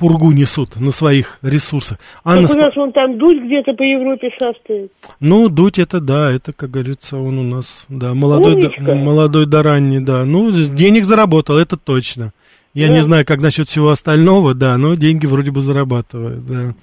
пургу 0.00 0.32
несут 0.32 0.80
на 0.80 0.90
своих 0.90 1.38
ресурсах. 1.42 1.98
Анна, 2.24 2.48
так 2.48 2.56
у 2.56 2.60
нас 2.60 2.74
вон 2.76 2.92
там 2.92 3.18
дуть 3.18 3.44
где-то 3.44 3.74
по 3.74 3.82
Европе 3.82 4.28
шастает. 4.32 4.90
Ну, 5.20 5.48
дуть 5.50 5.78
это 5.78 6.00
да, 6.00 6.32
это, 6.32 6.52
как 6.54 6.70
говорится, 6.70 7.18
он 7.18 7.38
у 7.38 7.42
нас, 7.42 7.84
да, 7.90 8.14
молодой, 8.14 8.62
да, 8.80 8.94
молодой 8.94 9.46
да 9.46 9.62
ранний, 9.62 10.00
да. 10.00 10.24
Ну, 10.24 10.50
денег 10.50 11.04
заработал, 11.04 11.58
это 11.58 11.76
точно. 11.76 12.32
Я 12.72 12.88
Да. 12.88 12.94
не 12.94 13.02
знаю, 13.02 13.26
как 13.26 13.42
насчет 13.42 13.68
всего 13.68 13.90
остального, 13.90 14.54
да, 14.54 14.78
но 14.78 14.94
деньги 14.94 15.26
вроде 15.26 15.50
бы 15.50 15.60
зарабатывает, 15.60 16.46
да. 16.46 16.74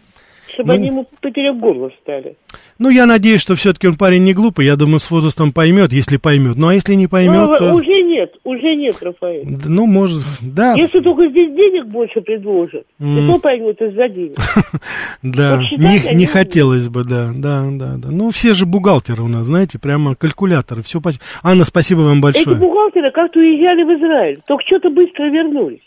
Чтобы 0.57 0.69
Ну. 0.69 0.79
они 0.79 0.87
ему 0.87 1.07
поперек 1.21 1.55
горла 1.57 1.91
встали. 1.91 2.35
Ну, 2.79 2.89
я 2.89 3.05
надеюсь, 3.05 3.41
что 3.41 3.53
все-таки 3.53 3.87
он 3.87 3.93
парень 3.95 4.23
не 4.23 4.33
глупый, 4.33 4.65
я 4.65 4.75
думаю, 4.75 4.97
с 4.97 5.11
возрастом 5.11 5.51
поймет, 5.51 5.93
если 5.93 6.17
поймет. 6.17 6.57
Ну, 6.57 6.69
а 6.69 6.73
если 6.73 6.95
не 6.95 7.05
поймет, 7.05 7.47
Ну, 7.47 7.57
то... 7.57 7.73
уже 7.75 8.01
нет, 8.01 8.33
уже 8.43 8.75
нет, 8.75 8.95
Рафаэль. 8.99 9.45
Ну, 9.65 9.85
может, 9.85 10.23
да, 10.41 10.73
Если 10.73 10.99
только 11.01 11.27
здесь 11.29 11.51
денег 11.55 11.85
больше 11.85 12.21
предложат, 12.21 12.85
М. 12.99 13.19
и 13.19 13.27
то 13.31 13.37
поймет 13.39 13.79
из-за 13.79 14.09
денег. 14.09 14.35
да, 15.21 15.57
вот 15.57 16.15
не, 16.15 16.25
хотелось 16.25 16.87
бы, 16.89 17.03
да, 17.03 17.29
да, 17.35 17.67
да, 17.71 17.93
да. 17.97 18.09
Ну, 18.11 18.31
все 18.31 18.53
же 18.55 18.65
бухгалтеры 18.65 19.21
у 19.21 19.27
нас, 19.27 19.45
знаете, 19.45 19.77
прямо 19.77 20.15
калькуляторы, 20.15 20.81
все 20.81 20.99
по... 21.01 21.11
Анна, 21.43 21.65
спасибо 21.65 21.99
вам 21.99 22.17
Эти 22.17 22.21
большое. 22.23 22.55
бухгалтеры 22.55 23.11
как-то 23.11 23.39
уезжали 23.39 23.83
в 23.83 23.99
Израиль, 23.99 24.39
только 24.47 24.63
что-то 24.65 24.89
быстро 24.89 25.25
вернулись. 25.29 25.81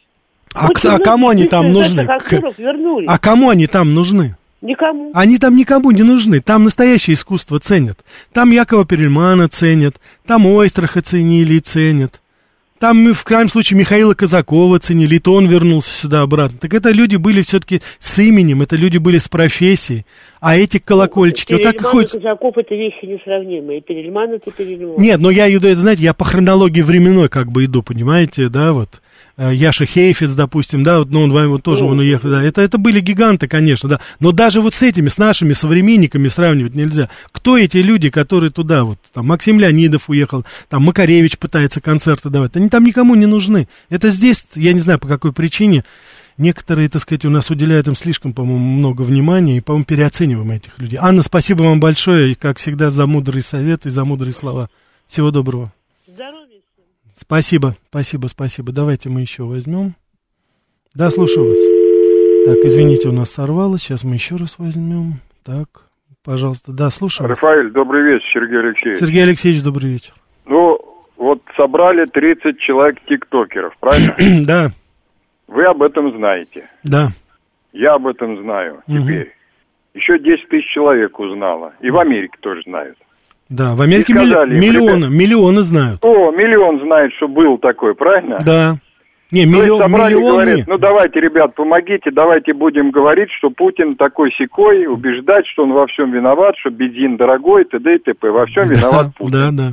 А, 0.54 0.66
Вот 0.66 0.76
к- 0.76 0.84
а 0.84 0.96
17 0.98 1.04
кому 1.04 1.28
они 1.28 1.44
там 1.46 1.72
нужны? 1.72 2.06
К-. 2.06 2.42
А 3.06 3.18
кому 3.18 3.50
они 3.50 3.66
там 3.68 3.94
нужны? 3.94 4.36
Никому. 4.62 5.10
Они 5.14 5.38
там 5.38 5.56
никому 5.56 5.90
не 5.90 6.02
нужны. 6.02 6.40
Там 6.40 6.64
настоящее 6.64 7.14
искусство 7.14 7.58
ценят. 7.60 8.04
Там 8.32 8.50
Якова 8.50 8.84
Перельмана 8.84 9.48
ценят. 9.48 9.96
Там 10.26 10.46
Ойстраха 10.46 11.00
ценили 11.00 11.54
и 11.54 11.60
ценят. 11.60 12.20
Там, 12.80 13.12
в 13.12 13.24
крайнем 13.24 13.50
случае, 13.50 13.78
Михаила 13.78 14.14
Казакова 14.14 14.78
ценили, 14.78 15.16
и 15.16 15.18
то 15.18 15.34
он 15.34 15.46
вернулся 15.46 15.92
сюда 15.92 16.22
обратно. 16.22 16.58
Так 16.58 16.72
это 16.72 16.90
люди 16.92 17.16
были 17.16 17.42
все-таки 17.42 17.82
с 17.98 18.18
именем, 18.18 18.62
это 18.62 18.74
люди 18.74 18.96
были 18.96 19.18
с 19.18 19.28
профессией. 19.28 20.06
А 20.40 20.56
эти 20.56 20.78
колокольчики, 20.78 21.52
вот 21.52 21.62
так 21.62 21.74
и 21.74 21.78
Перельман 21.78 22.04
и 22.04 22.06
Казаков 22.06 22.56
это 22.56 22.74
вещи 22.74 23.04
несравнимые. 23.04 23.82
Перельман 23.82 24.32
это 24.32 24.50
Перельман. 24.50 24.98
Нет, 24.98 25.20
но 25.20 25.28
я 25.28 25.54
иду, 25.54 25.70
знаете, 25.74 26.04
я 26.04 26.14
по 26.14 26.24
хронологии 26.24 26.80
временной 26.80 27.28
как 27.28 27.52
бы 27.52 27.66
иду, 27.66 27.82
понимаете, 27.82 28.48
да, 28.48 28.72
вот. 28.72 29.02
Э, 29.40 29.54
Яша 29.54 29.86
Хейфиц, 29.86 30.34
допустим, 30.34 30.82
да, 30.82 30.98
вот, 30.98 31.10
ну, 31.10 31.22
он 31.22 31.32
вот 31.32 31.62
тоже 31.62 31.86
он 31.86 31.98
уехал, 31.98 32.28
да, 32.28 32.42
это, 32.42 32.60
это 32.60 32.76
были 32.76 33.00
гиганты, 33.00 33.48
конечно, 33.48 33.88
да, 33.88 34.00
но 34.18 34.32
даже 34.32 34.60
вот 34.60 34.74
с 34.74 34.82
этими, 34.82 35.08
с 35.08 35.16
нашими 35.16 35.54
современниками 35.54 36.28
сравнивать 36.28 36.74
нельзя. 36.74 37.08
Кто 37.32 37.56
эти 37.56 37.78
люди, 37.78 38.10
которые 38.10 38.50
туда, 38.50 38.84
вот, 38.84 38.98
там, 39.14 39.28
Максим 39.28 39.58
Леонидов 39.58 40.10
уехал, 40.10 40.44
там, 40.68 40.82
Макаревич 40.82 41.38
пытается 41.38 41.80
концерты 41.80 42.28
давать, 42.28 42.54
они 42.56 42.68
там 42.68 42.84
никому 42.84 43.14
не 43.14 43.24
нужны. 43.24 43.66
Это 43.88 44.10
здесь, 44.10 44.44
я 44.56 44.74
не 44.74 44.80
знаю, 44.80 44.98
по 44.98 45.08
какой 45.08 45.32
причине, 45.32 45.86
некоторые, 46.36 46.90
так 46.90 47.00
сказать, 47.00 47.24
у 47.24 47.30
нас 47.30 47.48
уделяют 47.48 47.88
им 47.88 47.94
слишком, 47.94 48.34
по-моему, 48.34 48.76
много 48.76 49.00
внимания, 49.00 49.56
и, 49.56 49.60
по-моему, 49.60 49.86
переоцениваем 49.86 50.50
этих 50.50 50.78
людей. 50.78 50.98
Анна, 51.00 51.22
спасибо 51.22 51.62
вам 51.62 51.80
большое, 51.80 52.32
и, 52.32 52.34
как 52.34 52.58
всегда, 52.58 52.90
за 52.90 53.06
мудрые 53.06 53.42
советы 53.42 53.88
и 53.88 53.92
за 53.92 54.04
мудрые 54.04 54.34
слова. 54.34 54.68
Всего 55.06 55.30
доброго. 55.30 55.72
Спасибо, 57.24 57.74
спасибо, 57.88 58.26
спасибо. 58.28 58.72
Давайте 58.72 59.08
мы 59.10 59.20
еще 59.20 59.42
возьмем. 59.44 59.94
Да, 60.94 61.10
слушаю 61.10 61.48
вас. 61.48 61.58
Так, 62.46 62.64
извините, 62.64 63.08
у 63.08 63.12
нас 63.12 63.30
сорвалось. 63.30 63.82
Сейчас 63.82 64.04
мы 64.04 64.14
еще 64.14 64.36
раз 64.36 64.58
возьмем. 64.58 65.20
Так, 65.44 65.68
пожалуйста. 66.24 66.72
Да, 66.72 66.88
слушаю. 66.90 67.28
Рафаэль, 67.28 67.70
добрый 67.70 68.02
вечер, 68.02 68.26
Сергей 68.32 68.58
Алексеевич. 68.60 69.00
Сергей 69.00 69.22
Алексеевич, 69.22 69.62
добрый 69.62 69.90
вечер. 69.90 70.14
Ну, 70.46 70.78
вот 71.18 71.42
собрали 71.56 72.06
30 72.06 72.58
человек 72.58 72.96
тиктокеров, 73.06 73.76
правильно? 73.78 74.16
да, 74.46 74.70
Вы 75.46 75.64
об 75.64 75.82
этом 75.82 76.16
знаете. 76.16 76.68
да. 76.84 77.08
Я 77.72 77.94
об 77.94 78.06
этом 78.08 78.40
знаю 78.42 78.82
Мгм. 78.88 79.04
теперь. 79.04 79.32
Еще 79.94 80.18
10 80.18 80.48
тысяч 80.48 80.66
человек 80.72 81.20
узнало. 81.20 81.72
И 81.80 81.90
в 81.90 81.98
Америке 81.98 82.36
тоже 82.40 82.62
знают. 82.64 82.96
Да, 83.50 83.74
в 83.74 83.82
Америке 83.82 84.12
сказали 84.14 84.58
миллионы, 84.58 85.04
ребят- 85.04 85.10
миллионы 85.10 85.62
знают. 85.62 85.98
О, 86.04 86.30
миллион 86.30 86.80
знает, 86.80 87.12
что 87.16 87.26
был 87.28 87.58
такой, 87.58 87.94
правильно? 87.94 88.38
Да. 88.46 88.76
Не, 89.32 89.42
То 89.44 89.48
есть 89.48 89.62
миллион, 89.62 89.80
собрали, 89.82 90.14
миллионы. 90.14 90.32
говорят, 90.32 90.66
ну 90.66 90.78
давайте, 90.78 91.20
ребят, 91.20 91.54
помогите, 91.54 92.10
давайте 92.10 92.52
будем 92.52 92.90
говорить, 92.90 93.28
что 93.38 93.50
Путин 93.50 93.94
такой 93.94 94.32
секой, 94.32 94.86
убеждать, 94.86 95.46
что 95.52 95.64
он 95.64 95.72
во 95.72 95.86
всем 95.86 96.10
виноват, 96.12 96.54
что 96.58 96.70
бензин 96.70 97.16
дорогой, 97.16 97.64
т.д. 97.64 97.94
и 97.94 97.98
т.п. 97.98 98.30
Во 98.30 98.46
всем 98.46 98.64
виноват 98.64 99.06
да, 99.06 99.12
Путин. 99.18 99.32
да, 99.32 99.50
да. 99.52 99.72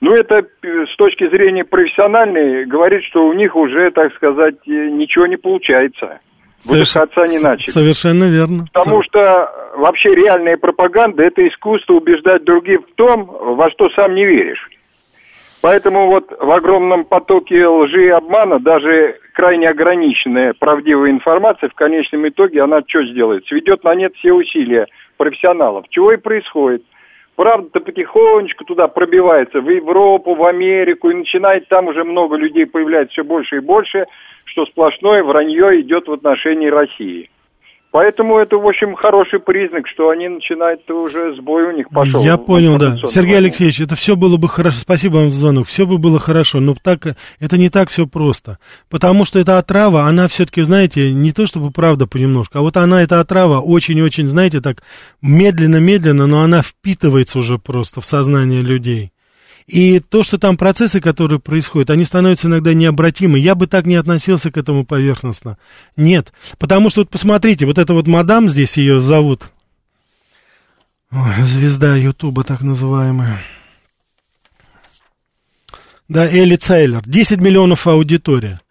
Ну, 0.00 0.14
это 0.14 0.38
э, 0.38 0.68
с 0.92 0.96
точки 0.96 1.28
зрения 1.30 1.64
профессиональной 1.64 2.64
говорит, 2.66 3.02
что 3.04 3.24
у 3.24 3.32
них 3.34 3.54
уже, 3.54 3.92
так 3.92 4.12
сказать, 4.14 4.56
э, 4.66 4.88
ничего 4.90 5.26
не 5.28 5.36
получается. 5.36 6.18
Выдохаться 6.64 7.20
не 7.30 7.38
начали. 7.38 7.70
Совершенно 7.70 8.24
верно. 8.24 8.66
Потому 8.72 9.00
что 9.04 9.20
э, 9.20 9.46
вообще 9.76 10.14
реальная 10.14 10.56
пропаганда– 10.56 11.22
это 11.24 11.46
искусство 11.46 11.94
убеждать 11.94 12.44
других 12.44 12.80
в 12.80 12.94
том, 12.94 13.24
во 13.24 13.70
что 13.70 13.88
сам 13.90 14.14
не 14.14 14.24
веришь. 14.24 14.68
Поэтому 15.62 16.08
вот 16.08 16.32
в 16.40 16.50
огромном 16.50 17.04
потоке 17.04 17.66
лжи 17.66 18.06
и 18.06 18.08
обмана 18.08 18.58
даже 18.58 19.16
крайне 19.32 19.68
ограниченная 19.68 20.54
правдивая 20.58 21.10
информация 21.10 21.68
в 21.68 21.74
конечном 21.74 22.28
итоге, 22.28 22.62
она 22.62 22.80
что 22.86 23.04
сделает? 23.04 23.46
Сведет 23.46 23.84
на 23.84 23.94
нет 23.94 24.12
все 24.16 24.32
усилия 24.32 24.86
профессионалов. 25.16 25.84
Чего 25.88 26.12
и 26.12 26.16
происходит. 26.16 26.82
Правда-то 27.36 27.80
потихонечку 27.80 28.64
туда 28.64 28.88
пробивается 28.88 29.60
в 29.60 29.70
Европу, 29.70 30.34
в 30.34 30.44
Америку, 30.44 31.10
и 31.10 31.14
начинает 31.14 31.68
там 31.68 31.86
уже 31.86 32.04
много 32.04 32.36
людей 32.36 32.66
появляется 32.66 33.12
все 33.12 33.24
больше 33.24 33.56
и 33.56 33.60
больше, 33.60 34.06
что 34.44 34.66
сплошное 34.66 35.22
вранье 35.22 35.80
идет 35.80 36.08
в 36.08 36.12
отношении 36.12 36.68
России. 36.68 37.30
Поэтому 37.92 38.38
это, 38.38 38.56
в 38.56 38.66
общем, 38.66 38.94
хороший 38.94 39.38
признак, 39.38 39.86
что 39.86 40.08
они 40.08 40.26
начинают 40.26 40.90
уже 40.90 41.36
сбой 41.36 41.64
у 41.64 41.76
них 41.76 41.90
пошел. 41.90 42.24
Я 42.24 42.38
понял, 42.38 42.78
да. 42.78 42.96
Сергей. 43.06 43.36
Алексеевич, 43.36 43.82
это 43.82 43.96
все 43.96 44.16
было 44.16 44.38
бы 44.38 44.48
хорошо. 44.48 44.78
Спасибо 44.78 45.16
вам 45.16 45.30
за 45.30 45.40
звонок. 45.40 45.66
Все 45.66 45.86
бы 45.86 45.98
было 45.98 46.18
хорошо, 46.18 46.60
но 46.60 46.74
так 46.82 47.16
это 47.38 47.58
не 47.58 47.68
так 47.68 47.90
все 47.90 48.06
просто. 48.06 48.58
Потому 48.88 49.26
что 49.26 49.38
эта 49.38 49.58
отрава, 49.58 50.04
она 50.04 50.26
все-таки, 50.26 50.62
знаете, 50.62 51.12
не 51.12 51.32
то 51.32 51.44
чтобы 51.44 51.70
правда 51.70 52.06
понемножку, 52.06 52.58
а 52.58 52.62
вот 52.62 52.78
она, 52.78 53.02
эта 53.02 53.20
отрава, 53.20 53.60
очень-очень, 53.60 54.26
знаете, 54.26 54.62
так 54.62 54.78
медленно-медленно, 55.20 56.26
но 56.26 56.40
она 56.40 56.62
впитывается 56.62 57.40
уже 57.40 57.58
просто 57.58 58.00
в 58.00 58.06
сознание 58.06 58.62
людей. 58.62 59.12
И 59.66 60.00
то, 60.00 60.22
что 60.22 60.38
там 60.38 60.56
процессы, 60.56 61.00
которые 61.00 61.40
происходят, 61.40 61.90
они 61.90 62.04
становятся 62.04 62.48
иногда 62.48 62.74
необратимы. 62.74 63.38
Я 63.38 63.54
бы 63.54 63.66
так 63.66 63.86
не 63.86 63.96
относился 63.96 64.50
к 64.50 64.56
этому 64.56 64.84
поверхностно. 64.84 65.58
Нет. 65.96 66.32
Потому 66.58 66.90
что, 66.90 67.02
вот 67.02 67.10
посмотрите, 67.10 67.66
вот 67.66 67.78
эта 67.78 67.94
вот 67.94 68.06
мадам 68.06 68.48
здесь 68.48 68.76
ее 68.76 69.00
зовут. 69.00 69.52
Ой, 71.12 71.42
звезда 71.42 71.94
Ютуба 71.96 72.42
так 72.42 72.62
называемая. 72.62 73.38
Да, 76.08 76.26
Элли 76.26 76.56
Цейлер. 76.56 77.02
10 77.04 77.38
миллионов 77.40 77.86
аудитория. 77.86 78.61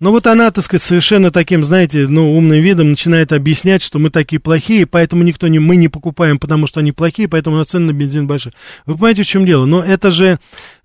Но 0.00 0.12
вот 0.12 0.28
она, 0.28 0.50
так 0.50 0.64
сказать, 0.64 0.82
совершенно 0.82 1.32
таким, 1.32 1.64
знаете, 1.64 2.06
ну, 2.06 2.36
умным 2.36 2.60
видом 2.60 2.90
начинает 2.90 3.32
объяснять, 3.32 3.82
что 3.82 3.98
мы 3.98 4.10
такие 4.10 4.38
плохие, 4.38 4.86
поэтому 4.86 5.24
никто 5.24 5.48
не, 5.48 5.58
мы 5.58 5.74
не 5.74 5.88
покупаем, 5.88 6.38
потому 6.38 6.68
что 6.68 6.80
они 6.80 6.92
плохие, 6.92 7.28
поэтому 7.28 7.56
у 7.56 7.58
нас 7.58 7.68
цены 7.68 7.92
на 7.92 7.96
бензин 7.96 8.26
большие. 8.28 8.52
Вы 8.86 8.94
понимаете, 8.94 9.24
в 9.24 9.26
чем 9.26 9.44
дело? 9.44 9.66
Но 9.66 9.82
это 9.82 10.10
же, 10.12 10.38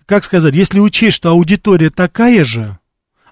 как 0.07 0.23
сказать, 0.23 0.55
если 0.55 0.79
учесть, 0.79 1.17
что 1.17 1.29
аудитория 1.29 1.91
такая 1.91 2.43
же, 2.43 2.79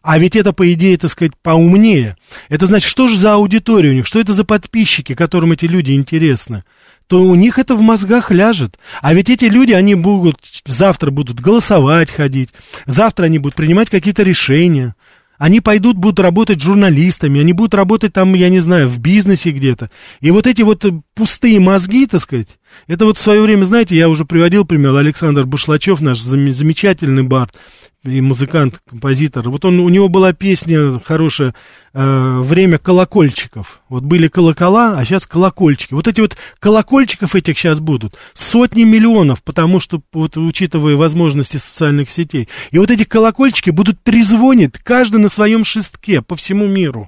а 0.03 0.17
ведь 0.19 0.35
это, 0.35 0.53
по 0.53 0.71
идее, 0.71 0.97
так 0.97 1.11
сказать, 1.11 1.33
поумнее. 1.41 2.15
Это 2.49 2.65
значит, 2.65 2.89
что 2.89 3.07
же 3.07 3.17
за 3.17 3.33
аудитория 3.33 3.91
у 3.91 3.93
них, 3.93 4.07
что 4.07 4.19
это 4.19 4.33
за 4.33 4.43
подписчики, 4.43 5.13
которым 5.13 5.51
эти 5.51 5.65
люди 5.65 5.93
интересны 5.93 6.63
то 7.11 7.21
у 7.21 7.35
них 7.35 7.59
это 7.59 7.75
в 7.75 7.81
мозгах 7.81 8.31
ляжет. 8.31 8.79
А 9.01 9.13
ведь 9.13 9.29
эти 9.29 9.43
люди, 9.43 9.73
они 9.73 9.95
будут, 9.95 10.37
завтра 10.65 11.11
будут 11.11 11.41
голосовать 11.41 12.09
ходить, 12.09 12.51
завтра 12.85 13.25
они 13.25 13.37
будут 13.37 13.55
принимать 13.55 13.89
какие-то 13.89 14.23
решения. 14.23 14.95
Они 15.41 15.59
пойдут, 15.59 15.97
будут 15.97 16.19
работать 16.19 16.61
журналистами, 16.61 17.41
они 17.41 17.53
будут 17.53 17.73
работать 17.73 18.13
там, 18.13 18.35
я 18.35 18.49
не 18.49 18.59
знаю, 18.59 18.87
в 18.87 18.99
бизнесе 18.99 19.49
где-то. 19.49 19.89
И 20.19 20.29
вот 20.29 20.45
эти 20.45 20.61
вот 20.61 20.85
пустые 21.15 21.59
мозги, 21.59 22.05
так 22.05 22.21
сказать, 22.21 22.59
это 22.87 23.05
вот 23.05 23.17
в 23.17 23.21
свое 23.21 23.41
время, 23.41 23.65
знаете, 23.65 23.95
я 23.95 24.09
уже 24.09 24.25
приводил 24.25 24.65
пример, 24.65 24.95
Александр 24.95 25.45
Бушлачев, 25.45 26.01
наш 26.01 26.19
замечательный 26.19 27.23
бард, 27.23 27.55
и 28.03 28.19
музыкант, 28.19 28.79
композитор. 28.89 29.47
Вот 29.49 29.63
он, 29.63 29.79
у 29.79 29.87
него 29.89 30.09
была 30.09 30.33
песня 30.33 30.99
хорошая 31.05 31.53
э, 31.93 32.39
«Время 32.41 32.79
колокольчиков». 32.79 33.81
Вот 33.89 34.03
были 34.03 34.27
колокола, 34.27 34.97
а 34.97 35.05
сейчас 35.05 35.27
колокольчики. 35.27 35.93
Вот 35.93 36.07
эти 36.07 36.19
вот 36.19 36.35
колокольчиков 36.59 37.35
этих 37.35 37.59
сейчас 37.59 37.79
будут 37.79 38.15
сотни 38.33 38.85
миллионов, 38.85 39.43
потому 39.43 39.79
что, 39.79 40.01
вот, 40.13 40.35
учитывая 40.35 40.95
возможности 40.95 41.57
социальных 41.57 42.09
сетей. 42.09 42.49
И 42.71 42.79
вот 42.79 42.89
эти 42.89 43.03
колокольчики 43.03 43.69
будут 43.69 44.01
трезвонить, 44.01 44.79
каждый 44.79 45.17
на 45.17 45.29
своем 45.29 45.63
шестке 45.63 46.23
по 46.23 46.35
всему 46.35 46.65
миру. 46.65 47.07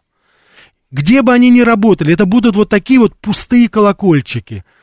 Где 0.91 1.23
бы 1.23 1.33
они 1.33 1.49
ни 1.49 1.61
работали, 1.61 2.13
это 2.13 2.27
будут 2.27 2.55
вот 2.55 2.69
такие 2.69 2.99
вот 2.99 3.15
пустые 3.15 3.67
колокольчики– 3.67 4.63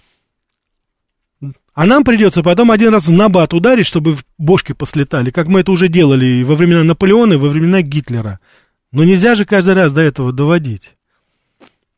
а 1.75 1.87
нам 1.87 2.05
придется 2.05 2.43
потом 2.43 2.71
один 2.71 2.93
раз 2.93 3.09
в 3.09 3.13
набат 3.13 3.55
ударить, 3.55 3.87
чтобы 3.87 4.15
бошки 4.39 4.73
послетали, 4.73 5.31
как 5.31 5.49
мы 5.49 5.61
это 5.61 5.73
уже 5.73 5.89
делали 5.89 6.43
во 6.43 6.55
времена 6.55 6.85
Наполеона 6.85 7.35
и 7.35 7.39
во 7.39 7.49
времена 7.49 7.81
Гитлера. 7.83 8.41
Но 8.93 9.05
нельзя 9.05 9.35
же 9.35 9.45
каждый 9.45 9.75
раз 9.75 9.93
до 9.93 10.03
этого 10.03 10.33
доводить. 10.33 10.97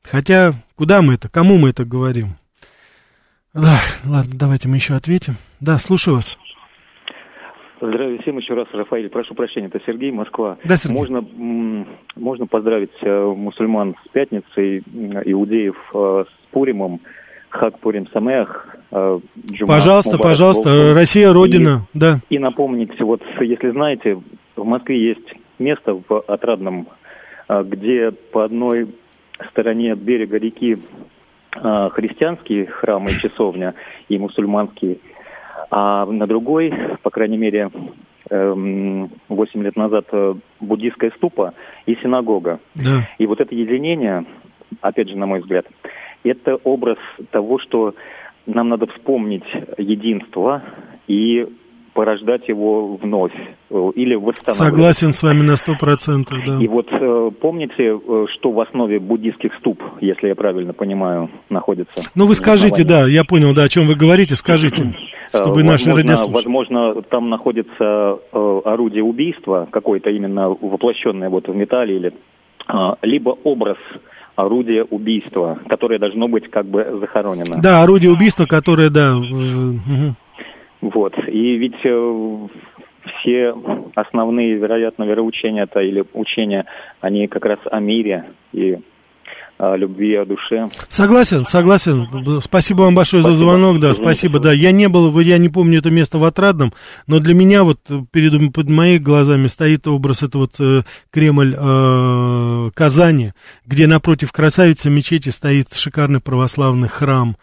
Хотя, 0.03 0.53
куда 0.77 1.03
мы 1.03 1.15
это, 1.15 1.29
кому 1.29 1.59
мы 1.59 1.71
это 1.71 1.85
говорим? 1.85 2.29
Да, 3.55 3.79
ладно, 4.05 4.33
давайте 4.39 4.69
мы 4.69 4.77
еще 4.77 4.95
ответим. 4.95 5.35
Да, 5.61 5.79
слушаю 5.79 6.17
вас. 6.17 6.39
Здравия 7.81 8.19
всем 8.23 8.39
еще 8.39 8.55
раз, 8.55 8.69
Рафаэль. 8.73 9.09
Прошу 9.09 9.35
прощения, 9.35 9.67
это 9.67 9.81
Сергей, 9.85 10.13
Москва. 10.13 10.57
Да, 10.65 10.77
Сергей. 10.77 10.97
Можно, 10.97 11.27
можно 12.15 12.47
поздравить 12.47 12.93
э, 13.03 13.25
мусульман 13.25 13.97
с 14.05 14.09
пятницей, 14.13 14.79
иудеев 15.25 15.77
э, 15.93 16.25
с 16.29 16.53
Пуримом. 16.53 17.01
Хак 17.53 17.79
Пурим 17.81 18.09
Самеах. 18.13 18.72
Э, 18.93 19.21
пожалуйста, 19.67 20.13
Мубарак, 20.13 20.33
пожалуйста, 20.33 20.69
Волков. 20.69 20.97
Россия 20.97 21.33
Родина, 21.33 21.87
и, 21.95 21.99
да. 21.99 22.19
И 22.29 22.39
напомнить, 22.39 23.01
вот 23.01 23.23
если 23.41 23.71
знаете, 23.71 24.21
в 24.55 24.65
Москве 24.65 25.09
есть 25.09 25.35
место 25.59 25.95
в 25.95 26.21
Отрадном, 26.21 26.89
э, 27.49 27.63
где 27.65 28.11
по 28.11 28.45
одной 28.45 28.95
стороне 29.51 29.95
берега 29.95 30.37
реки 30.37 30.77
э, 31.57 31.89
христианские 31.93 32.67
храмы 32.67 33.11
и 33.11 33.15
часовня, 33.15 33.75
и 34.11 34.19
мусульманские, 34.19 34.99
а 35.71 36.05
на 36.05 36.27
другой, 36.27 36.75
по 37.03 37.09
крайней 37.09 37.39
мере, 37.39 37.71
8 38.29 39.11
эм, 39.29 39.63
лет 39.63 39.77
назад 39.77 40.07
буддийская 40.61 41.13
ступа 41.17 41.55
и 41.87 41.95
синагога. 41.97 42.61
Да. 42.77 43.09
И 43.19 43.27
вот 43.27 43.41
это 43.41 43.55
единение, 43.55 44.25
опять 44.81 45.09
же, 45.09 45.17
на 45.17 45.27
мой 45.27 45.41
взгляд, 45.41 45.67
это 46.25 46.57
образ 46.57 46.99
того, 47.31 47.59
что 47.59 47.95
нам 48.47 48.69
надо 48.69 48.87
вспомнить 48.87 49.45
единство 49.79 50.63
и 51.07 51.47
порождать 51.95 52.49
его 52.49 52.97
вновь 52.97 53.33
э, 53.71 53.91
или 53.95 54.15
восстанавливать. 54.15 54.57
Согласен 54.57 55.13
с 55.13 55.23
вами 55.23 55.43
на 55.43 55.57
сто 55.57 55.75
процентов, 55.79 56.39
да. 56.47 56.59
И 56.61 56.67
вот 56.67 56.89
э, 56.91 57.31
помните, 57.41 57.75
э, 57.79 58.27
что 58.35 58.51
в 58.51 58.61
основе 58.61 58.99
буддийских 58.99 59.55
ступ, 59.59 59.83
если 60.01 60.29
я 60.29 60.35
правильно 60.35 60.73
понимаю, 60.73 61.31
находится? 61.51 62.03
Ну 62.15 62.27
вы 62.27 62.35
скажите, 62.35 62.85
да, 62.85 63.07
я 63.07 63.25
понял, 63.25 63.55
да, 63.55 63.65
о 63.65 63.69
чем 63.69 63.87
вы 63.87 63.95
говорите, 63.95 64.37
скажите, 64.37 64.95
чтобы 65.29 65.63
наши 65.63 65.91
радиослушатели... 65.91 66.35
Возможно, 66.35 67.03
там 67.03 67.25
находится 67.25 68.19
орудие 68.33 69.03
убийства, 69.03 69.69
какое-то 69.71 70.11
именно 70.11 70.49
воплощенное 70.49 71.29
вот 71.29 71.49
в 71.49 71.55
металле 71.55 71.97
или 71.97 72.13
либо 73.03 73.31
образ 73.45 73.77
орудие 74.37 74.85
убийства, 74.85 75.59
которое 75.69 75.99
должно 75.99 76.29
быть 76.29 76.51
как 76.51 76.67
бы 76.67 76.99
захоронено. 77.01 77.61
Да, 77.63 77.83
орудие 77.83 78.11
убийства, 78.11 78.47
которое, 78.47 78.91
да. 78.91 79.17
Угу. 79.17 80.15
Вот. 80.83 81.15
И 81.29 81.57
ведь 81.57 81.85
э, 81.85 82.49
все 83.19 83.55
основные, 83.95 84.55
вероятно, 84.55 85.05
вероучения-то 85.05 85.81
или 85.81 86.05
учения, 86.13 86.67
они 87.01 87.29
как 87.29 87.45
раз 87.45 87.59
о 87.71 87.81
мире 87.81 88.25
и 88.53 88.79
о 89.63 89.77
любви, 89.77 90.17
о 90.17 90.25
душе. 90.25 90.67
Согласен, 90.89 91.47
согласен. 91.47 92.09
Спасибо 92.41 92.83
вам 92.83 92.97
большое 92.97 93.23
спасибо. 93.23 93.39
за 93.39 93.45
звонок, 93.45 93.79
да, 93.79 93.93
Извините, 93.93 94.03
спасибо, 94.03 94.39
да. 94.41 94.53
Я 94.53 94.73
не 94.73 94.89
был, 94.89 95.17
я 95.21 95.39
не 95.39 95.49
помню 95.49 95.79
это 95.79 95.91
место 95.91 96.19
в 96.19 96.25
Отрадном, 96.25 96.73
но 97.07 97.21
для 97.21 97.33
меня 97.33 97.63
вот 97.63 97.79
перед 98.11 98.53
под 98.53 98.69
моими 98.69 98.99
глазами 98.99 99.47
стоит 99.47 99.87
образ 99.87 100.25
это 100.25 100.39
вот 100.39 100.55
э, 100.59 100.83
Кремль 101.13 101.55
э, 101.57 102.71
Казани, 102.75 103.33
где 103.65 103.87
напротив 103.87 104.33
красавицы 104.33 104.91
мечети 104.91 105.29
стоит 105.29 105.73
шикарный 105.73 106.21
православный 106.21 106.89
храм 106.89 107.37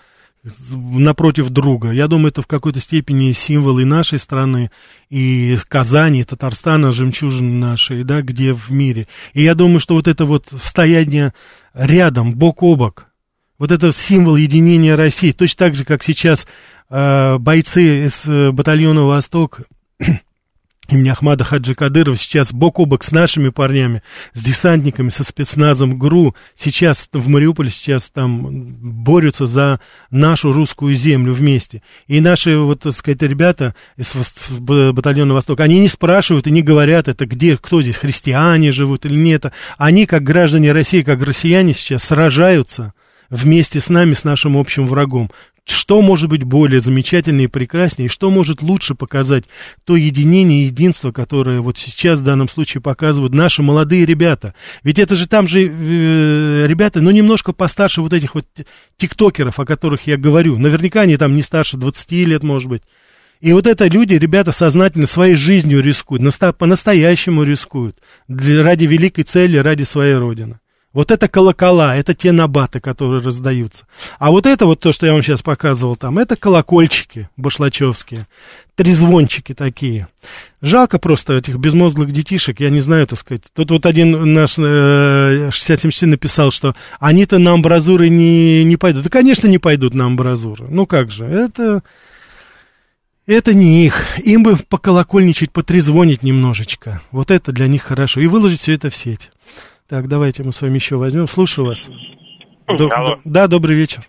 напротив 0.44 1.50
друга. 1.50 1.92
Я 1.92 2.08
думаю, 2.08 2.30
это 2.30 2.42
в 2.42 2.48
какой-то 2.48 2.80
степени 2.80 3.32
символ 3.34 3.80
и 3.80 3.86
нашей 3.86 4.20
страны, 4.20 4.72
и 5.10 5.58
Казани, 5.68 6.22
и 6.22 6.24
Татарстана, 6.24 6.92
жемчужины 6.92 7.54
нашей, 7.54 8.04
да, 8.04 8.22
где 8.22 8.54
в 8.54 8.72
мире. 8.72 9.08
И 9.34 9.44
я 9.44 9.56
думаю, 9.56 9.80
что 9.80 9.96
вот 9.96 10.08
это 10.08 10.26
вот 10.26 10.48
стояние 10.62 11.34
рядом, 11.74 12.36
бок 12.36 12.64
о 12.64 12.76
бок, 12.76 13.08
вот 13.58 13.72
это 13.72 13.92
символ 13.92 14.38
единения 14.38 14.96
России, 14.96 15.32
точно 15.32 15.66
так 15.66 15.76
же, 15.76 15.84
как 15.84 16.04
сейчас 16.04 16.48
э, 16.90 17.38
бойцы 17.38 18.06
из 18.06 18.26
э, 18.26 18.52
батальона 18.52 19.04
«Восток» 19.04 19.62
имени 20.94 21.10
Ахмада 21.10 21.44
Хаджи 21.44 21.76
Кадырова 21.76 22.18
сейчас 22.18 22.52
бок 22.54 22.80
о 22.80 22.86
бок 22.86 23.04
с 23.04 23.12
нашими 23.12 23.50
парнями, 23.50 24.02
с 24.34 24.44
десантниками, 24.44 25.10
со 25.10 25.24
спецназом 25.24 25.98
ГРУ, 25.98 26.36
сейчас 26.56 27.10
в 27.12 27.28
Мариуполе 27.28 27.70
сейчас 27.70 28.10
там 28.10 28.68
борются 29.04 29.46
за 29.46 29.80
нашу 30.12 30.52
русскую 30.52 30.94
землю 30.94 31.34
вместе. 31.34 31.82
И 32.08 32.20
наши, 32.20 32.58
вот, 32.58 32.82
так 32.82 32.94
сказать, 32.94 33.22
ребята 33.22 33.76
из 33.98 34.14
батальона 34.60 35.34
Восток, 35.34 35.60
они 35.60 35.80
не 35.80 35.90
спрашивают 35.90 36.48
и 36.48 36.52
не 36.52 36.62
говорят, 36.62 37.08
это 37.08 37.26
где, 37.26 37.58
кто 37.58 37.82
здесь, 37.82 37.98
христиане 37.98 38.72
живут 38.72 39.06
или 39.06 39.16
нет. 39.16 39.46
Они, 39.78 40.06
как 40.06 40.24
граждане 40.24 40.72
России, 40.72 41.02
как 41.02 41.22
россияне 41.22 41.74
сейчас 41.74 42.04
сражаются 42.04 42.94
вместе 43.30 43.80
с 43.80 43.90
нами, 43.90 44.14
с 44.14 44.24
нашим 44.24 44.58
общим 44.58 44.88
врагом. 44.88 45.30
Что 45.70 46.02
может 46.02 46.30
быть 46.30 46.44
более 46.44 46.80
замечательнее 46.80 47.46
и 47.46 47.48
прекраснее, 47.48 48.10
что 48.10 48.32
может 48.32 48.64
лучше 48.64 48.96
показать 48.96 49.46
то 49.86 49.96
единение 49.96 50.64
и 50.64 50.66
единство, 50.66 51.12
которое 51.12 51.62
вот 51.62 51.78
сейчас 51.78 52.20
в 52.20 52.24
данном 52.24 52.48
случае 52.48 52.82
показывают 52.82 53.36
наши 53.36 53.62
молодые 53.62 54.04
ребята. 54.04 54.56
Ведь 54.82 54.98
это 54.98 55.16
же 55.16 55.28
там 55.28 55.48
же 55.48 55.62
э, 55.62 56.66
ребята, 56.66 57.02
ну, 57.02 57.12
немножко 57.12 57.54
постарше 57.54 58.02
вот 58.02 58.14
этих 58.14 58.34
вот 58.34 58.46
тиктокеров, 58.98 59.60
о 59.60 59.66
которых 59.66 60.08
я 60.08 60.18
говорю. 60.18 60.58
Наверняка 60.58 61.02
они 61.02 61.18
там 61.18 61.36
не 61.36 61.44
старше 61.44 61.78
20 61.78 62.12
лет, 62.12 62.42
может 62.42 62.68
быть. 62.68 62.82
И 63.40 63.54
вот 63.54 63.68
это 63.68 63.86
люди, 63.86 64.16
ребята, 64.16 64.52
сознательно 64.52 65.06
своей 65.06 65.36
жизнью 65.36 65.84
рискуют, 65.84 66.24
по-настоящему 66.58 67.44
рискуют, 67.44 67.96
для, 68.28 68.64
ради 68.64 68.86
великой 68.86 69.24
цели, 69.24 69.58
ради 69.58 69.84
своей 69.84 70.16
Родины. 70.16 70.60
Вот 70.92 71.12
это 71.12 71.28
колокола, 71.28 71.96
это 71.96 72.16
те 72.16 72.32
набаты, 72.32 72.80
которые 72.80 73.22
раздаются. 73.22 73.86
А 74.18 74.32
вот 74.32 74.48
это 74.48 74.66
вот 74.66 74.80
то, 74.80 74.92
что 74.92 75.06
я 75.06 75.14
вам 75.14 75.22
сейчас 75.22 75.44
показывал 75.44 75.96
там, 75.96 76.18
это 76.18 76.36
колокольчики 76.36 77.30
башлачевские, 77.38 78.26
трезвончики 78.74 79.54
такие. 79.54 80.08
Жалко 80.62 80.98
просто 80.98 81.36
этих 81.36 81.58
безмозглых 81.58 82.12
детишек, 82.12 82.60
я 82.60 82.72
не 82.72 82.82
знаю, 82.82 83.06
так 83.06 83.20
сказать. 83.20 83.44
Тут 83.54 83.70
вот 83.70 83.86
один 83.86 84.34
наш 84.34 84.56
э, 84.58 85.50
67 85.52 86.10
написал, 86.10 86.50
что 86.50 86.76
они-то 87.00 87.38
на 87.38 87.54
амбразуры 87.54 88.10
не, 88.10 88.64
не 88.64 88.76
пойдут. 88.76 89.04
Да, 89.04 89.10
конечно, 89.12 89.48
не 89.48 89.60
пойдут 89.60 89.94
на 89.94 90.08
амбразуры. 90.08 90.66
Ну 90.70 90.86
как 90.88 91.12
же, 91.12 91.26
это... 91.26 91.84
Это 93.28 93.54
не 93.54 93.86
их. 93.86 94.18
Им 94.26 94.42
бы 94.42 94.58
поколокольничать, 94.58 95.52
потрезвонить 95.52 96.24
немножечко. 96.24 97.00
Вот 97.12 97.30
это 97.30 97.52
для 97.52 97.68
них 97.68 97.84
хорошо. 97.84 98.22
И 98.22 98.26
выложить 98.26 98.60
все 98.60 98.74
это 98.74 98.90
в 98.90 98.96
сеть. 98.96 99.30
Так, 99.90 100.08
давайте 100.08 100.44
мы 100.44 100.52
с 100.52 100.62
вами 100.62 100.76
еще 100.76 100.98
возьмем. 100.98 101.26
Слушаю 101.28 101.66
вас. 101.66 101.90
До, 102.68 102.90
Алло. 102.92 103.16
да, 103.26 103.48
добрый 103.48 103.76
вечер. 103.76 104.04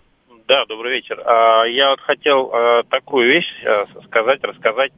Да, 0.47 0.63
добрый 0.67 0.93
вечер. 0.97 1.19
А, 1.25 1.63
Я 1.65 1.89
вот 1.89 2.01
хотел 2.01 2.51
а, 2.53 2.83
такую 2.83 3.27
вещь 3.27 3.47
а, 3.65 3.85
сказать, 4.05 4.43
рассказать. 4.43 4.91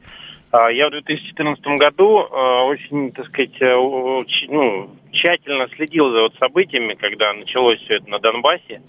Я 0.52 0.86
в 0.86 0.92
2014 0.92 1.64
году 1.78 2.18
очень, 2.20 3.10
так 3.10 3.26
сказать, 3.26 3.60
уч- 3.60 4.46
ну, 4.46 4.88
тщательно 5.10 5.66
следил 5.74 6.12
за 6.12 6.20
вот 6.22 6.34
событиями, 6.38 6.94
когда 6.94 7.32
началось 7.32 7.80
все 7.80 7.96
это 7.96 8.08
на 8.08 8.20
Донбассе. 8.20 8.80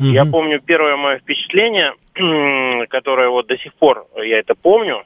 Я 0.00 0.26
помню 0.26 0.60
первое 0.60 0.96
мое 0.96 1.20
впечатление, 1.20 1.94
которое 2.88 3.30
вот 3.30 3.46
до 3.46 3.56
сих 3.56 3.72
пор 3.72 4.06
я 4.16 4.38
это 4.38 4.54
помню, 4.54 5.04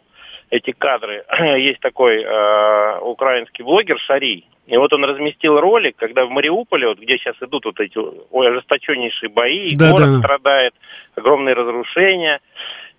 эти 0.51 0.72
кадры. 0.72 1.24
Есть 1.59 1.80
такой 1.80 2.22
э, 2.22 2.99
украинский 3.01 3.64
блогер 3.64 3.99
Шарий. 4.01 4.46
И 4.66 4.76
вот 4.76 4.92
он 4.92 5.05
разместил 5.05 5.59
ролик, 5.59 5.96
когда 5.96 6.26
в 6.26 6.30
Мариуполе, 6.30 6.88
вот 6.88 6.99
где 6.99 7.16
сейчас 7.16 7.36
идут 7.40 7.64
вот 7.64 7.80
эти 7.80 7.96
ой, 7.96 8.49
ожесточеннейшие 8.51 9.30
бои, 9.30 9.70
Да, 9.74 9.92
город 9.92 10.07
да, 10.07 10.12
да. 10.12 10.18
страдает, 10.18 10.74
огромные 11.16 11.55
разрушения. 11.55 12.40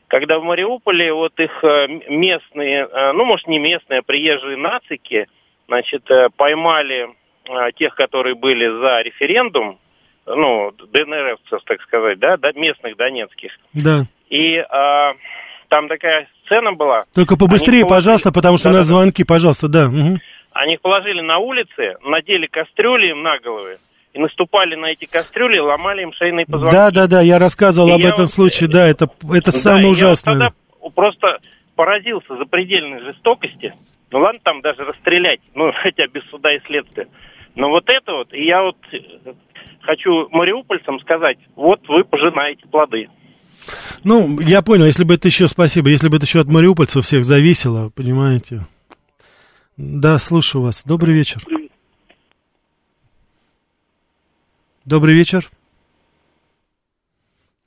Когда 0.08 0.40
в 0.40 0.44
Мариуполе 0.44 1.14
вот 1.14 1.40
их 1.40 1.64
э, 1.64 1.88
местные, 2.10 2.88
э, 2.92 3.12
ну, 3.14 3.26
может, 3.26 3.48
не 3.48 3.60
местные, 3.60 4.00
а 4.00 4.04
приезжие 4.04 4.58
нацики, 4.58 5.28
значит, 5.68 6.10
э, 6.10 6.30
поймали 6.36 7.10
тех, 7.78 7.96
которые 7.96 8.36
были 8.36 8.68
за 8.68 9.02
референдум, 9.02 9.80
ну, 10.28 10.72
ДНРовцев, 10.72 11.64
так 11.66 11.82
сказать, 11.82 12.20
да, 12.20 12.38
да, 12.38 12.52
местных 12.52 12.96
донецких. 12.96 13.52
Да. 13.74 14.04
И 14.30 14.58
а, 14.70 15.14
там 15.70 15.88
такая 15.88 16.28
сцена 16.50 16.74
была. 16.74 17.06
Только 17.14 17.38
побыстрее, 17.38 17.82
положили- 17.86 17.90
пожалуйста, 17.96 18.32
потому 18.32 18.58
что 18.58 18.70
у 18.70 18.74
нас 18.74 18.88
Да-да-да. 18.88 19.02
звонки, 19.02 19.24
пожалуйста, 19.24 19.68
да. 19.68 19.88
мгм. 19.88 20.20
Они 20.54 20.74
их 20.74 20.82
положили 20.82 21.22
на 21.22 21.38
улице, 21.38 21.96
надели 22.04 22.48
кастрюли 22.48 23.12
им 23.12 23.22
на 23.22 23.38
головы 23.40 23.78
и 24.14 24.20
наступали 24.20 24.76
на 24.76 24.88
эти 24.88 25.06
кастрюли, 25.06 25.60
ломали 25.60 26.02
им 26.02 26.12
шейные 26.14 26.46
позвонки. 26.48 26.74
Да, 26.76 26.90
да, 26.92 27.08
да, 27.08 27.22
я 27.22 27.38
рассказывал 27.38 27.90
И 27.90 27.92
об 27.94 28.00
я 28.02 28.10
этом 28.10 28.24
вот- 28.26 28.32
случае, 28.32 28.68
да, 28.68 28.88
это, 28.88 29.08
это 29.32 29.52
Да, 29.52 29.58
самое 29.58 29.84
и 29.84 29.86
я 29.86 29.92
ужасное. 29.92 30.34
тогда 30.34 30.90
просто 30.96 31.38
поразился 31.76 32.36
запредельной 32.36 33.00
жестокости. 33.02 33.74
Ну 34.12 34.20
ладно, 34.20 34.40
там 34.44 34.62
даже 34.62 34.84
расстрелять, 34.84 35.40
ну 35.54 35.72
хотя 35.84 36.08
без 36.08 36.24
суда 36.32 36.52
и 36.54 36.60
следствия. 36.66 37.08
Но 37.56 37.70
вот 37.70 37.84
это 37.88 38.14
вот, 38.14 38.34
и 38.34 38.44
я 38.46 38.64
вот 38.64 38.78
э, 38.92 38.98
хочу 39.82 40.28
мариупольцам 40.32 41.00
сказать, 41.00 41.38
вот 41.56 41.88
вы 41.88 42.04
пожинаете 42.04 42.68
плоды. 42.68 43.08
Ну, 44.04 44.40
я 44.40 44.62
понял, 44.62 44.86
если 44.86 45.04
бы 45.04 45.16
это 45.16 45.28
еще, 45.28 45.48
спасибо, 45.48 45.90
если 45.90 46.08
бы 46.08 46.18
это 46.18 46.26
еще 46.26 46.40
от 46.42 46.48
мариупольцев 46.48 47.06
всех 47.06 47.26
зависело, 47.26 47.90
понимаете. 47.90 48.66
Да, 49.78 50.20
слушаю 50.20 50.64
вас. 50.64 50.84
Добрый 50.86 51.14
вечер. 51.14 51.44
Добрый 54.86 55.16
вечер. 55.16 55.50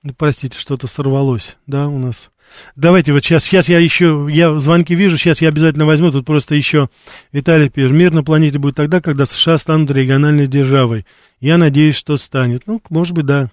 Ну, 0.03 0.13
простите, 0.17 0.59
что-то 0.59 0.89
сорвалось, 0.89 1.57
да, 1.67 1.87
у 1.87 1.99
нас. 1.99 2.31
Давайте 2.75 3.13
вот 3.13 3.25
сейчас, 3.25 3.45
сейчас 3.45 3.69
я 3.69 3.79
еще, 3.79 4.27
я 4.31 4.59
звонки 4.59 4.95
вижу, 4.95 5.17
сейчас 5.17 5.41
я 5.41 5.49
обязательно 5.49 5.87
возьму, 5.87 6.11
тут 6.11 6.27
просто 6.27 6.55
еще 6.55 6.89
Виталий 7.31 7.71
пишет, 7.71 7.93
мир 7.93 8.13
на 8.13 8.25
планете 8.25 8.59
будет 8.59 8.75
тогда, 8.75 9.01
когда 9.01 9.25
США 9.25 9.59
станут 9.59 9.91
региональной 9.91 10.47
державой. 10.47 11.07
Я 11.41 11.57
надеюсь, 11.57 11.97
что 11.97 12.17
станет. 12.17 12.67
Ну, 12.67 12.83
может 12.91 13.15
быть, 13.15 13.27
да. 13.27 13.51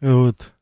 Вот. 0.00 0.52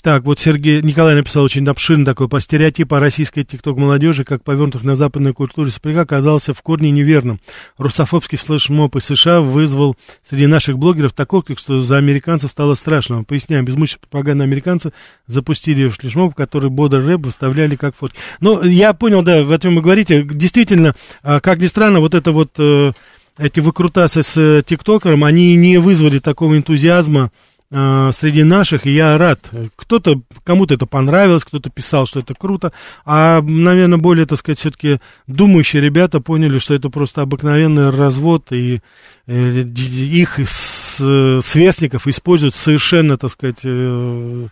Так, 0.00 0.24
вот 0.24 0.38
Сергей 0.38 0.80
Николай 0.82 1.14
написал 1.14 1.44
очень 1.44 1.66
обширный 1.68 2.04
такой 2.04 2.28
по 2.28 2.40
стереотипу 2.40 2.96
российской 2.96 3.44
тикток-молодежи, 3.44 4.24
как 4.24 4.42
повернутых 4.42 4.84
на 4.84 4.94
западной 4.94 5.32
культуре 5.32 5.70
СПК, 5.70 5.96
оказался 5.98 6.54
в 6.54 6.62
корне 6.62 6.90
неверным. 6.90 7.40
Русофобский 7.78 8.38
флешмоб 8.38 8.96
из 8.96 9.04
США 9.04 9.40
вызвал 9.40 9.96
среди 10.28 10.46
наших 10.46 10.78
блогеров 10.78 11.12
такой, 11.12 11.42
что 11.56 11.80
за 11.80 11.98
американцев 11.98 12.50
стало 12.50 12.74
страшно. 12.74 13.24
Поясняем, 13.24 13.64
безмучная 13.64 14.00
пропаганда 14.00 14.44
американцы 14.44 14.92
запустили 15.26 15.88
флешмоб, 15.88 16.34
который 16.34 16.70
бодр 16.70 17.04
рэп 17.04 17.26
выставляли 17.26 17.76
как 17.76 17.96
фотки. 17.96 18.18
Ну, 18.40 18.62
я 18.62 18.92
понял, 18.92 19.22
да, 19.22 19.40
о 19.40 19.58
чем 19.58 19.74
вы 19.74 19.82
говорите. 19.82 20.22
Действительно, 20.22 20.94
а, 21.22 21.40
как 21.40 21.58
ни 21.58 21.66
странно, 21.66 22.00
вот 22.00 22.14
это 22.14 22.32
вот, 22.32 22.52
э, 22.58 22.92
эти 23.38 23.60
выкрутасы 23.60 24.22
с 24.22 24.36
э, 24.36 24.62
тиктокером, 24.64 25.24
они 25.24 25.56
не 25.56 25.78
вызвали 25.78 26.18
такого 26.18 26.56
энтузиазма, 26.56 27.30
среди 27.72 28.42
наших, 28.42 28.86
и 28.86 28.90
я 28.90 29.16
рад. 29.16 29.50
Кто-то, 29.76 30.20
кому-то 30.44 30.74
это 30.74 30.84
понравилось, 30.84 31.44
кто-то 31.44 31.70
писал, 31.70 32.06
что 32.06 32.20
это 32.20 32.34
круто, 32.34 32.70
а, 33.06 33.40
наверное, 33.40 33.96
более, 33.96 34.26
так 34.26 34.38
сказать, 34.38 34.58
все-таки 34.58 35.00
думающие 35.26 35.80
ребята 35.80 36.20
поняли, 36.20 36.58
что 36.58 36.74
это 36.74 36.90
просто 36.90 37.22
обыкновенный 37.22 37.88
развод, 37.88 38.52
и 38.52 38.82
э, 39.26 39.62
их 39.62 40.38
сверстников 40.46 42.06
используют 42.06 42.54
совершенно, 42.54 43.16
так 43.16 43.30
сказать, 43.30 43.60
э, 43.64 44.48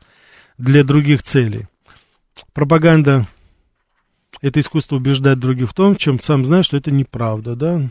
для 0.57 0.83
других 0.83 1.23
целей. 1.23 1.67
Пропаганда– 2.55 3.27
это 4.41 4.61
искусство 4.61 4.97
убеждать 4.97 5.39
других 5.39 5.69
в 5.69 5.75
том, 5.75 5.95
чем 5.95 6.21
сам 6.21 6.47
знаешь, 6.47 6.67
что 6.67 6.79
это 6.79 6.91
неправда, 6.91 7.55
да? 7.55 7.91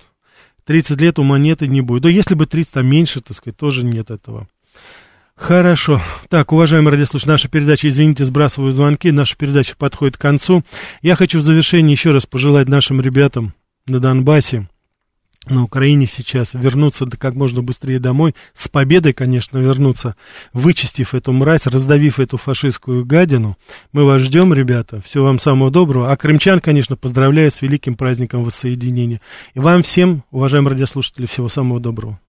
30 0.66 1.00
лет 1.02 1.20
у 1.20 1.24
монеты 1.24 1.68
не 1.68 1.82
будет. 1.82 2.04
Да 2.04 2.10
если 2.10 2.36
бы 2.36 2.46
30, 2.46 2.78
а 2.78 2.82
меньше, 2.82 3.22
так 3.22 3.38
сказать, 3.38 3.58
тоже 3.58 3.84
нет 3.84 4.12
этого. 4.12 4.48
Хорошо. 5.40 6.02
Так, 6.28 6.52
уважаемые 6.52 6.92
радиослушатели, 6.92 7.32
наша 7.32 7.48
передача, 7.48 7.88
извините, 7.88 8.26
сбрасываю 8.26 8.74
звонки, 8.74 9.10
наша 9.10 9.38
передача 9.38 9.74
подходит 9.78 10.18
к 10.18 10.22
концу. 10.22 10.64
Я 11.02 11.16
хочу 11.16 11.40
в 11.40 11.44
завершении 11.44 11.92
еще 11.92 12.12
раз 12.12 12.26
пожелать 12.26 12.68
нашим 12.68 13.00
ребятам 13.00 13.54
на 13.88 14.00
Донбассе, 14.00 14.68
на 15.48 15.64
Украине 15.64 16.08
сейчас 16.08 16.54
вернуться 16.54 17.06
как 17.06 17.36
можно 17.36 17.64
быстрее 17.64 18.00
домой, 18.00 18.36
с 18.54 18.68
победой, 18.68 19.14
конечно, 19.14 19.58
вернуться, 19.58 20.18
вычистив 20.52 21.16
эту 21.16 21.32
мразь, 21.32 21.68
раздавив 21.68 22.20
эту 22.20 22.36
фашистскую 22.36 23.06
гадину. 23.06 23.58
Мы 23.94 24.04
вас 24.04 24.22
ждем, 24.22 24.54
ребята, 24.54 25.02
всего 25.02 25.24
вам 25.24 25.40
самого 25.40 25.72
доброго. 25.72 26.12
А 26.12 26.18
крымчан, 26.18 26.60
конечно, 26.60 26.98
поздравляю 26.98 27.50
с 27.50 27.62
великим 27.62 27.96
праздником 27.96 28.44
воссоединения. 28.44 29.22
И 29.54 29.60
вам 29.60 29.84
всем, 29.84 30.24
уважаемые 30.32 30.74
радиослушатели, 30.74 31.26
всего 31.26 31.48
самого 31.48 31.80
доброго. 31.80 32.20